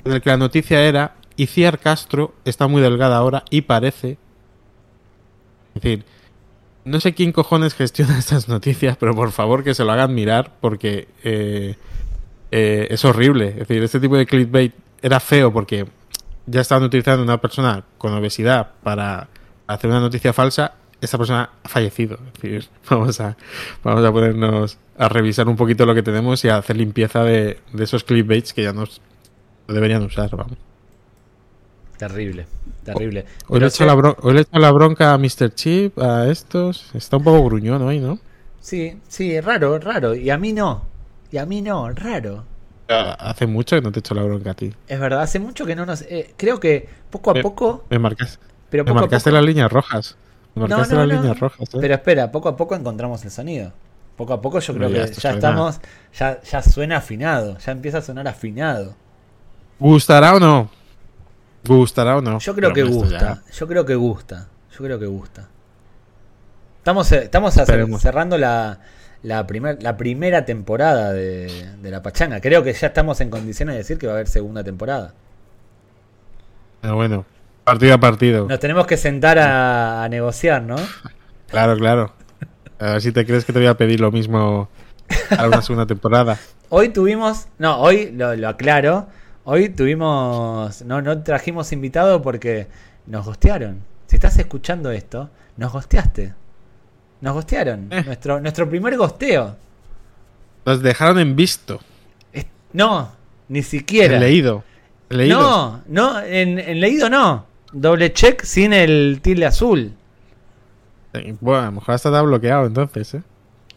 en 0.04 0.14
el 0.14 0.22
que 0.22 0.32
la 0.32 0.38
noticia 0.38 0.82
era 0.82 1.16
Iciar 1.36 1.78
Castro 1.78 2.34
está 2.44 2.68
muy 2.68 2.82
delgada 2.82 3.18
ahora 3.18 3.44
y 3.52 3.62
parece... 3.62 4.18
Es 5.76 5.84
decir, 5.84 6.06
no 6.86 7.00
sé 7.00 7.14
quién 7.14 7.32
cojones 7.32 7.76
gestiona 7.76 8.18
estas 8.20 8.50
noticias, 8.50 8.98
pero 8.98 9.14
por 9.14 9.32
favor 9.32 9.64
que 9.64 9.76
se 9.76 9.84
lo 9.84 9.92
hagan 9.92 10.16
mirar 10.16 10.54
porque 10.60 11.08
eh, 11.24 11.76
eh, 12.50 12.88
es 12.90 13.06
horrible. 13.06 13.50
Es 13.50 13.68
decir, 13.68 13.84
este 13.84 14.00
tipo 14.00 14.18
de 14.18 14.26
clickbait 14.26 14.74
era 15.04 15.20
feo 15.20 15.54
porque 15.54 15.86
ya 16.48 16.62
estaban 16.62 16.84
utilizando 16.84 17.22
una 17.22 17.40
persona 17.40 17.84
con 18.00 18.12
obesidad 18.14 18.72
para 18.82 19.28
hacer 19.68 19.92
una 19.92 20.00
noticia 20.00 20.34
falsa. 20.34 20.74
Esta 21.02 21.18
persona 21.18 21.50
ha 21.64 21.70
fallecido. 21.70 22.18
Es 22.28 22.42
decir, 22.42 22.70
vamos 22.90 23.20
a, 23.22 23.38
vamos 23.84 24.04
a 24.06 24.12
ponernos 24.12 24.78
a 24.98 25.10
revisar 25.10 25.48
un 25.48 25.56
poquito 25.56 25.86
lo 25.86 25.94
que 25.96 26.04
tenemos 26.04 26.44
y 26.46 26.50
a 26.50 26.58
hacer 26.58 26.78
limpieza 26.78 27.24
de, 27.24 27.60
de 27.74 27.84
esos 27.84 28.04
clickbaits 28.04 28.54
que 28.54 28.64
ya 28.64 28.74
nos 28.74 29.02
no 29.68 29.74
deberían 29.74 30.04
usar. 30.04 30.30
Vamos. 30.36 30.58
Terrible, 31.98 32.46
terrible. 32.84 33.26
Hoy 33.48 33.60
le, 33.60 33.66
he 33.66 33.70
hecho 33.70 33.86
la 33.86 33.94
he 33.94 34.40
hecho 34.40 34.74
bronca 34.74 35.14
a 35.14 35.18
Mr. 35.18 35.54
Chip, 35.54 35.98
a 36.00 36.28
estos. 36.28 36.92
Está 36.94 37.18
un 37.18 37.24
poco 37.24 37.44
gruñón 37.46 37.82
hoy, 37.82 38.00
¿no? 38.00 38.20
Sí, 38.60 39.02
sí, 39.08 39.40
raro, 39.42 39.80
raro. 39.80 40.14
Y 40.16 40.30
a 40.30 40.38
mí 40.38 40.54
no. 40.54 40.86
Y 41.32 41.38
a 41.38 41.46
mí 41.46 41.62
no, 41.62 41.90
raro. 41.90 42.46
Hace 42.88 43.48
mucho 43.48 43.76
que 43.76 43.82
no 43.82 43.92
te 43.92 44.00
he 44.00 44.02
hecho 44.02 44.14
la 44.16 44.24
bronca 44.24 44.52
a 44.52 44.54
ti. 44.54 44.74
Es 44.88 45.00
verdad, 45.00 45.22
hace 45.22 45.40
mucho 45.40 45.66
que 45.66 45.76
no 45.76 45.86
nos... 45.86 46.04
eh, 46.04 46.34
creo 46.38 46.60
que 46.60 46.88
poco 47.10 47.32
a 47.32 47.42
poco... 47.42 47.86
Me, 47.90 48.00
marcas, 48.00 48.40
Pero 48.70 48.86
me 48.86 48.92
a 48.92 48.94
marcaste 48.94 49.30
poco... 49.30 49.38
las 49.38 49.46
líneas 49.46 49.72
rojas. 49.72 50.18
No, 50.58 50.68
no, 50.86 51.06
no. 51.06 51.34
rojas. 51.34 51.70
¿eh? 51.74 51.78
Pero 51.80 51.94
espera, 51.94 52.32
poco 52.32 52.50
a 52.50 52.56
poco 52.58 52.76
encontramos 52.76 53.24
el 53.26 53.32
sonido. 53.32 53.72
Poco 54.16 54.34
a 54.34 54.42
poco 54.42 54.60
yo 54.60 54.74
creo 54.74 54.90
No, 54.90 54.96
ya 54.96 55.06
que 55.06 55.14
ya 55.14 55.32
estamos... 55.32 55.80
Ya, 56.18 56.42
ya 56.42 56.64
suena 56.64 56.98
afinado. 56.98 57.58
Ya 57.60 57.72
empieza 57.72 58.00
a 58.00 58.02
sonar 58.02 58.28
afinado. 58.28 58.96
¿Gustará 59.80 60.36
o 60.36 60.40
no? 60.40 60.70
¿Gustará 61.66 62.18
o 62.18 62.22
no? 62.22 62.40
Yo 62.40 62.56
creo 62.56 62.74
Pero 62.74 62.88
que 62.88 62.94
gusta. 62.94 63.44
Yo 63.54 63.68
creo 63.68 63.86
que 63.86 63.96
gusta. 63.96 64.48
Yo 64.72 64.78
creo 64.84 64.98
que 65.00 65.06
gusta. 65.06 65.48
Estamos, 66.80 67.12
eh, 67.12 67.24
estamos 67.24 67.56
Esperemos. 67.58 68.02
cerrando 68.02 68.38
la, 68.38 68.80
la, 69.22 69.46
primer- 69.46 69.84
la 69.84 69.98
primera 69.98 70.46
temporada 70.46 71.12
de, 71.14 71.76
de 71.82 71.92
La 71.92 72.02
Pachanga. 72.02 72.40
Creo 72.42 72.64
que 72.64 72.74
ya 72.74 72.88
estamos 72.88 73.20
en 73.22 73.30
condiciones 73.30 73.74
de 73.74 73.80
decir 73.80 73.98
que 73.98 74.08
va 74.08 74.14
a 74.14 74.16
haber 74.16 74.28
segunda 74.28 74.64
temporada. 74.64 75.14
Pero 76.82 76.96
bueno, 76.96 77.26
partido 77.68 77.94
a 77.96 77.98
partido. 78.00 78.48
Nos 78.48 78.60
tenemos 78.60 78.88
que 78.88 78.96
sentar 78.96 79.38
a, 79.38 80.04
a 80.06 80.10
negociar, 80.10 80.62
¿no? 80.64 80.78
Claro, 81.50 81.78
claro. 81.78 82.14
A 82.80 82.92
ver 82.94 83.02
si 83.02 83.12
te 83.14 83.26
crees 83.26 83.46
que 83.46 83.54
te 83.54 83.60
voy 83.60 83.68
a 83.70 83.78
pedir 83.78 84.00
lo 84.02 84.12
mismo 84.12 84.68
a 85.38 85.48
una 85.48 85.62
segunda 85.62 85.86
temporada. 85.86 86.38
Hoy 86.70 86.90
tuvimos, 86.90 87.48
no, 87.58 87.80
hoy 87.80 88.12
lo, 88.14 88.36
lo 88.36 88.50
aclaro, 88.50 89.08
hoy 89.46 89.70
tuvimos, 89.70 90.82
no, 90.84 91.02
no 91.02 91.24
trajimos 91.24 91.72
invitado 91.72 92.22
porque 92.22 92.68
nos 93.06 93.26
gostearon. 93.26 93.80
Si 94.08 94.16
estás 94.18 94.38
escuchando 94.38 94.92
esto, 94.92 95.30
nos 95.56 95.72
gosteaste. 95.72 96.34
Nos 97.22 97.34
gostearon. 97.34 97.88
Eh. 97.92 98.04
Nuestro, 98.06 98.42
nuestro 98.42 98.70
primer 98.70 98.98
gosteo. 98.98 99.56
Los 100.66 100.82
dejaron 100.82 101.20
en 101.20 101.36
visto. 101.36 101.80
Es- 102.34 102.46
No, 102.74 103.10
ni 103.48 103.64
siquiera. 103.64 104.16
En 104.16 104.20
leído. 104.22 104.64
En 105.10 105.18
leído. 105.18 105.40
No, 105.40 105.84
no, 105.88 106.20
en, 106.22 106.60
en 106.60 106.80
leído 106.82 107.10
no. 107.10 107.47
Doble 107.74 108.14
check 108.14 108.44
sin 108.44 108.74
el 108.74 109.20
tilde 109.22 109.46
azul. 109.46 109.94
Bueno, 111.42 111.62
a 111.62 111.66
lo 111.66 111.72
mejor 111.74 111.96
hasta 111.96 112.18
ha 112.18 112.22
bloqueado 112.22 112.66
entonces, 112.66 113.16
¿eh? 113.16 113.24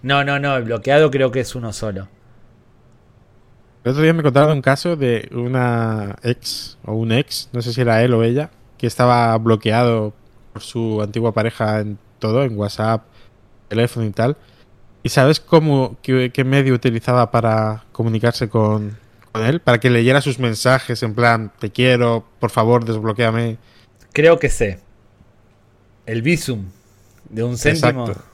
No, 0.02 0.24
no, 0.24 0.38
no, 0.38 0.56
el 0.56 0.64
bloqueado 0.64 1.10
creo 1.10 1.30
que 1.30 1.40
es 1.40 1.54
uno 1.54 1.72
solo. 1.72 2.08
El 3.84 3.92
otro 3.92 4.02
día 4.02 4.12
me 4.12 4.22
contaron 4.22 4.52
un 4.52 4.62
caso 4.62 4.96
de 4.96 5.28
una 5.32 6.16
ex 6.22 6.78
o 6.84 6.92
un 6.92 7.12
ex, 7.12 7.48
no 7.52 7.62
sé 7.62 7.72
si 7.72 7.80
era 7.80 8.02
él 8.02 8.12
o 8.12 8.22
ella, 8.22 8.50
que 8.76 8.86
estaba 8.86 9.36
bloqueado 9.38 10.12
por 10.52 10.62
su 10.62 11.00
antigua 11.02 11.32
pareja 11.32 11.80
en 11.80 11.98
todo, 12.18 12.42
en 12.42 12.58
WhatsApp, 12.58 13.04
teléfono 13.68 14.06
y 14.06 14.10
tal. 14.10 14.36
¿Y 15.02 15.08
sabes 15.08 15.40
cómo, 15.40 15.96
qué, 16.02 16.30
qué 16.32 16.44
medio 16.44 16.74
utilizaba 16.74 17.30
para 17.30 17.84
comunicarse 17.92 18.50
con, 18.50 18.98
con 19.32 19.44
él? 19.44 19.60
Para 19.60 19.80
que 19.80 19.88
leyera 19.88 20.20
sus 20.20 20.38
mensajes 20.38 21.02
en 21.02 21.14
plan, 21.14 21.50
te 21.58 21.70
quiero, 21.70 22.24
por 22.38 22.50
favor, 22.50 22.84
desbloqueame. 22.84 23.56
Creo 24.12 24.38
que 24.38 24.48
sé. 24.48 24.78
El 26.06 26.22
Visum 26.22 26.64
de 27.28 27.42
un 27.44 27.56
céntimo. 27.56 28.06
Exacto. 28.08 28.24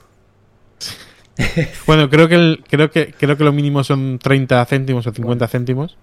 Bueno, 1.85 2.09
creo 2.09 2.27
que, 2.27 2.35
el- 2.35 2.63
creo 2.67 2.89
que 2.89 3.13
creo 3.13 3.37
que 3.37 3.43
lo 3.43 3.53
mínimo 3.53 3.83
son 3.83 4.17
30 4.19 4.65
céntimos 4.65 5.05
o 5.07 5.13
50 5.13 5.47
céntimos. 5.47 5.95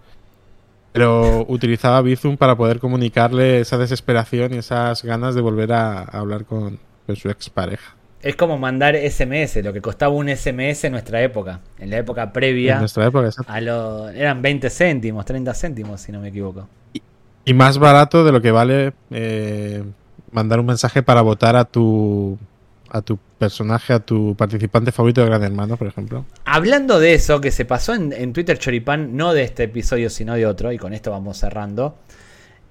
Pero 0.92 1.44
utilizaba 1.48 2.00
Bizum 2.02 2.36
para 2.36 2.56
poder 2.56 2.78
comunicarle 2.78 3.58
esa 3.60 3.76
desesperación 3.78 4.54
y 4.54 4.58
esas 4.58 5.02
ganas 5.02 5.34
de 5.34 5.40
volver 5.40 5.72
a, 5.72 5.98
a 6.02 6.18
hablar 6.20 6.44
con, 6.44 6.78
con 7.06 7.16
su 7.16 7.30
expareja. 7.30 7.96
Es 8.22 8.36
como 8.36 8.56
mandar 8.58 8.94
SMS, 8.96 9.56
lo 9.64 9.72
que 9.72 9.80
costaba 9.82 10.14
un 10.14 10.28
SMS 10.28 10.84
en 10.84 10.92
nuestra 10.92 11.20
época. 11.20 11.60
En 11.80 11.90
la 11.90 11.98
época 11.98 12.22
En 12.22 12.32
previa. 12.32 12.78
nuestra 12.78 13.06
época, 13.06 13.26
exacto. 13.26 13.52
A 13.52 13.60
lo, 13.60 14.08
eran 14.10 14.40
20 14.40 14.70
céntimos, 14.70 15.24
30 15.26 15.52
céntimos, 15.52 16.00
si 16.00 16.12
no 16.12 16.20
me 16.20 16.28
equivoco. 16.28 16.68
Y 16.92 17.02
más 17.52 17.76
barato 17.78 18.24
de 18.24 18.32
lo 18.32 18.40
que 18.40 18.50
vale 18.50 18.94
eh, 19.10 19.82
mandar 20.32 20.60
un 20.60 20.66
mensaje 20.66 21.02
para 21.02 21.20
votar 21.20 21.56
a 21.56 21.64
tu 21.66 22.38
a 22.90 23.02
tu 23.02 23.18
personaje, 23.38 23.92
a 23.92 23.98
tu 23.98 24.36
participante 24.36 24.92
favorito 24.92 25.20
de 25.20 25.26
Gran 25.26 25.42
Hermano, 25.42 25.76
por 25.76 25.88
ejemplo. 25.88 26.24
Hablando 26.44 27.00
de 27.00 27.14
eso, 27.14 27.40
que 27.40 27.50
se 27.50 27.64
pasó 27.64 27.92
en, 27.92 28.12
en 28.12 28.32
Twitter 28.32 28.56
Choripán, 28.56 29.16
no 29.16 29.34
de 29.34 29.42
este 29.42 29.64
episodio, 29.64 30.08
sino 30.10 30.34
de 30.34 30.46
otro, 30.46 30.70
y 30.70 30.78
con 30.78 30.94
esto 30.94 31.10
vamos 31.10 31.36
cerrando. 31.38 31.96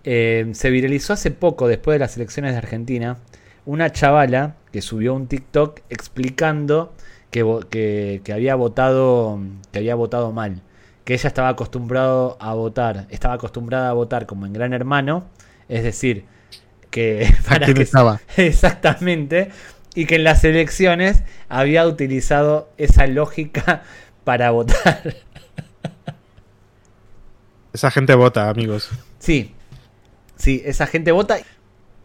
eh, 0.06 0.50
se 0.54 0.70
viralizó 0.70 1.14
hace 1.14 1.32
poco, 1.32 1.68
después 1.68 1.96
de 1.96 2.00
las 2.00 2.16
elecciones 2.18 2.54
de 2.54 2.58
Argentina, 2.58 3.18
una 3.66 3.92
chavala 3.92 4.56
que 4.72 4.82
subió 4.82 5.14
un 5.14 5.28
TikTok 5.28 5.82
explicando 5.90 6.94
que, 7.32 7.46
que- 7.70 8.22
que 8.24 8.34
había 8.34 8.56
votado 8.56 9.40
que 9.72 9.80
había 9.80 9.96
votado 9.96 10.32
mal. 10.32 10.62
Que 11.04 11.14
ella 11.14 11.28
estaba 11.28 11.50
acostumbrado 11.50 12.38
a 12.40 12.54
votar, 12.54 13.08
estaba 13.10 13.34
acostumbrada 13.34 13.90
a 13.90 13.94
votar 13.94 14.26
como 14.26 14.46
en 14.46 14.54
Gran 14.54 14.74
Hermano, 14.74 15.26
es 15.68 15.84
decir, 15.84 16.26
que 16.94 17.28
¿A 17.50 17.60
quién 17.60 17.76
que 17.76 17.84
estaba? 17.84 18.22
Exactamente. 18.38 19.50
Y 19.96 20.06
que 20.06 20.16
en 20.16 20.24
las 20.24 20.44
elecciones 20.44 21.24
había 21.50 21.86
utilizado 21.86 22.70
esa 22.78 23.06
lógica 23.08 23.84
para 24.24 24.52
votar. 24.52 25.16
Esa 27.74 27.92
gente 27.92 28.16
vota, 28.16 28.50
amigos. 28.50 28.90
Sí, 29.20 29.54
sí, 30.36 30.62
esa 30.66 30.88
gente 30.88 31.12
vota. 31.12 31.38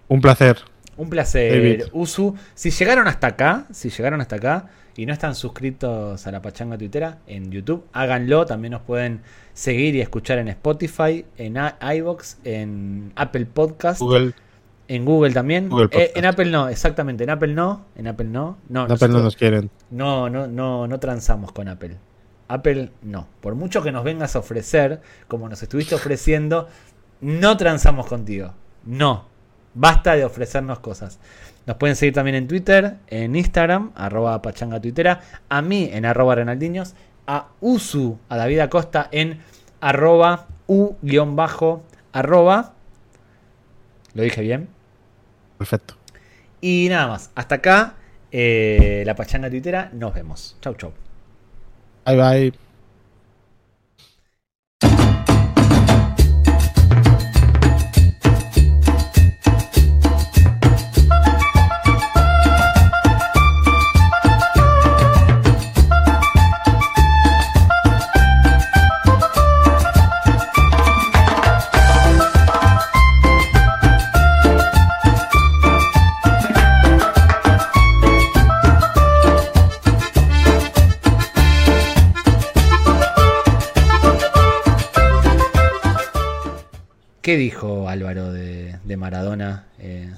Un 0.08 0.20
placer. 0.20 0.58
Un 0.96 1.10
placer, 1.10 1.52
David. 1.52 1.84
Usu. 1.92 2.36
Si 2.54 2.70
llegaron 2.70 3.06
hasta 3.06 3.28
acá, 3.28 3.66
si 3.70 3.90
llegaron 3.90 4.20
hasta 4.20 4.36
acá 4.36 4.70
y 4.98 5.06
no 5.06 5.12
están 5.12 5.36
suscritos 5.36 6.26
a 6.26 6.32
la 6.32 6.42
Pachanga 6.42 6.76
Twittera 6.76 7.18
en 7.28 7.52
YouTube, 7.52 7.84
háganlo. 7.92 8.44
También 8.46 8.72
nos 8.72 8.82
pueden 8.82 9.20
seguir 9.52 9.94
y 9.94 10.00
escuchar 10.00 10.38
en 10.38 10.48
Spotify, 10.48 11.24
en 11.36 11.56
i- 11.56 11.96
iVoox, 11.98 12.38
en 12.42 13.12
Apple 13.14 13.46
Podcast, 13.46 14.00
Google, 14.00 14.34
en 14.88 15.04
Google 15.04 15.32
también. 15.32 15.68
Google 15.68 15.88
Eh, 15.92 16.10
en 16.16 16.24
Apple 16.24 16.50
no, 16.50 16.68
exactamente. 16.68 17.22
En 17.22 17.30
Apple 17.30 17.54
no, 17.54 17.84
en 17.94 18.08
Apple 18.08 18.26
no. 18.26 18.58
No, 18.68 18.88
no, 18.88 18.96
pero 18.96 19.12
no 19.12 19.20
nos 19.22 19.36
quieren. 19.36 19.70
No, 19.90 20.28
no, 20.28 20.48
no, 20.48 20.88
no 20.88 20.98
transamos 20.98 21.52
con 21.52 21.68
Apple. 21.68 21.96
Apple 22.48 22.90
no. 23.02 23.28
Por 23.40 23.54
mucho 23.54 23.82
que 23.84 23.92
nos 23.92 24.02
vengas 24.02 24.34
a 24.34 24.40
ofrecer, 24.40 25.00
como 25.28 25.48
nos 25.48 25.62
estuviste 25.62 25.94
ofreciendo 25.94 26.66
no 27.20 27.56
transamos 27.56 28.06
contigo. 28.06 28.52
No. 28.84 29.26
Basta 29.74 30.16
de 30.16 30.24
ofrecernos 30.24 30.80
cosas. 30.80 31.20
Nos 31.68 31.76
pueden 31.76 31.96
seguir 31.96 32.14
también 32.14 32.34
en 32.34 32.48
Twitter, 32.48 32.96
en 33.08 33.36
Instagram, 33.36 33.92
arroba 33.94 34.40
pachanga 34.40 34.80
tuitera, 34.80 35.20
a 35.50 35.60
mí 35.60 35.90
en 35.92 36.06
arroba 36.06 36.34
renaldiños, 36.34 36.94
a 37.26 37.48
Usu, 37.60 38.18
a 38.30 38.38
David 38.38 38.60
Acosta 38.60 39.06
en 39.12 39.42
arroba 39.78 40.46
u-bajo 40.66 41.82
arroba. 42.10 42.72
¿Lo 44.14 44.22
dije 44.22 44.40
bien? 44.40 44.70
Perfecto. 45.58 45.94
Y 46.62 46.86
nada 46.88 47.08
más. 47.08 47.32
Hasta 47.34 47.56
acá, 47.56 47.96
eh, 48.32 49.02
la 49.04 49.14
pachanga 49.14 49.50
tuitera. 49.50 49.90
Nos 49.92 50.14
vemos. 50.14 50.56
Chau, 50.62 50.74
chau. 50.74 50.94
Bye 52.06 52.16
bye. 52.16 52.67
¿Qué 87.28 87.36
dijo 87.36 87.90
Álvaro 87.90 88.32
de, 88.32 88.76
de 88.84 88.96
Maradona? 88.96 89.66
Eh, 89.78 90.10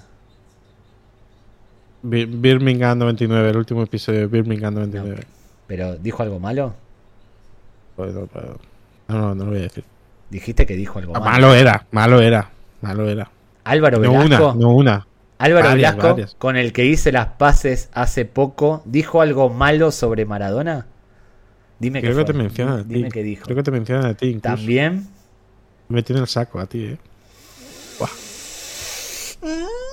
Bir- 2.05 2.29
Birmingham 2.29 2.99
99, 2.99 3.51
el 3.51 3.57
último 3.57 3.83
episodio 3.83 4.21
de 4.21 4.27
Birmingham 4.29 4.75
99. 4.75 5.25
¿Pero 5.67 5.97
dijo 5.97 6.23
algo 6.23 6.39
malo? 6.39 6.73
Puedo- 7.97 8.29
No, 9.09 9.19
no, 9.19 9.35
no 9.35 9.45
lo 9.45 9.51
voy 9.51 9.59
a 9.59 9.63
decir. 9.63 9.83
Dijiste 10.31 10.67
que 10.67 10.77
dijo 10.77 11.01
algo 11.01 11.17
Ah, 11.17 11.19
malo. 11.19 11.49
malo 11.49 11.55
era, 11.57 11.85
malo 11.91 12.21
era, 12.21 12.49
malo 12.81 13.09
era. 13.11 13.29
Álvaro 13.65 13.99
No 13.99 14.13
Velasco. 14.13 14.51
una, 14.53 14.61
no 14.61 14.71
una. 14.73 15.07
Álvaro 15.39 15.69
Varias, 15.71 15.93
Velasco, 15.97 16.11
varias. 16.15 16.35
con 16.37 16.57
el 16.57 16.73
que 16.73 16.85
hice 16.85 17.11
las 17.11 17.27
paces 17.27 17.91
hace 17.93 18.25
poco, 18.25 18.83
¿dijo 18.85 19.21
algo 19.21 19.51
malo 19.51 19.91
sobre 19.91 20.27
Maradona? 20.27 20.87
Dime 21.81 22.03
Creo 22.03 22.15
que 22.19 22.25
te 22.25 22.35
mencionan 22.35 22.79
a 22.79 22.83
ti. 22.85 22.95
Dime 22.95 23.09
qué 23.11 23.25
dijo. 23.25 23.43
Creo 23.47 23.57
que 23.57 23.63
te 23.65 23.73
mencionan 23.73 24.07
a 24.07 24.15
ti 24.15 24.27
incluso. 24.29 24.55
También 24.55 25.09
me 25.91 26.03
tiene 26.05 26.23
el 26.23 26.29
saco 26.29 26.61
a 26.61 26.67
ti, 26.67 26.85
¿eh? 26.85 26.99
Mm. 29.43 29.90